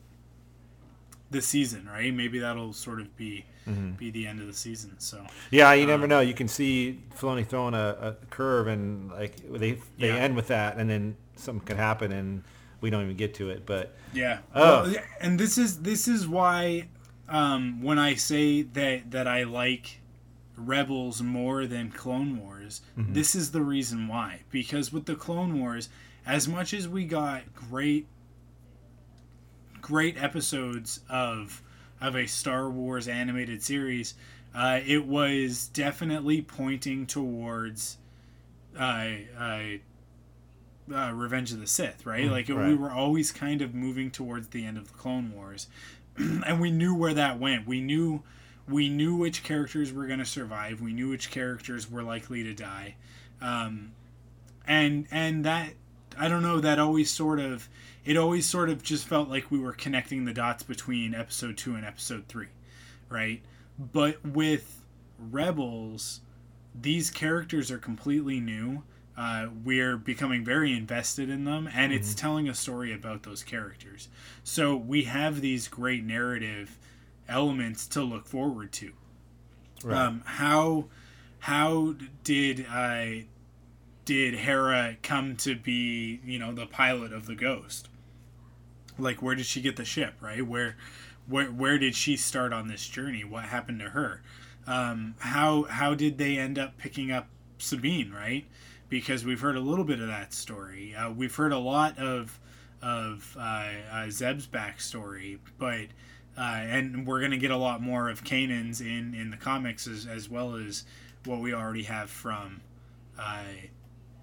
the 1.31 1.41
season. 1.41 1.87
Right? 1.91 2.13
Maybe 2.13 2.39
that'll 2.39 2.73
sort 2.73 2.99
of 3.01 3.15
be 3.17 3.45
Mhm. 3.67 3.97
be 3.97 4.09
the 4.09 4.25
end 4.25 4.39
of 4.41 4.47
the 4.47 4.53
season. 4.53 4.95
So 4.99 5.25
yeah, 5.51 5.71
you 5.73 5.85
never 5.85 6.03
um, 6.03 6.09
know. 6.09 6.19
You 6.21 6.33
can 6.33 6.47
see 6.47 6.99
Filoni 7.15 7.45
throwing 7.45 7.73
a, 7.75 7.97
a 8.01 8.25
curve, 8.29 8.67
and 8.67 9.11
like 9.11 9.35
they 9.51 9.73
they 9.97 10.07
Yeah. 10.07 10.15
end 10.15 10.35
with 10.35 10.47
that, 10.47 10.77
and 10.77 10.89
then 10.89 11.15
something 11.35 11.65
could 11.65 11.77
happen, 11.77 12.11
and 12.11 12.43
we 12.81 12.89
don't 12.89 13.03
even 13.03 13.15
get 13.17 13.33
to 13.35 13.49
it. 13.49 13.65
But 13.65 13.95
Yeah. 14.13 14.39
Oh. 14.55 14.83
Well, 14.83 14.95
and 15.21 15.39
this 15.39 15.57
is 15.57 15.81
this 15.81 16.07
is 16.07 16.27
why 16.27 16.87
um, 17.27 17.83
when 17.83 17.99
I 17.99 18.15
say 18.15 18.63
that 18.63 19.11
that 19.11 19.27
I 19.27 19.43
like 19.43 19.98
Rebels 20.67 21.21
more 21.21 21.65
than 21.65 21.91
Clone 21.91 22.37
Wars, 22.37 22.81
Mhm. 22.97 23.13
this 23.13 23.35
is 23.35 23.51
the 23.51 23.61
reason 23.61 24.07
why. 24.07 24.41
Because 24.51 24.91
with 24.91 25.05
the 25.05 25.15
Clone 25.15 25.59
Wars, 25.59 25.89
as 26.25 26.47
much 26.47 26.73
as 26.73 26.87
we 26.87 27.05
got 27.05 27.53
great 27.55 28.07
great 29.81 30.21
episodes 30.21 30.99
of 31.09 31.61
of 32.01 32.15
a 32.15 32.25
Star 32.27 32.69
Wars 32.69 33.07
animated 33.07 33.61
series, 33.61 34.13
uh, 34.55 34.79
it 34.85 35.05
was 35.05 35.67
definitely 35.67 36.41
pointing 36.41 37.05
towards 37.05 37.97
uh, 38.77 39.07
uh, 39.37 39.61
uh, 40.93 41.11
Revenge 41.13 41.51
of 41.51 41.59
the 41.59 41.67
Sith, 41.67 42.05
right? 42.05 42.25
Mm, 42.25 42.31
like 42.31 42.47
we 42.47 42.53
right. 42.53 42.77
were 42.77 42.91
always 42.91 43.31
kind 43.31 43.61
of 43.61 43.73
moving 43.75 44.11
towards 44.11 44.47
the 44.49 44.65
end 44.65 44.77
of 44.77 44.87
the 44.87 44.93
Clone 44.97 45.31
Wars, 45.33 45.67
and 46.17 46.59
we 46.61 46.71
knew 46.71 46.95
where 46.95 47.13
that 47.13 47.39
went. 47.39 47.67
We 47.67 47.81
knew 47.81 48.23
we 48.69 48.89
knew 48.89 49.15
which 49.15 49.43
characters 49.43 49.91
were 49.91 50.05
going 50.05 50.19
to 50.19 50.25
survive. 50.25 50.81
We 50.81 50.93
knew 50.93 51.09
which 51.09 51.31
characters 51.31 51.89
were 51.89 52.03
likely 52.03 52.43
to 52.43 52.53
die, 52.53 52.95
um, 53.41 53.91
and 54.67 55.07
and 55.11 55.43
that 55.45 55.73
I 56.17 56.27
don't 56.27 56.43
know. 56.43 56.59
That 56.59 56.79
always 56.79 57.09
sort 57.09 57.39
of 57.39 57.67
it 58.05 58.17
always 58.17 58.47
sort 58.47 58.69
of 58.69 58.83
just 58.83 59.07
felt 59.07 59.29
like 59.29 59.51
we 59.51 59.59
were 59.59 59.73
connecting 59.73 60.25
the 60.25 60.33
dots 60.33 60.63
between 60.63 61.13
Episode 61.13 61.57
two 61.57 61.75
and 61.75 61.85
Episode 61.85 62.27
three, 62.27 62.47
right? 63.09 63.41
But 63.77 64.25
with 64.25 64.83
Rebels, 65.17 66.21
these 66.79 67.09
characters 67.09 67.71
are 67.71 67.77
completely 67.77 68.39
new. 68.39 68.83
Uh, 69.17 69.47
we're 69.65 69.97
becoming 69.97 70.45
very 70.45 70.71
invested 70.71 71.29
in 71.29 71.43
them, 71.43 71.69
and 71.73 71.91
it's 71.91 72.15
telling 72.15 72.47
a 72.47 72.53
story 72.53 72.93
about 72.93 73.23
those 73.23 73.43
characters. 73.43 74.07
So 74.45 74.77
we 74.77 75.03
have 75.03 75.41
these 75.41 75.67
great 75.67 76.05
narrative 76.05 76.77
elements 77.29 77.87
to 77.87 78.01
look 78.01 78.25
forward 78.25 78.71
to. 78.73 78.91
Right. 79.83 79.97
Um, 79.97 80.23
how 80.25 80.85
how 81.39 81.95
did 82.23 82.65
uh, 82.69 83.25
did 84.05 84.35
Hera 84.35 84.97
come 85.01 85.35
to 85.37 85.55
be 85.55 86.19
you 86.25 86.39
know 86.39 86.53
the 86.53 86.65
pilot 86.65 87.13
of 87.13 87.25
the 87.25 87.35
Ghost? 87.35 87.87
Like 88.97 89.21
where 89.21 89.35
did 89.35 89.45
she 89.45 89.61
get 89.61 89.75
the 89.75 89.85
ship? 89.85 90.15
Right 90.19 90.45
where 90.45 90.75
where 91.27 91.47
where 91.47 91.77
did 91.77 91.95
she 91.95 92.17
start 92.17 92.51
on 92.51 92.67
this 92.67 92.87
journey? 92.87 93.23
What 93.23 93.45
happened 93.45 93.79
to 93.79 93.89
her? 93.89 94.21
Um, 94.67 95.15
how 95.19 95.63
how 95.63 95.95
did 95.95 96.17
they 96.17 96.37
end 96.37 96.59
up 96.59 96.77
picking 96.77 97.11
up 97.11 97.27
Sabine? 97.57 98.11
Right 98.11 98.45
because 98.89 99.23
we've 99.23 99.39
heard 99.39 99.55
a 99.55 99.61
little 99.61 99.85
bit 99.85 99.99
of 99.99 100.07
that 100.07 100.33
story. 100.33 100.95
Uh, 100.95 101.11
we've 101.11 101.35
heard 101.35 101.53
a 101.53 101.57
lot 101.57 101.97
of 101.97 102.39
of 102.81 103.35
uh, 103.39 103.67
uh, 103.91 104.09
Zeb's 104.09 104.47
backstory, 104.47 105.37
but 105.57 105.87
uh, 106.37 106.41
and 106.41 107.05
we're 107.07 107.21
gonna 107.21 107.37
get 107.37 107.51
a 107.51 107.57
lot 107.57 107.81
more 107.81 108.09
of 108.09 108.23
Kanan's 108.23 108.81
in 108.81 109.13
in 109.13 109.29
the 109.29 109.37
comics 109.37 109.87
as, 109.87 110.05
as 110.05 110.29
well 110.29 110.55
as 110.55 110.85
what 111.25 111.39
we 111.39 111.53
already 111.53 111.83
have 111.83 112.09
from 112.09 112.61
uh, 113.19 113.43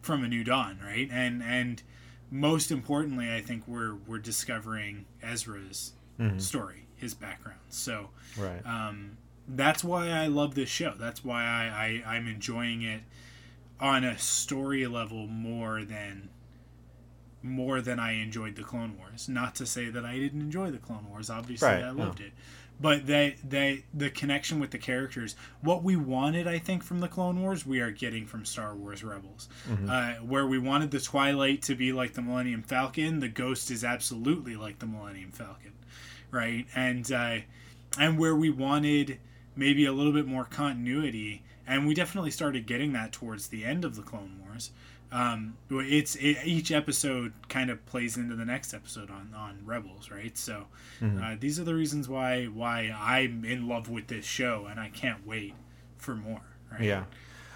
from 0.03 0.25
A 0.25 0.29
New 0.29 0.45
Dawn, 0.45 0.79
right? 0.85 1.09
And 1.11 1.43
and 1.43 1.83
most 2.31 2.71
importantly, 2.71 3.33
I 3.33 3.41
think 3.41 3.65
we're 3.67 3.95
we're 3.95 4.19
discovering 4.19 5.07
Ezra's 5.23 5.93
Mhm. 6.19 6.41
story, 6.41 6.87
his 6.97 7.13
background. 7.15 7.59
So 7.69 8.09
Right. 8.39 8.65
um, 8.67 9.19
that's 9.47 9.85
why 9.85 10.09
I 10.09 10.27
love 10.29 10.55
this 10.55 10.71
show. 10.71 10.95
That's 10.99 11.23
why 11.23 11.45
I, 11.45 12.03
I 12.07 12.17
I'm 12.17 12.27
enjoying 12.27 12.83
it 12.83 13.03
on 13.79 14.03
a 14.05 14.17
story 14.19 14.87
level 14.87 15.27
more 15.27 15.85
than 15.85 16.31
more 17.49 17.80
than 17.80 17.99
I 17.99 18.12
enjoyed 18.12 18.57
the 18.57 18.62
Clone 18.62 18.97
Wars. 18.99 19.28
Not 19.28 19.55
to 19.57 19.66
say 19.66 19.88
that 19.90 20.05
I 20.05 20.18
didn't 20.18 20.40
enjoy 20.40 20.70
the 20.70 20.78
Clone 20.78 21.09
Wars. 21.11 21.30
Obviously, 21.30 21.68
Right, 21.68 21.82
I 21.84 21.90
loved 21.90 22.20
it. 22.20 22.32
But 22.78 23.07
they 23.07 23.36
they 23.42 23.84
the 23.94 24.11
connection 24.11 24.61
with 24.61 24.70
the 24.70 24.78
characters, 24.78 25.34
what 25.62 25.82
we 25.82 25.97
wanted, 25.97 26.47
I 26.47 26.59
think, 26.59 26.82
from 26.82 27.01
the 27.01 27.09
Clone 27.09 27.40
Wars, 27.40 27.64
we 27.64 27.80
are 27.80 27.90
getting 27.90 28.26
from 28.26 28.44
Star 28.44 28.74
Wars 28.74 29.03
Rebels. 29.03 29.49
Mhm. 29.66 29.88
Uh, 29.88 30.22
where 30.22 30.47
we 30.47 30.59
wanted 30.59 30.90
the 30.90 31.01
Twilight 31.01 31.62
to 31.62 31.74
be 31.74 31.92
like 31.94 32.12
the 32.12 32.20
Millennium 32.22 32.62
Falcon, 32.62 33.20
the 33.20 33.28
Ghost 33.28 33.70
is 33.70 33.82
absolutely 33.82 34.57
like 34.57 34.78
the 34.80 34.86
Millennium 34.86 35.30
Falcon, 35.32 35.72
right? 36.30 36.66
And 36.74 37.11
uh, 37.11 37.38
and 37.99 38.18
where 38.18 38.36
we 38.36 38.51
wanted 38.51 39.20
maybe 39.55 39.86
a 39.86 39.92
little 39.92 40.12
bit 40.12 40.26
more 40.26 40.44
continuity, 40.44 41.42
and 41.66 41.86
we 41.86 41.94
definitely 41.94 42.30
started 42.30 42.66
getting 42.66 42.92
that 42.92 43.11
towards 43.11 43.49
the 43.49 43.64
end 43.64 43.86
of 43.86 43.97
the 43.97 44.03
Clone 44.03 44.38
Wars. 44.44 44.70
Um, 45.13 45.57
it's 45.71 46.17
it, 46.17 46.39
each 46.45 46.73
episode 46.73 47.33
kind 47.49 47.71
of 47.71 47.85
plays 47.87 48.17
into 48.17 48.35
the 48.35 48.45
next 48.45 48.75
episode 48.75 49.11
on 49.11 49.33
on 49.37 49.59
Rebels, 49.65 50.11
right? 50.11 50.37
So 50.37 50.67
Mhm. 51.01 51.23
uh, 51.23 51.37
these 51.39 51.61
are 51.61 51.65
the 51.65 51.75
reasons 51.75 52.09
why 52.09 52.47
why 52.47 52.95
I'm 52.99 53.45
in 53.45 53.69
love 53.69 53.89
with 53.89 54.09
this 54.09 54.25
show, 54.25 54.67
and 54.69 54.81
I 54.81 54.89
can't 54.89 55.25
wait 55.27 55.55
for 55.99 56.15
more. 56.17 56.41
Right? 56.73 56.83
Yeah. 56.83 57.05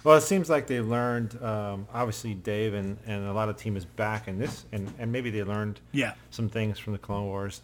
Well, 0.03 0.17
it 0.17 0.21
seems 0.21 0.49
like 0.49 0.65
they 0.67 0.79
learned. 0.81 1.41
Um, 1.43 1.87
obviously, 1.93 2.33
Dave 2.33 2.73
and, 2.73 2.97
and 3.05 3.27
a 3.27 3.33
lot 3.33 3.49
of 3.49 3.57
team 3.57 3.75
is 3.77 3.85
back 3.85 4.27
in 4.27 4.39
this, 4.39 4.65
and, 4.71 4.91
and 4.97 5.11
maybe 5.11 5.29
they 5.29 5.43
learned 5.43 5.79
Yeah. 5.91 6.13
some 6.31 6.49
things 6.49 6.79
from 6.79 6.93
the 6.93 6.99
Clone 6.99 7.25
Wars, 7.27 7.61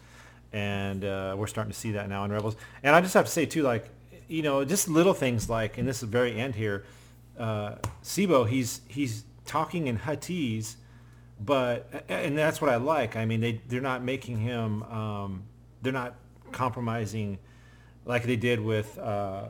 and 0.54 1.04
uh, 1.04 1.34
we're 1.38 1.48
starting 1.48 1.72
to 1.72 1.80
see 1.80 1.94
that 1.94 2.10
now 2.10 2.26
in 2.26 2.32
Rebels. 2.32 2.56
And 2.84 2.96
I 2.96 3.02
just 3.02 3.14
have 3.16 3.26
to 3.26 3.32
say 3.32 3.46
too, 3.46 3.64
like 3.64 3.90
you 4.28 4.42
know, 4.42 4.66
just 4.66 4.90
little 4.90 5.14
things 5.14 5.50
like, 5.50 5.78
and 5.78 5.88
this 5.88 5.96
is 5.98 6.02
the 6.02 6.08
very 6.08 6.38
end 6.40 6.54
here, 6.56 6.84
uh, 7.40 7.76
Tseebo, 8.04 8.48
he's 8.48 8.82
he's 8.88 9.24
talking 9.48 9.88
in 9.88 9.98
Huttese, 9.98 10.76
but 11.40 12.06
and 12.10 12.38
that's 12.38 12.62
what 12.62 12.70
I 12.70 12.76
like. 12.76 13.16
I 13.16 13.26
mean, 13.26 13.40
they 13.42 13.62
they're 13.68 13.82
not 13.82 14.04
making 14.04 14.38
him, 14.40 14.84
um, 14.84 15.44
they're 15.82 15.94
not 15.94 16.16
compromising 16.52 17.40
like 18.06 18.24
they 18.24 18.36
did 18.36 18.60
with 18.60 18.98
uh, 19.00 19.46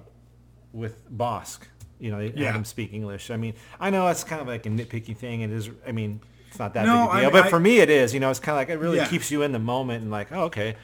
with 0.74 0.96
Bossk. 1.16 1.60
You 2.00 2.12
know, 2.12 2.20
they 2.20 2.32
Yeah. 2.40 2.48
had 2.48 2.56
him 2.56 2.66
speak 2.66 2.94
English. 2.94 3.32
I 3.32 3.38
mean, 3.38 3.54
I 3.80 3.90
know 3.90 4.06
that's 4.06 4.24
kind 4.24 4.42
of 4.42 4.48
like 4.48 4.66
a 4.66 4.70
nitpicky 4.70 5.16
thing. 5.18 5.42
It 5.42 5.52
is. 5.52 5.70
I 5.88 5.92
mean, 5.92 6.20
it's 6.48 6.60
not 6.60 6.74
that 6.76 6.86
No, 6.86 7.08
big 7.08 7.16
a 7.16 7.20
deal, 7.22 7.28
I- 7.30 7.32
but 7.32 7.46
I- 7.46 7.50
for 7.50 7.60
me, 7.60 7.80
it 7.80 7.90
is. 7.90 8.14
You 8.14 8.20
know, 8.20 8.30
it's 8.30 8.40
kind 8.40 8.54
of 8.56 8.60
like 8.62 8.70
it 8.70 8.80
really 8.80 8.98
Yeah. 8.98 9.08
keeps 9.08 9.32
you 9.32 9.42
in 9.42 9.52
the 9.52 9.60
moment 9.60 10.04
and 10.04 10.12
like, 10.12 10.32
oh, 10.32 10.44
okay. 10.44 10.76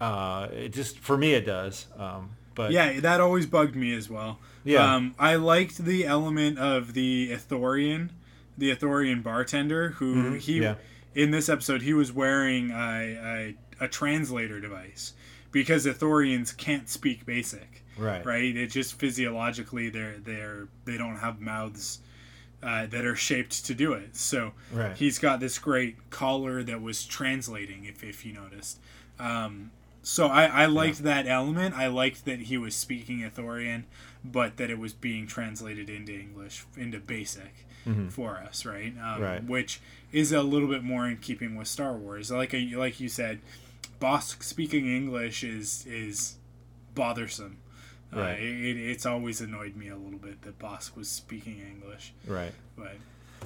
Uh, 0.00 0.48
it 0.52 0.72
just 0.72 0.98
for 1.00 1.18
me, 1.18 1.34
it 1.34 1.44
does. 1.44 1.86
Um, 1.98 2.30
but 2.54 2.70
yeah, 2.72 2.98
that 3.00 3.20
always 3.20 3.46
bugged 3.46 3.74
me 3.76 3.94
as 3.94 4.08
well. 4.08 4.38
Yeah. 4.64 4.94
Um, 4.94 5.14
I 5.18 5.34
liked 5.36 5.78
the 5.78 6.06
element 6.06 6.58
of 6.58 6.94
the 6.94 7.30
Ithorian, 7.32 8.10
the 8.58 8.74
Ithorian 8.74 9.22
bartender, 9.22 9.90
who 9.90 10.14
Mhm, 10.16 10.38
he 10.40 10.60
yeah. 10.60 10.74
in 11.14 11.30
this 11.30 11.48
episode 11.48 11.82
he 11.82 11.94
was 11.94 12.12
wearing 12.12 12.70
a, 12.70 13.54
a, 13.80 13.84
a 13.84 13.88
translator 13.88 14.60
device 14.60 15.14
because 15.52 15.86
Ithorians 15.86 16.54
can't 16.56 16.88
speak 16.88 17.24
basic. 17.24 17.84
Right. 17.96 18.24
Right. 18.24 18.56
It 18.56 18.70
just 18.70 18.98
physiologically 18.98 19.88
they're 19.88 20.18
they're 20.18 20.68
they 20.84 20.96
don't 20.98 21.16
have 21.18 21.40
mouths. 21.40 22.00
Uh, 22.60 22.86
that 22.86 23.04
are 23.04 23.14
shaped 23.14 23.64
to 23.66 23.72
do 23.72 23.92
it. 23.92 24.16
So 24.16 24.50
Right. 24.72 24.96
he's 24.96 25.20
got 25.20 25.38
this 25.38 25.60
great 25.60 26.10
collar 26.10 26.64
that 26.64 26.82
was 26.82 27.06
translating, 27.06 27.84
if, 27.84 28.02
if 28.02 28.26
you 28.26 28.32
noticed. 28.32 28.80
Um, 29.20 29.70
So 30.02 30.26
I, 30.26 30.46
I 30.46 30.66
liked 30.66 31.04
that 31.04 31.28
element. 31.28 31.76
I 31.78 31.86
liked 31.86 32.24
that 32.24 32.40
he 32.40 32.58
was 32.58 32.74
speaking 32.74 33.20
Ithorian, 33.20 33.84
but 34.24 34.56
that 34.56 34.70
it 34.70 34.78
was 34.80 34.92
being 34.92 35.28
translated 35.28 35.88
into 35.88 36.12
English, 36.18 36.64
into 36.76 36.98
basic 36.98 37.64
Mhm. 37.86 38.10
for 38.10 38.36
us, 38.36 38.64
right? 38.66 38.92
Um, 39.02 39.20
Right. 39.22 39.44
Which 39.44 39.80
is 40.12 40.32
a 40.32 40.42
little 40.42 40.68
bit 40.68 40.82
more 40.82 41.06
in 41.08 41.16
keeping 41.18 41.56
with 41.56 41.68
Star 41.68 41.92
Wars. 41.94 42.30
Like 42.30 42.54
a, 42.54 42.74
like 42.76 43.00
you 43.00 43.08
said, 43.08 43.40
Bossk 44.00 44.42
speaking 44.42 44.86
English 44.86 45.42
is 45.44 45.84
is 45.86 46.36
bothersome. 46.94 47.58
Uh, 48.12 48.20
Right. 48.20 48.40
it, 48.40 48.76
it's 48.76 49.04
always 49.04 49.40
annoyed 49.40 49.76
me 49.76 49.88
a 49.88 49.96
little 49.96 50.18
bit 50.18 50.42
that 50.42 50.58
Bossk 50.58 50.96
was 50.96 51.08
speaking 51.08 51.60
English. 51.60 52.12
Right. 52.26 52.52
But 52.76 52.96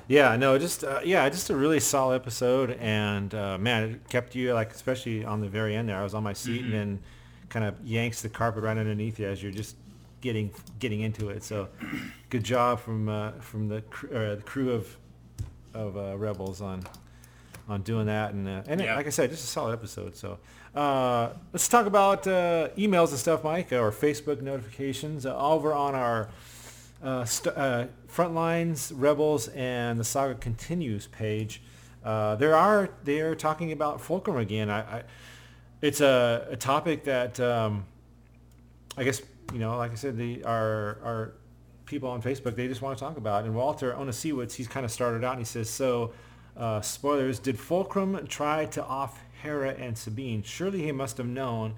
Yeah, 0.09 0.37
no, 0.37 0.59
just 0.59 0.85
uh, 0.85 1.01
yeah, 1.05 1.29
just 1.29 1.51
a 1.51 1.57
really 1.57 1.79
solid 1.81 2.15
episode, 2.17 2.71
and 2.81 3.35
uh, 3.35 3.59
man, 3.59 3.91
it 3.91 4.09
kept 4.09 4.35
you 4.35 4.55
like, 4.55 4.73
especially 4.73 5.25
on 5.25 5.41
the 5.41 5.49
very 5.49 5.75
end 5.77 5.89
there. 5.89 5.97
I 5.97 6.03
was 6.03 6.15
on 6.15 6.23
my 6.23 6.33
seat, 6.33 6.63
Mhm. 6.63 6.65
and 6.65 6.73
then 6.73 6.99
kind 7.51 7.65
of 7.67 7.75
yanks 7.85 8.23
the 8.23 8.29
carpet 8.31 8.63
right 8.63 8.77
underneath 8.79 9.19
you 9.21 9.27
as 9.27 9.43
you're 9.43 9.53
just 9.53 9.77
getting 10.23 10.51
getting 10.79 11.01
into 11.03 11.29
it. 11.29 11.45
So, 11.45 11.69
good 12.31 12.43
job 12.45 12.81
from 12.81 13.11
uh, 13.11 13.33
from 13.41 13.69
the, 13.69 13.83
cr- 13.83 14.15
uh, 14.15 14.35
the 14.37 14.43
crew 14.43 14.71
of 14.73 14.97
of 15.75 15.97
uh, 15.99 16.17
rebels 16.17 16.63
on 16.63 16.83
on 17.69 17.83
doing 17.83 18.07
that, 18.07 18.33
and 18.33 18.49
uh, 18.49 18.63
and 18.67 18.81
it- 18.81 18.85
Yeah. 18.85 18.97
like 18.97 19.07
I 19.07 19.11
said, 19.11 19.29
just 19.31 19.45
a 19.45 19.47
solid 19.49 19.75
episode. 19.75 20.17
So. 20.17 20.39
Uh, 20.75 21.35
let's 21.53 21.69
talk 21.69 21.85
about 21.85 22.27
uh, 22.27 22.69
emails 22.79 23.11
and 23.11 23.19
stuff, 23.19 23.45
Mike, 23.45 23.73
or 23.75 23.93
Facebook 23.93 24.41
notifications. 24.41 25.27
Uh, 25.27 25.37
over 25.37 25.75
on 25.75 25.95
our 25.95 26.31
uh, 27.05 27.27
st- 27.27 27.55
uh, 27.55 27.85
Frontlines, 28.11 28.91
Rebels, 28.97 29.49
and 29.49 30.01
the 30.01 30.05
Saga 30.05 30.35
Continues 30.35 31.09
page. 31.09 31.61
Uh, 32.03 32.37
there 32.37 32.57
are 32.57 32.89
they're 33.05 33.35
talking 33.35 33.71
about 33.71 34.01
Fulcrum 34.01 34.39
again. 34.39 34.71
I, 34.71 34.81
I 34.81 35.03
it's 35.83 36.01
a, 36.01 36.47
a 36.53 36.57
topic 36.57 37.05
that 37.05 37.39
um, 37.39 37.85
I 38.97 39.05
guess 39.05 39.21
you 39.53 39.59
know, 39.59 39.77
like 39.77 39.93
I 39.93 39.97
said, 39.97 40.17
the 40.17 40.45
our 40.45 40.99
our 41.03 41.33
people 41.85 42.09
on 42.09 42.23
Facebook 42.23 42.57
they 42.57 42.69
just 42.69 42.83
want 42.83 42.97
to 42.97 43.05
talk 43.05 43.17
about. 43.17 43.45
It. 43.45 43.49
And 43.49 43.55
Walter 43.55 43.93
Onasiewicz, 43.93 44.55
he's 44.55 44.69
kind 44.69 44.85
of 44.85 44.91
started 44.91 45.25
out 45.25 45.33
and 45.33 45.41
he 45.41 45.45
says, 45.45 45.69
so 45.69 46.13
uh, 46.57 46.81
spoilers, 46.81 47.39
did 47.39 47.59
Fulcrum 47.59 48.27
try 48.27 48.67
to 48.67 48.85
off 48.85 49.21
Hera 49.43 49.71
and 49.71 49.97
Sabine? 49.97 50.43
Surely 50.43 50.83
he 50.83 50.93
must 50.93 51.17
have 51.19 51.27
known 51.27 51.75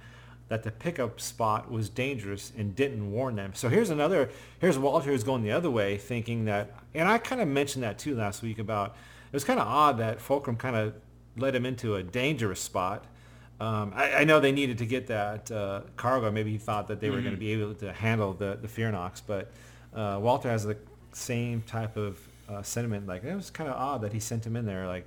that 0.49 0.62
the 0.62 0.71
pickup 0.71 1.21
spot 1.21 1.71
was 1.71 1.89
dangerous 1.89 2.53
and 2.57 2.77
didn't 2.77 3.11
warn 3.11 3.37
them. 3.37 3.53
So 3.55 3.69
here's 3.69 3.91
another, 3.91 4.31
here's 4.59 4.79
Walter 4.79 5.11
who's 5.11 5.25
going 5.25 5.43
the 5.43 5.53
other 5.53 5.71
way 5.71 5.97
thinking 5.97 6.45
that, 6.45 6.71
and 6.95 7.09
I 7.09 7.19
kind 7.19 7.41
of 7.41 7.49
mentioned 7.49 7.83
that 7.83 7.99
too 7.99 8.15
last 8.15 8.43
week 8.43 8.59
about, 8.59 8.91
it 8.91 9.33
was 9.33 9.45
kind 9.45 9.59
of 9.59 9.67
odd 9.67 9.99
that 9.99 10.21
Fulcrum 10.21 10.57
kind 10.57 10.77
of 10.77 10.95
led 11.37 11.55
him 11.55 11.65
into 11.65 11.97
a 11.97 12.03
dangerous 12.03 12.61
spot. 12.61 13.07
Um, 13.61 13.92
I, 13.94 14.12
I 14.14 14.24
know 14.24 14.40
they 14.40 14.52
needed 14.52 14.78
to 14.78 14.86
get 14.86 15.07
that 15.07 15.50
uh, 15.50 15.82
cargo. 15.96 16.30
Maybe 16.30 16.50
he 16.50 16.59
thought 16.59 16.88
that 16.88 17.00
they 17.00 17.11
were 17.11 17.20
going 17.20 17.34
to 17.34 17.40
be 17.40 17.52
able 17.52 17.74
to 17.76 17.92
handle 17.92 18.32
the, 18.32 18.59
the 18.61 18.68
Fear 18.68 18.92
but 19.26 19.52
uh, 19.94 20.18
Walter 20.20 20.48
has 20.50 20.64
the 20.64 20.76
same 21.12 21.62
type 21.62 21.96
of 21.96 22.18
uh, 22.48 22.62
sentiment. 22.62 23.07
Like, 23.07 23.24
it 23.24 23.34
was 23.34 23.50
kind 23.50 23.70
of 23.70 23.76
odd 23.76 24.02
that 24.02 24.12
he 24.12 24.20
sent 24.20 24.44
him 24.44 24.57
in 24.57 24.66
there. 24.66 24.86
Like, 24.86 25.07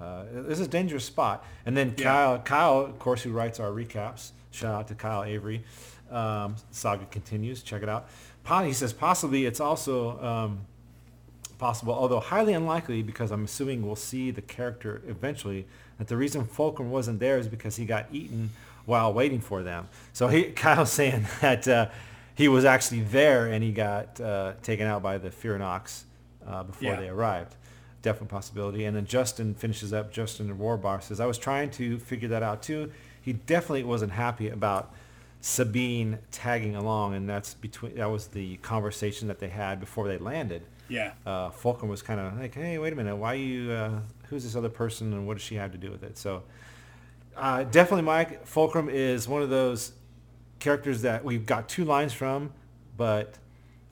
uh, 0.00 0.24
this 0.32 0.58
is 0.58 0.66
a 0.66 0.70
dangerous 0.70 1.04
spot. 1.04 1.44
And 1.66 1.76
then 1.76 1.94
Yeah. 1.96 2.04
Kyle, 2.04 2.38
Kyle, 2.38 2.80
of 2.80 2.98
course, 2.98 3.22
who 3.22 3.30
writes 3.30 3.60
our 3.60 3.70
recaps. 3.70 4.30
Shout 4.50 4.74
out 4.74 4.88
to 4.88 4.94
Kyle 4.94 5.22
Avery. 5.24 5.64
Um, 6.10 6.56
saga 6.70 7.06
continues. 7.06 7.62
Check 7.62 7.82
it 7.82 7.88
out. 7.88 8.08
He 8.64 8.72
says 8.72 8.92
possibly 8.92 9.46
it's 9.46 9.60
also 9.60 10.20
um, 10.22 10.60
possible, 11.58 11.94
although 11.94 12.20
highly 12.20 12.54
unlikely, 12.54 13.02
because 13.02 13.30
I'm 13.30 13.44
assuming 13.44 13.86
we'll 13.86 13.96
see 13.96 14.30
the 14.30 14.42
character 14.42 15.00
eventually. 15.06 15.66
That 16.02 16.08
the 16.08 16.16
reason 16.16 16.44
Fulcrum 16.46 16.90
wasn't 16.90 17.20
there 17.20 17.38
is 17.38 17.46
because 17.46 17.76
he 17.76 17.84
got 17.84 18.06
eaten 18.12 18.50
while 18.86 19.12
waiting 19.14 19.40
for 19.40 19.62
them. 19.62 19.88
So 20.12 20.26
he 20.26 20.42
Kyle's 20.62 20.90
saying 20.90 21.26
that 21.40 21.68
uh, 21.68 21.90
he 22.34 22.48
was 22.48 22.64
actually 22.64 23.02
there 23.02 23.46
and 23.46 23.62
he 23.62 23.70
got 23.70 24.20
uh, 24.20 24.54
taken 24.64 24.88
out 24.88 25.00
by 25.00 25.18
the 25.18 25.30
Fyrnocks 25.30 26.02
uh, 26.44 26.64
before 26.64 26.88
Yeah. 26.94 27.00
they 27.00 27.08
arrived. 27.08 27.54
Definite 28.02 28.30
possibility. 28.30 28.84
And 28.84 28.96
then 28.96 29.06
Justin 29.06 29.54
finishes 29.54 29.92
up. 29.92 30.12
Justin 30.12 30.58
Warbar 30.58 31.00
says, 31.00 31.20
I 31.20 31.26
was 31.26 31.38
trying 31.38 31.70
to 31.70 32.00
figure 32.00 32.28
that 32.30 32.42
out 32.42 32.64
too. 32.64 32.90
He 33.20 33.32
definitely 33.34 33.84
wasn't 33.84 34.10
happy 34.10 34.48
about 34.48 34.92
Sabine 35.40 36.18
tagging 36.32 36.74
along, 36.74 37.14
and 37.14 37.28
that's 37.28 37.54
between 37.54 37.94
that 37.96 38.10
was 38.10 38.28
the 38.28 38.56
conversation 38.58 39.28
that 39.28 39.38
they 39.38 39.48
had 39.50 39.78
before 39.78 40.08
they 40.08 40.18
landed. 40.18 40.62
Yeah. 40.92 41.12
Uh, 41.24 41.50
Fulcrum 41.50 41.90
was 41.90 42.02
kind 42.02 42.20
of 42.20 42.38
like, 42.38 42.54
hey, 42.54 42.76
wait 42.78 42.92
a 42.92 42.96
minute, 42.96 43.16
why 43.16 43.34
you? 43.34 43.70
Uh, 43.72 44.00
who's 44.28 44.44
this 44.44 44.54
other 44.56 44.68
person, 44.68 45.12
and 45.12 45.26
what 45.26 45.34
does 45.38 45.42
she 45.42 45.54
have 45.56 45.72
to 45.72 45.78
do 45.78 45.90
with 45.90 46.02
it? 46.02 46.18
So, 46.18 46.42
uh, 47.36 47.64
definitely, 47.64 48.02
Mike 48.02 48.46
Fulcrum 48.46 48.88
is 48.90 49.26
one 49.26 49.42
of 49.42 49.48
those 49.50 49.92
characters 50.58 51.02
that 51.02 51.24
we've 51.24 51.46
got 51.46 51.68
two 51.68 51.84
lines 51.84 52.12
from, 52.12 52.52
but 52.96 53.38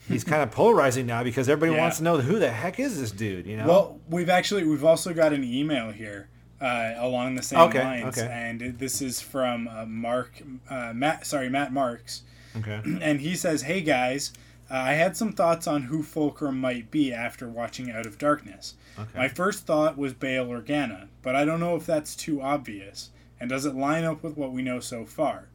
he's 0.09 0.25
kind 0.25 0.43
of 0.43 0.51
polarizing 0.61 1.07
now 1.07 1.25
because 1.25 1.49
everybody 1.49 1.75
Yeah. 1.77 1.83
wants 1.83 1.99
to 1.99 2.05
know 2.05 2.19
who 2.19 2.39
the 2.39 2.51
heck 2.51 2.79
is 2.79 3.01
this 3.01 3.11
dude. 3.11 3.47
You 3.47 3.57
know? 3.57 3.67
Well, 3.67 4.01
we've 4.09 4.29
actually 4.31 4.65
we've 4.65 4.85
also 4.85 5.13
got 5.15 5.33
an 5.33 5.43
email 5.43 5.91
here 5.91 6.29
uh, 6.61 6.93
along 6.99 7.35
the 7.37 7.43
same 7.43 7.61
Okay, 7.61 7.83
lines, 7.83 8.19
okay. 8.19 8.29
and 8.31 8.79
this 8.79 9.01
is 9.01 9.21
from 9.23 9.69
uh, 9.69 9.87
Mark 9.87 10.43
uh, 10.69 10.93
Matt. 10.95 11.27
Sorry, 11.27 11.49
Matt 11.49 11.73
Marks, 11.73 12.23
okay. 12.59 12.81
and 13.01 13.21
he 13.21 13.35
says, 13.37 13.63
"Hey 13.63 13.81
guys, 13.81 14.33
uh, 14.71 14.75
I 14.75 14.93
had 14.93 15.17
some 15.17 15.33
thoughts 15.33 15.67
on 15.67 15.85
who 15.85 16.03
Fulcrum 16.03 16.61
might 16.61 16.91
be 16.91 17.13
after 17.13 17.49
watching 17.49 17.91
Out 17.91 18.07
of 18.07 18.19
Darkness. 18.19 18.75
Okay. 18.99 19.19
My 19.19 19.29
first 19.29 19.67
thought 19.67 19.99
was 19.99 20.13
Bail 20.13 20.47
Organa, 20.47 21.09
but 21.23 21.35
I 21.35 21.45
don't 21.45 21.61
know 21.61 21.75
if 21.77 21.85
that's 21.87 22.15
too 22.15 22.41
obvious, 22.41 23.11
and 23.41 23.51
does 23.51 23.67
it 23.67 23.75
line 23.75 24.05
up 24.05 24.23
with 24.23 24.37
what 24.37 24.53
we 24.53 24.63
know 24.63 24.79
so 24.81 25.05
far? 25.05 25.49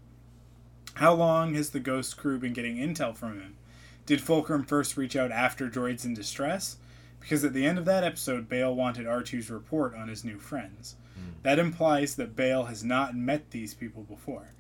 How 0.95 1.13
long 1.13 1.53
has 1.55 1.69
the 1.69 1.79
Ghost 1.79 2.17
crew 2.17 2.39
been 2.39 2.53
getting 2.53 2.77
intel 2.77 3.15
from 3.15 3.39
him? 3.39 3.55
Did 4.05 4.21
Fulcrum 4.21 4.63
first 4.65 4.97
reach 4.97 5.15
out 5.15 5.31
after 5.31 5.69
Droids 5.69 6.05
in 6.05 6.13
Distress? 6.13 6.77
Because 7.19 7.43
at 7.43 7.53
the 7.53 7.65
end 7.65 7.77
of 7.79 7.85
that 7.85 8.03
episode, 8.03 8.47
Bail 8.47 8.75
wanted 8.75 9.07
R2's 9.07 9.49
report 9.49 9.95
on 9.95 10.09
his 10.09 10.23
new 10.23 10.37
friends. 10.37 10.95
That 11.43 11.59
implies 11.59 12.15
that 12.15 12.35
Bail 12.35 12.65
has 12.65 12.83
not 12.83 13.15
met 13.15 13.51
these 13.51 13.73
people 13.73 14.03
before. 14.03 14.53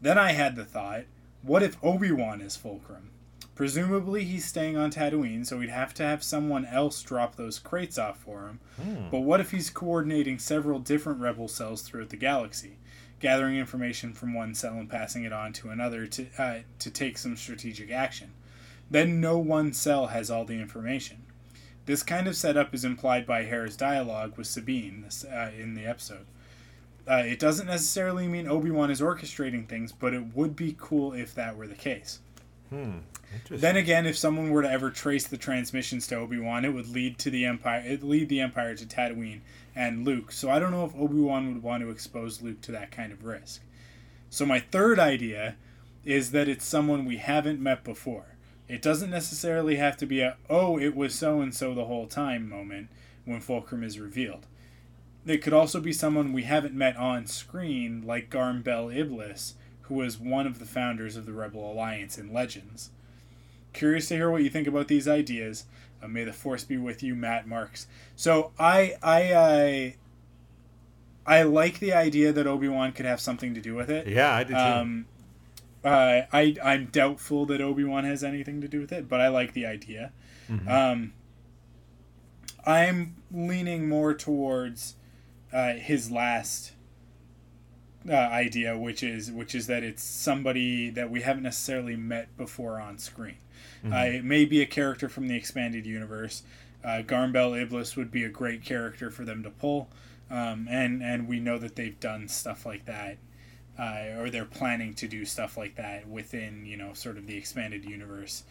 Then 0.00 0.18
I 0.18 0.32
had 0.32 0.56
the 0.56 0.64
thought, 0.64 1.04
what 1.42 1.62
if 1.62 1.76
Obi-Wan 1.82 2.40
is 2.40 2.56
Fulcrum? 2.56 3.10
Presumably 3.58 4.22
he's 4.22 4.44
staying 4.44 4.76
on 4.76 4.92
Tatooine, 4.92 5.44
so 5.44 5.58
we'd 5.58 5.68
have 5.68 5.92
to 5.94 6.04
have 6.04 6.22
someone 6.22 6.64
else 6.64 7.02
drop 7.02 7.34
those 7.34 7.58
crates 7.58 7.98
off 7.98 8.16
for 8.20 8.46
him. 8.46 8.60
Hmm. 8.80 9.10
But 9.10 9.22
what 9.22 9.40
if 9.40 9.50
he's 9.50 9.68
coordinating 9.68 10.38
several 10.38 10.78
different 10.78 11.20
rebel 11.20 11.48
cells 11.48 11.82
throughout 11.82 12.10
the 12.10 12.16
galaxy, 12.16 12.78
gathering 13.18 13.56
information 13.56 14.12
from 14.12 14.32
one 14.32 14.54
cell 14.54 14.74
and 14.74 14.88
passing 14.88 15.24
it 15.24 15.32
on 15.32 15.52
to 15.54 15.70
another 15.70 16.06
to 16.06 16.26
uh, 16.38 16.58
to 16.78 16.88
take 16.88 17.18
some 17.18 17.36
strategic 17.36 17.90
action? 17.90 18.30
Then 18.92 19.20
no 19.20 19.38
one 19.38 19.72
cell 19.72 20.06
has 20.06 20.30
all 20.30 20.44
the 20.44 20.60
information. 20.60 21.24
This 21.86 22.04
kind 22.04 22.28
of 22.28 22.36
setup 22.36 22.72
is 22.72 22.84
implied 22.84 23.26
by 23.26 23.42
Hera's 23.42 23.76
dialogue 23.76 24.38
with 24.38 24.46
Sabine 24.46 25.02
this, 25.02 25.24
uh, 25.24 25.50
in 25.58 25.74
the 25.74 25.84
episode. 25.84 26.26
Uh, 27.10 27.24
it 27.26 27.40
doesn't 27.40 27.66
necessarily 27.66 28.28
mean 28.28 28.46
Obi 28.46 28.70
Wan 28.70 28.88
is 28.88 29.00
orchestrating 29.00 29.66
things, 29.66 29.90
but 29.90 30.14
it 30.14 30.36
would 30.36 30.54
be 30.54 30.76
cool 30.78 31.12
if 31.12 31.34
that 31.34 31.56
were 31.56 31.66
the 31.66 31.74
case. 31.74 32.20
Hmm. 32.70 32.98
Then 33.50 33.76
again, 33.76 34.06
if 34.06 34.16
someone 34.16 34.50
were 34.50 34.62
to 34.62 34.70
ever 34.70 34.90
trace 34.90 35.26
the 35.26 35.36
transmissions 35.36 36.06
to 36.06 36.16
Obi 36.16 36.38
Wan, 36.38 36.64
it 36.64 36.72
would 36.72 36.88
lead 36.88 37.18
to 37.18 37.30
the 37.30 37.44
Empire. 37.44 37.82
It 37.84 38.02
lead 38.02 38.28
the 38.28 38.40
Empire 38.40 38.74
to 38.74 38.86
Tatooine 38.86 39.40
and 39.74 40.04
Luke. 40.04 40.32
So 40.32 40.50
I 40.50 40.58
don't 40.58 40.70
know 40.70 40.84
if 40.84 40.94
Obi 40.94 41.20
Wan 41.20 41.52
would 41.52 41.62
want 41.62 41.82
to 41.82 41.90
expose 41.90 42.42
Luke 42.42 42.60
to 42.62 42.72
that 42.72 42.90
kind 42.90 43.12
of 43.12 43.24
risk. 43.24 43.62
So 44.30 44.44
my 44.44 44.60
third 44.60 44.98
idea 44.98 45.56
is 46.04 46.30
that 46.30 46.48
it's 46.48 46.64
someone 46.64 47.04
we 47.04 47.18
haven't 47.18 47.60
met 47.60 47.84
before. 47.84 48.36
It 48.66 48.82
doesn't 48.82 49.10
necessarily 49.10 49.76
have 49.76 49.96
to 49.98 50.06
be 50.06 50.20
a 50.20 50.36
"oh, 50.50 50.78
it 50.78 50.94
was 50.94 51.14
so 51.14 51.40
and 51.40 51.54
so 51.54 51.74
the 51.74 51.86
whole 51.86 52.06
time" 52.06 52.48
moment 52.48 52.88
when 53.24 53.40
Fulcrum 53.40 53.82
is 53.82 53.98
revealed. 53.98 54.46
It 55.26 55.42
could 55.42 55.52
also 55.52 55.80
be 55.80 55.92
someone 55.92 56.32
we 56.32 56.44
haven't 56.44 56.74
met 56.74 56.96
on 56.96 57.26
screen, 57.26 58.02
like 58.06 58.30
Garm 58.30 58.62
Bel 58.62 58.90
Iblis, 58.90 59.54
who 59.82 59.94
was 59.94 60.18
one 60.18 60.46
of 60.46 60.58
the 60.58 60.66
founders 60.66 61.16
of 61.16 61.26
the 61.26 61.32
Rebel 61.32 61.70
Alliance 61.70 62.16
in 62.18 62.32
Legends. 62.32 62.90
Curious 63.78 64.08
to 64.08 64.16
hear 64.16 64.28
what 64.28 64.42
you 64.42 64.50
think 64.50 64.66
about 64.66 64.88
these 64.88 65.06
ideas. 65.06 65.64
Uh, 66.02 66.08
may 66.08 66.24
the 66.24 66.32
force 66.32 66.64
be 66.64 66.76
with 66.76 67.00
you, 67.00 67.14
Matt 67.14 67.46
Marks. 67.46 67.86
So 68.16 68.50
I 68.58 68.96
I 69.00 69.96
I, 71.26 71.38
I 71.38 71.42
like 71.44 71.78
the 71.78 71.92
idea 71.92 72.32
that 72.32 72.44
Obi 72.44 72.66
Wan 72.66 72.90
could 72.90 73.06
have 73.06 73.20
something 73.20 73.54
to 73.54 73.60
do 73.60 73.76
with 73.76 73.88
it. 73.88 74.08
Yeah, 74.08 74.34
I 74.34 74.42
do 74.42 74.52
too. 74.54 74.58
Um, 74.58 75.06
uh, 75.84 76.22
I 76.32 76.56
I'm 76.60 76.86
doubtful 76.86 77.46
that 77.46 77.60
Obi 77.60 77.84
Wan 77.84 78.02
has 78.02 78.24
anything 78.24 78.60
to 78.62 78.66
do 78.68 78.80
with 78.80 78.90
it, 78.90 79.08
but 79.08 79.20
I 79.20 79.28
like 79.28 79.52
the 79.52 79.66
idea. 79.66 80.10
Mhm. 80.50 80.68
Um, 80.68 81.12
I'm 82.66 83.14
leaning 83.30 83.88
more 83.88 84.12
towards 84.12 84.96
uh, 85.52 85.74
his 85.74 86.10
last 86.10 86.72
uh, 88.08 88.12
idea, 88.12 88.76
which 88.76 89.04
is 89.04 89.30
which 89.30 89.54
is 89.54 89.68
that 89.68 89.84
it's 89.84 90.02
somebody 90.02 90.90
that 90.90 91.12
we 91.12 91.20
haven't 91.20 91.44
necessarily 91.44 91.94
met 91.94 92.36
before 92.36 92.80
on 92.80 92.98
screen. 92.98 93.36
Uh, 93.84 93.88
Mhm. 93.88 94.14
it 94.14 94.24
may 94.24 94.44
be 94.44 94.60
a 94.60 94.66
character 94.66 95.08
from 95.08 95.28
the 95.28 95.36
expanded 95.36 95.86
universe. 95.86 96.42
Uh, 96.84 97.02
Garm 97.02 97.32
Bel 97.32 97.54
Iblis 97.54 97.96
would 97.96 98.10
be 98.10 98.24
a 98.24 98.28
great 98.28 98.62
character 98.64 99.10
for 99.10 99.24
them 99.24 99.42
to 99.42 99.50
pull, 99.50 99.88
um, 100.30 100.66
and 100.70 101.02
and 101.02 101.26
we 101.28 101.40
know 101.40 101.58
that 101.58 101.76
they've 101.76 101.98
done 102.00 102.28
stuff 102.28 102.64
like 102.66 102.84
that 102.86 103.18
uh, 103.78 104.16
or 104.18 104.30
they're 104.30 104.44
planning 104.44 104.92
to 104.94 105.06
do 105.08 105.24
stuff 105.24 105.56
like 105.56 105.76
that 105.76 106.08
within 106.08 106.66
you 106.66 106.76
know 106.76 106.92
sort 106.94 107.16
of 107.16 107.26
the 107.26 107.36
expanded 107.36 107.84
universe. 107.84 108.42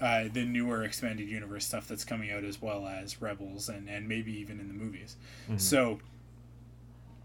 Uh, 0.00 0.24
the 0.32 0.44
newer 0.44 0.82
expanded 0.82 1.28
universe 1.28 1.64
stuff 1.64 1.86
that's 1.86 2.04
coming 2.04 2.30
out 2.30 2.42
as 2.44 2.60
well 2.60 2.86
as 2.86 3.22
Rebels 3.22 3.68
and, 3.68 3.88
and 3.88 4.08
maybe 4.08 4.32
even 4.38 4.58
in 4.60 4.68
the 4.68 4.74
movies. 4.74 5.16
Mhm. 5.48 5.60
So 5.60 6.00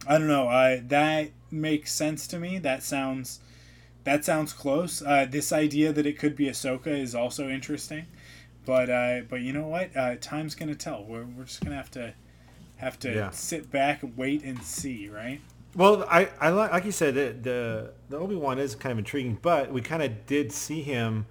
I 0.07 0.17
don't 0.17 0.27
know. 0.27 0.47
Uh, 0.47 0.79
that 0.87 1.31
makes 1.51 1.91
sense 1.91 2.25
to 2.27 2.39
me. 2.39 2.57
That 2.57 2.83
sounds 2.83 3.39
that 4.03 4.25
sounds 4.25 4.53
close. 4.53 5.01
Uh, 5.01 5.25
this 5.29 5.51
idea 5.51 5.91
that 5.93 6.05
it 6.05 6.17
could 6.17 6.35
be 6.35 6.45
Ahsoka 6.45 6.87
is 6.87 7.13
also 7.15 7.49
interesting, 7.49 8.05
but 8.65 8.89
uh, 8.89 9.21
but 9.29 9.41
you 9.41 9.53
know 9.53 9.67
what? 9.67 9.95
Uh, 9.95 10.15
time's 10.19 10.55
gonna 10.55 10.75
tell. 10.75 11.03
We're, 11.03 11.25
we're 11.25 11.43
just 11.45 11.61
gonna 11.63 11.75
have 11.75 11.91
to 11.91 12.13
have 12.77 12.97
to 12.99 13.13
Yeah. 13.13 13.29
sit 13.31 13.69
back, 13.71 14.03
and 14.03 14.15
wait, 14.17 14.43
and 14.43 14.61
see. 14.63 15.09
Right? 15.09 15.41
Well, 15.75 16.03
I, 16.09 16.29
I 16.41 16.49
like, 16.49 16.71
like 16.71 16.85
you 16.85 16.91
said, 16.91 17.13
the 17.15 17.35
the, 17.41 17.91
the 18.09 18.17
Obi 18.17 18.35
Wan 18.35 18.57
is 18.59 18.73
kind 18.75 18.91
of 18.91 18.97
intriguing, 18.97 19.37
but 19.41 19.71
we 19.71 19.81
kind 19.81 20.01
of 20.01 20.25
did 20.25 20.51
see 20.51 20.81
him 20.81 21.25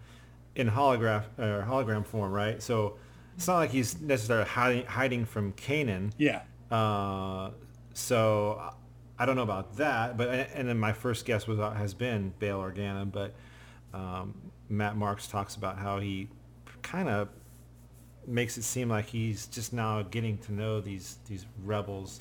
in 0.54 0.70
holograph 0.70 1.24
or 1.38 1.64
hologram 1.68 2.04
form, 2.04 2.32
right? 2.32 2.62
So 2.62 2.96
it's 3.36 3.46
not 3.46 3.56
like 3.56 3.70
he's 3.70 4.00
necessarily 4.00 4.48
hiding 4.48 4.86
hiding 4.86 5.24
from 5.24 5.52
Kanan. 5.54 6.12
Yeah. 6.18 6.42
Uh, 6.70 7.50
so 7.94 8.72
I 9.18 9.26
don't 9.26 9.36
know 9.36 9.42
about 9.42 9.76
that, 9.78 10.16
but 10.16 10.28
and 10.54 10.68
then 10.68 10.78
my 10.78 10.92
first 10.92 11.24
guess 11.24 11.46
was 11.46 11.58
uh, 11.58 11.70
has 11.72 11.94
been 11.94 12.32
Bail 12.38 12.60
Organa, 12.60 13.10
but 13.10 13.34
um, 13.92 14.34
Matt 14.68 14.96
Marks 14.96 15.26
talks 15.26 15.56
about 15.56 15.78
how 15.78 15.98
he 15.98 16.28
kind 16.82 17.08
of 17.08 17.28
makes 18.26 18.58
it 18.58 18.62
seem 18.62 18.88
like 18.88 19.06
he's 19.06 19.46
just 19.46 19.72
now 19.72 20.02
getting 20.02 20.38
to 20.38 20.52
know 20.52 20.80
these 20.80 21.18
these 21.28 21.46
rebels. 21.64 22.20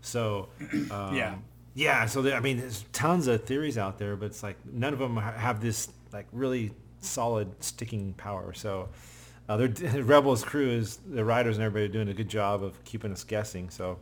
So 0.00 0.48
um, 0.90 1.14
Yeah. 1.14 1.34
yeah. 1.74 2.06
So 2.06 2.22
there, 2.22 2.36
I 2.36 2.40
mean, 2.40 2.58
there's 2.58 2.84
tons 2.92 3.26
of 3.26 3.44
theories 3.44 3.76
out 3.76 3.98
there, 3.98 4.16
but 4.16 4.26
it's 4.26 4.42
like 4.42 4.56
none 4.64 4.92
of 4.92 4.98
them 5.00 5.16
have 5.16 5.60
this 5.60 5.88
like 6.12 6.26
really 6.32 6.72
solid 7.00 7.62
sticking 7.62 8.14
power. 8.14 8.52
So. 8.54 8.88
Uh, 9.50 9.56
their 9.56 10.02
Rebels 10.04 10.44
crew 10.44 10.68
is 10.68 10.98
the 11.08 11.24
writers 11.24 11.56
and 11.56 11.64
everybody 11.64 11.86
are 11.86 11.92
doing 12.04 12.10
a 12.10 12.12
good 12.12 12.28
job 12.28 12.62
of 12.62 12.84
keeping 12.84 13.10
us 13.12 13.24
guessing. 13.24 13.70
So, 13.70 13.98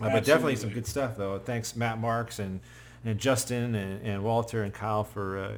uh, 0.00 0.10
but 0.10 0.24
definitely 0.24 0.56
some 0.56 0.70
good 0.70 0.86
stuff 0.86 1.16
though. 1.16 1.38
Thanks 1.38 1.76
Matt 1.76 1.98
Marks 1.98 2.38
and, 2.38 2.60
and 3.04 3.18
Justin 3.18 3.74
and, 3.74 4.06
and 4.06 4.22
Walter 4.22 4.62
and 4.62 4.72
Kyle 4.72 5.04
for 5.04 5.38
uh, 5.38 5.52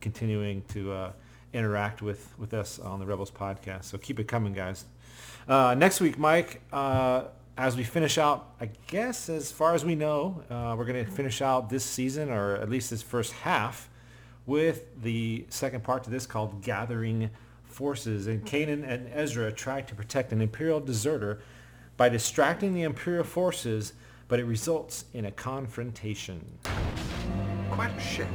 continuing 0.00 0.62
to 0.68 0.92
uh, 0.92 1.12
interact 1.52 2.02
with, 2.02 2.34
with 2.38 2.52
us 2.54 2.78
on 2.78 3.00
the 3.00 3.06
Rebels 3.06 3.30
podcast. 3.30 3.84
So 3.84 3.98
keep 3.98 4.20
it 4.20 4.28
coming, 4.28 4.52
guys. 4.52 4.84
Uh, 5.48 5.74
next 5.76 6.00
week, 6.00 6.18
Mike, 6.18 6.60
uh, 6.72 7.24
as 7.56 7.76
we 7.76 7.84
finish 7.84 8.18
out, 8.18 8.50
I 8.60 8.70
guess 8.86 9.28
as 9.28 9.50
far 9.50 9.74
as 9.74 9.84
we 9.84 9.94
know, 9.94 10.42
uh, 10.50 10.74
we're 10.76 10.84
going 10.84 11.04
to 11.04 11.10
finish 11.10 11.40
out 11.40 11.70
this 11.70 11.84
season 11.84 12.30
or 12.30 12.56
at 12.56 12.68
least 12.68 12.90
this 12.90 13.02
first 13.02 13.32
half 13.32 13.88
with 14.44 15.02
the 15.02 15.46
second 15.48 15.82
part 15.82 16.04
to 16.04 16.10
this 16.10 16.26
called 16.26 16.62
Gathering 16.62 17.30
Forces. 17.64 18.26
And 18.26 18.44
Kanan 18.44 18.86
and 18.86 19.08
Ezra 19.12 19.50
try 19.50 19.80
to 19.80 19.94
protect 19.94 20.32
an 20.32 20.42
Imperial 20.42 20.80
deserter 20.80 21.40
by 21.96 22.08
distracting 22.08 22.74
the 22.74 22.82
Imperial 22.82 23.24
forces, 23.24 23.94
but 24.28 24.38
it 24.38 24.44
results 24.44 25.04
in 25.14 25.24
a 25.24 25.30
confrontation. 25.30 26.58
Quite 27.70 27.96
a 27.96 28.00
ship. 28.00 28.28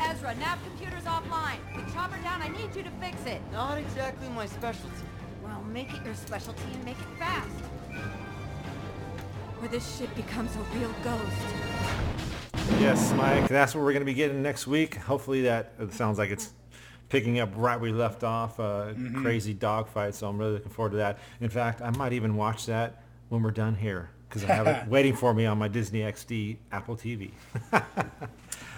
Ezra, 0.00 0.34
nav 0.36 0.58
computer's 0.64 1.04
offline. 1.04 1.58
The 1.74 1.92
chopper 1.92 2.16
down, 2.22 2.40
I 2.40 2.48
need 2.48 2.74
you 2.74 2.82
to 2.82 2.90
fix 3.00 3.24
it. 3.26 3.40
Not 3.52 3.78
exactly 3.78 4.28
my 4.30 4.46
specialty. 4.46 4.90
Well, 5.42 5.62
make 5.64 5.92
it 5.92 6.04
your 6.04 6.14
specialty 6.14 6.62
and 6.72 6.84
make 6.84 6.98
it 6.98 7.18
fast. 7.18 7.50
Or 9.64 9.68
this 9.68 9.96
ship 9.96 10.14
becomes 10.14 10.54
a 10.56 10.78
real 10.78 10.92
ghost. 11.02 11.22
Yes, 12.78 13.14
Mike, 13.14 13.48
that's 13.48 13.74
what 13.74 13.82
we're 13.82 13.92
going 13.94 14.02
to 14.02 14.06
be 14.06 14.12
getting 14.12 14.42
next 14.42 14.66
week. 14.66 14.96
Hopefully 14.96 15.40
that 15.42 15.72
it 15.80 15.94
sounds 15.94 16.18
like 16.18 16.28
it's 16.28 16.50
picking 17.08 17.40
up 17.40 17.48
right 17.56 17.80
where 17.80 17.90
we 17.90 17.96
left 17.96 18.24
off. 18.24 18.60
Uh, 18.60 18.92
Mhm. 18.92 19.22
Crazy 19.22 19.54
dogfight, 19.54 20.14
so 20.14 20.28
I'm 20.28 20.36
really 20.36 20.52
looking 20.52 20.70
forward 20.70 20.90
to 20.90 20.96
that. 20.98 21.18
In 21.40 21.48
fact, 21.48 21.80
I 21.80 21.88
might 21.96 22.12
even 22.12 22.36
watch 22.36 22.66
that 22.66 23.02
when 23.30 23.42
we're 23.42 23.52
done 23.52 23.74
here 23.74 24.10
because 24.28 24.44
I 24.44 24.52
have 24.52 24.66
it 24.66 24.86
waiting 24.88 25.16
for 25.16 25.32
me 25.32 25.46
on 25.46 25.56
my 25.56 25.68
Disney 25.68 26.00
XD 26.00 26.58
Apple 26.70 26.96
TV. 26.98 27.30
but 27.70 27.86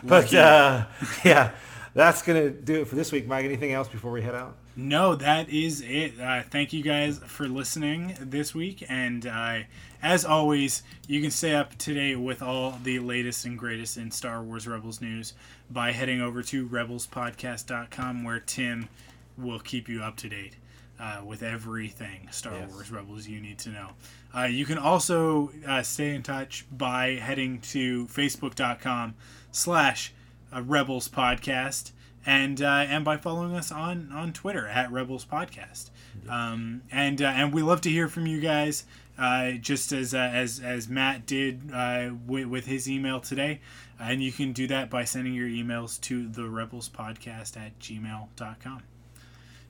Lucky. 0.05 0.39
uh, 0.39 0.84
yeah, 1.24 1.51
that's 1.95 2.22
going 2.22 2.41
to 2.45 2.51
do 2.51 2.82
it 2.82 2.87
for 2.87 2.95
this 2.95 3.11
week. 3.11 3.26
Mike, 3.26 3.45
anything 3.45 3.72
else 3.72 3.89
before 3.89 4.12
we 4.12 4.22
head 4.22 4.37
out? 4.37 4.57
No, 4.79 5.14
that 5.14 5.49
is 5.49 5.81
it. 5.81 6.20
Uh, 6.20 6.43
thank 6.43 6.74
you 6.74 6.83
guys 6.83 7.18
for 7.27 7.49
listening 7.49 8.14
this 8.20 8.55
week. 8.55 8.85
And 8.91 9.27
uh, 9.27 9.61
as 10.03 10.24
always, 10.27 10.83
you 11.09 11.22
can 11.22 11.31
stay 11.31 11.55
up 11.55 11.77
to 11.79 11.95
date 11.95 12.16
with 12.16 12.43
all 12.43 12.79
the 12.83 12.99
latest 12.99 13.47
and 13.47 13.59
greatest 13.59 13.97
in 13.97 14.11
Star 14.11 14.43
Wars 14.43 14.68
Rebels 14.68 15.01
news 15.01 15.33
by 15.70 15.93
heading 15.93 16.20
over 16.20 16.43
to 16.43 16.68
rebelspodcast.com, 16.68 18.22
where 18.22 18.41
Tim 18.41 18.91
will 19.39 19.61
keep 19.61 19.89
you 19.89 20.03
up 20.03 20.16
to 20.16 20.29
date 20.29 20.57
uh, 21.01 21.22
with 21.24 21.43
everything 21.43 22.29
Star 22.31 22.53
Yes. 22.53 22.70
Wars 22.70 22.91
Rebels 22.91 23.27
you 23.27 23.41
need 23.41 23.59
to 23.61 23.70
know. 23.70 23.91
Uh, 24.37 24.45
you 24.45 24.66
can 24.66 24.77
also 24.77 25.53
uh, 25.66 25.83
stay 25.83 26.14
in 26.14 26.22
touch 26.22 26.66
by 26.70 27.12
heading 27.12 27.61
to 27.61 28.07
facebook.com 28.09 29.14
slash 29.53 30.12
uh, 30.55 30.61
Rebels 30.61 31.09
Podcast 31.09 31.93
and 32.27 32.61
uh, 32.61 32.85
and 32.89 33.05
by 33.05 33.16
following 33.16 33.55
us 33.55 33.70
on 33.70 34.11
on 34.12 34.33
Twitter 34.33 34.66
at 34.66 34.91
Rebels 34.91 35.24
Podcast. 35.24 35.91
Um, 36.29 36.83
and 36.91 37.22
uh, 37.22 37.27
and 37.27 37.55
we 37.55 37.62
love 37.62 37.81
to 37.83 37.91
hear 37.91 38.09
from 38.09 38.27
you 38.27 38.41
guys. 38.41 38.85
Uh, 39.18 39.53
just 39.53 39.93
as 39.93 40.12
uh, 40.12 40.18
as 40.18 40.61
as 40.61 40.89
Matt 40.89 41.24
did 41.24 41.70
uh, 41.72 42.11
with, 42.27 42.47
with 42.47 42.66
his 42.66 42.91
email 42.91 43.18
today, 43.18 43.61
and 43.99 44.22
you 44.22 44.31
can 44.31 44.53
do 44.53 44.66
that 44.66 44.91
by 44.91 45.05
sending 45.05 45.33
your 45.33 45.49
emails 45.49 45.99
to 46.03 46.29
the 46.29 46.47
Rebels 46.49 46.91
Podcast 46.91 47.57
at 47.57 47.79
gmail.com. 47.79 48.83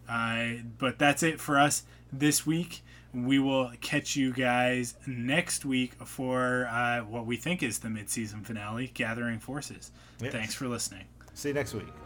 Uh, 0.09 0.63
but 0.79 0.99
that's 0.99 1.23
it 1.23 1.41
for 1.41 1.59
us 1.59 1.85
this 2.13 2.45
week. 2.45 2.83
We 3.15 3.39
will 3.39 3.71
catch 3.81 4.17
you 4.17 4.33
guys 4.33 4.95
next 5.07 5.65
week 5.65 5.95
for 6.05 6.67
uh, 6.71 7.01
what 7.01 7.25
we 7.25 7.37
think 7.37 7.63
is 7.63 7.79
the 7.79 7.89
mid-season 7.89 8.43
finale, 8.43 8.91
Gathering 8.93 9.39
Forces. 9.39 9.91
Yes. 10.21 10.33
Thanks 10.33 10.55
for 10.55 10.67
listening. 10.69 11.05
See 11.35 11.49
you 11.49 11.55
next 11.55 11.73
week. 11.73 12.06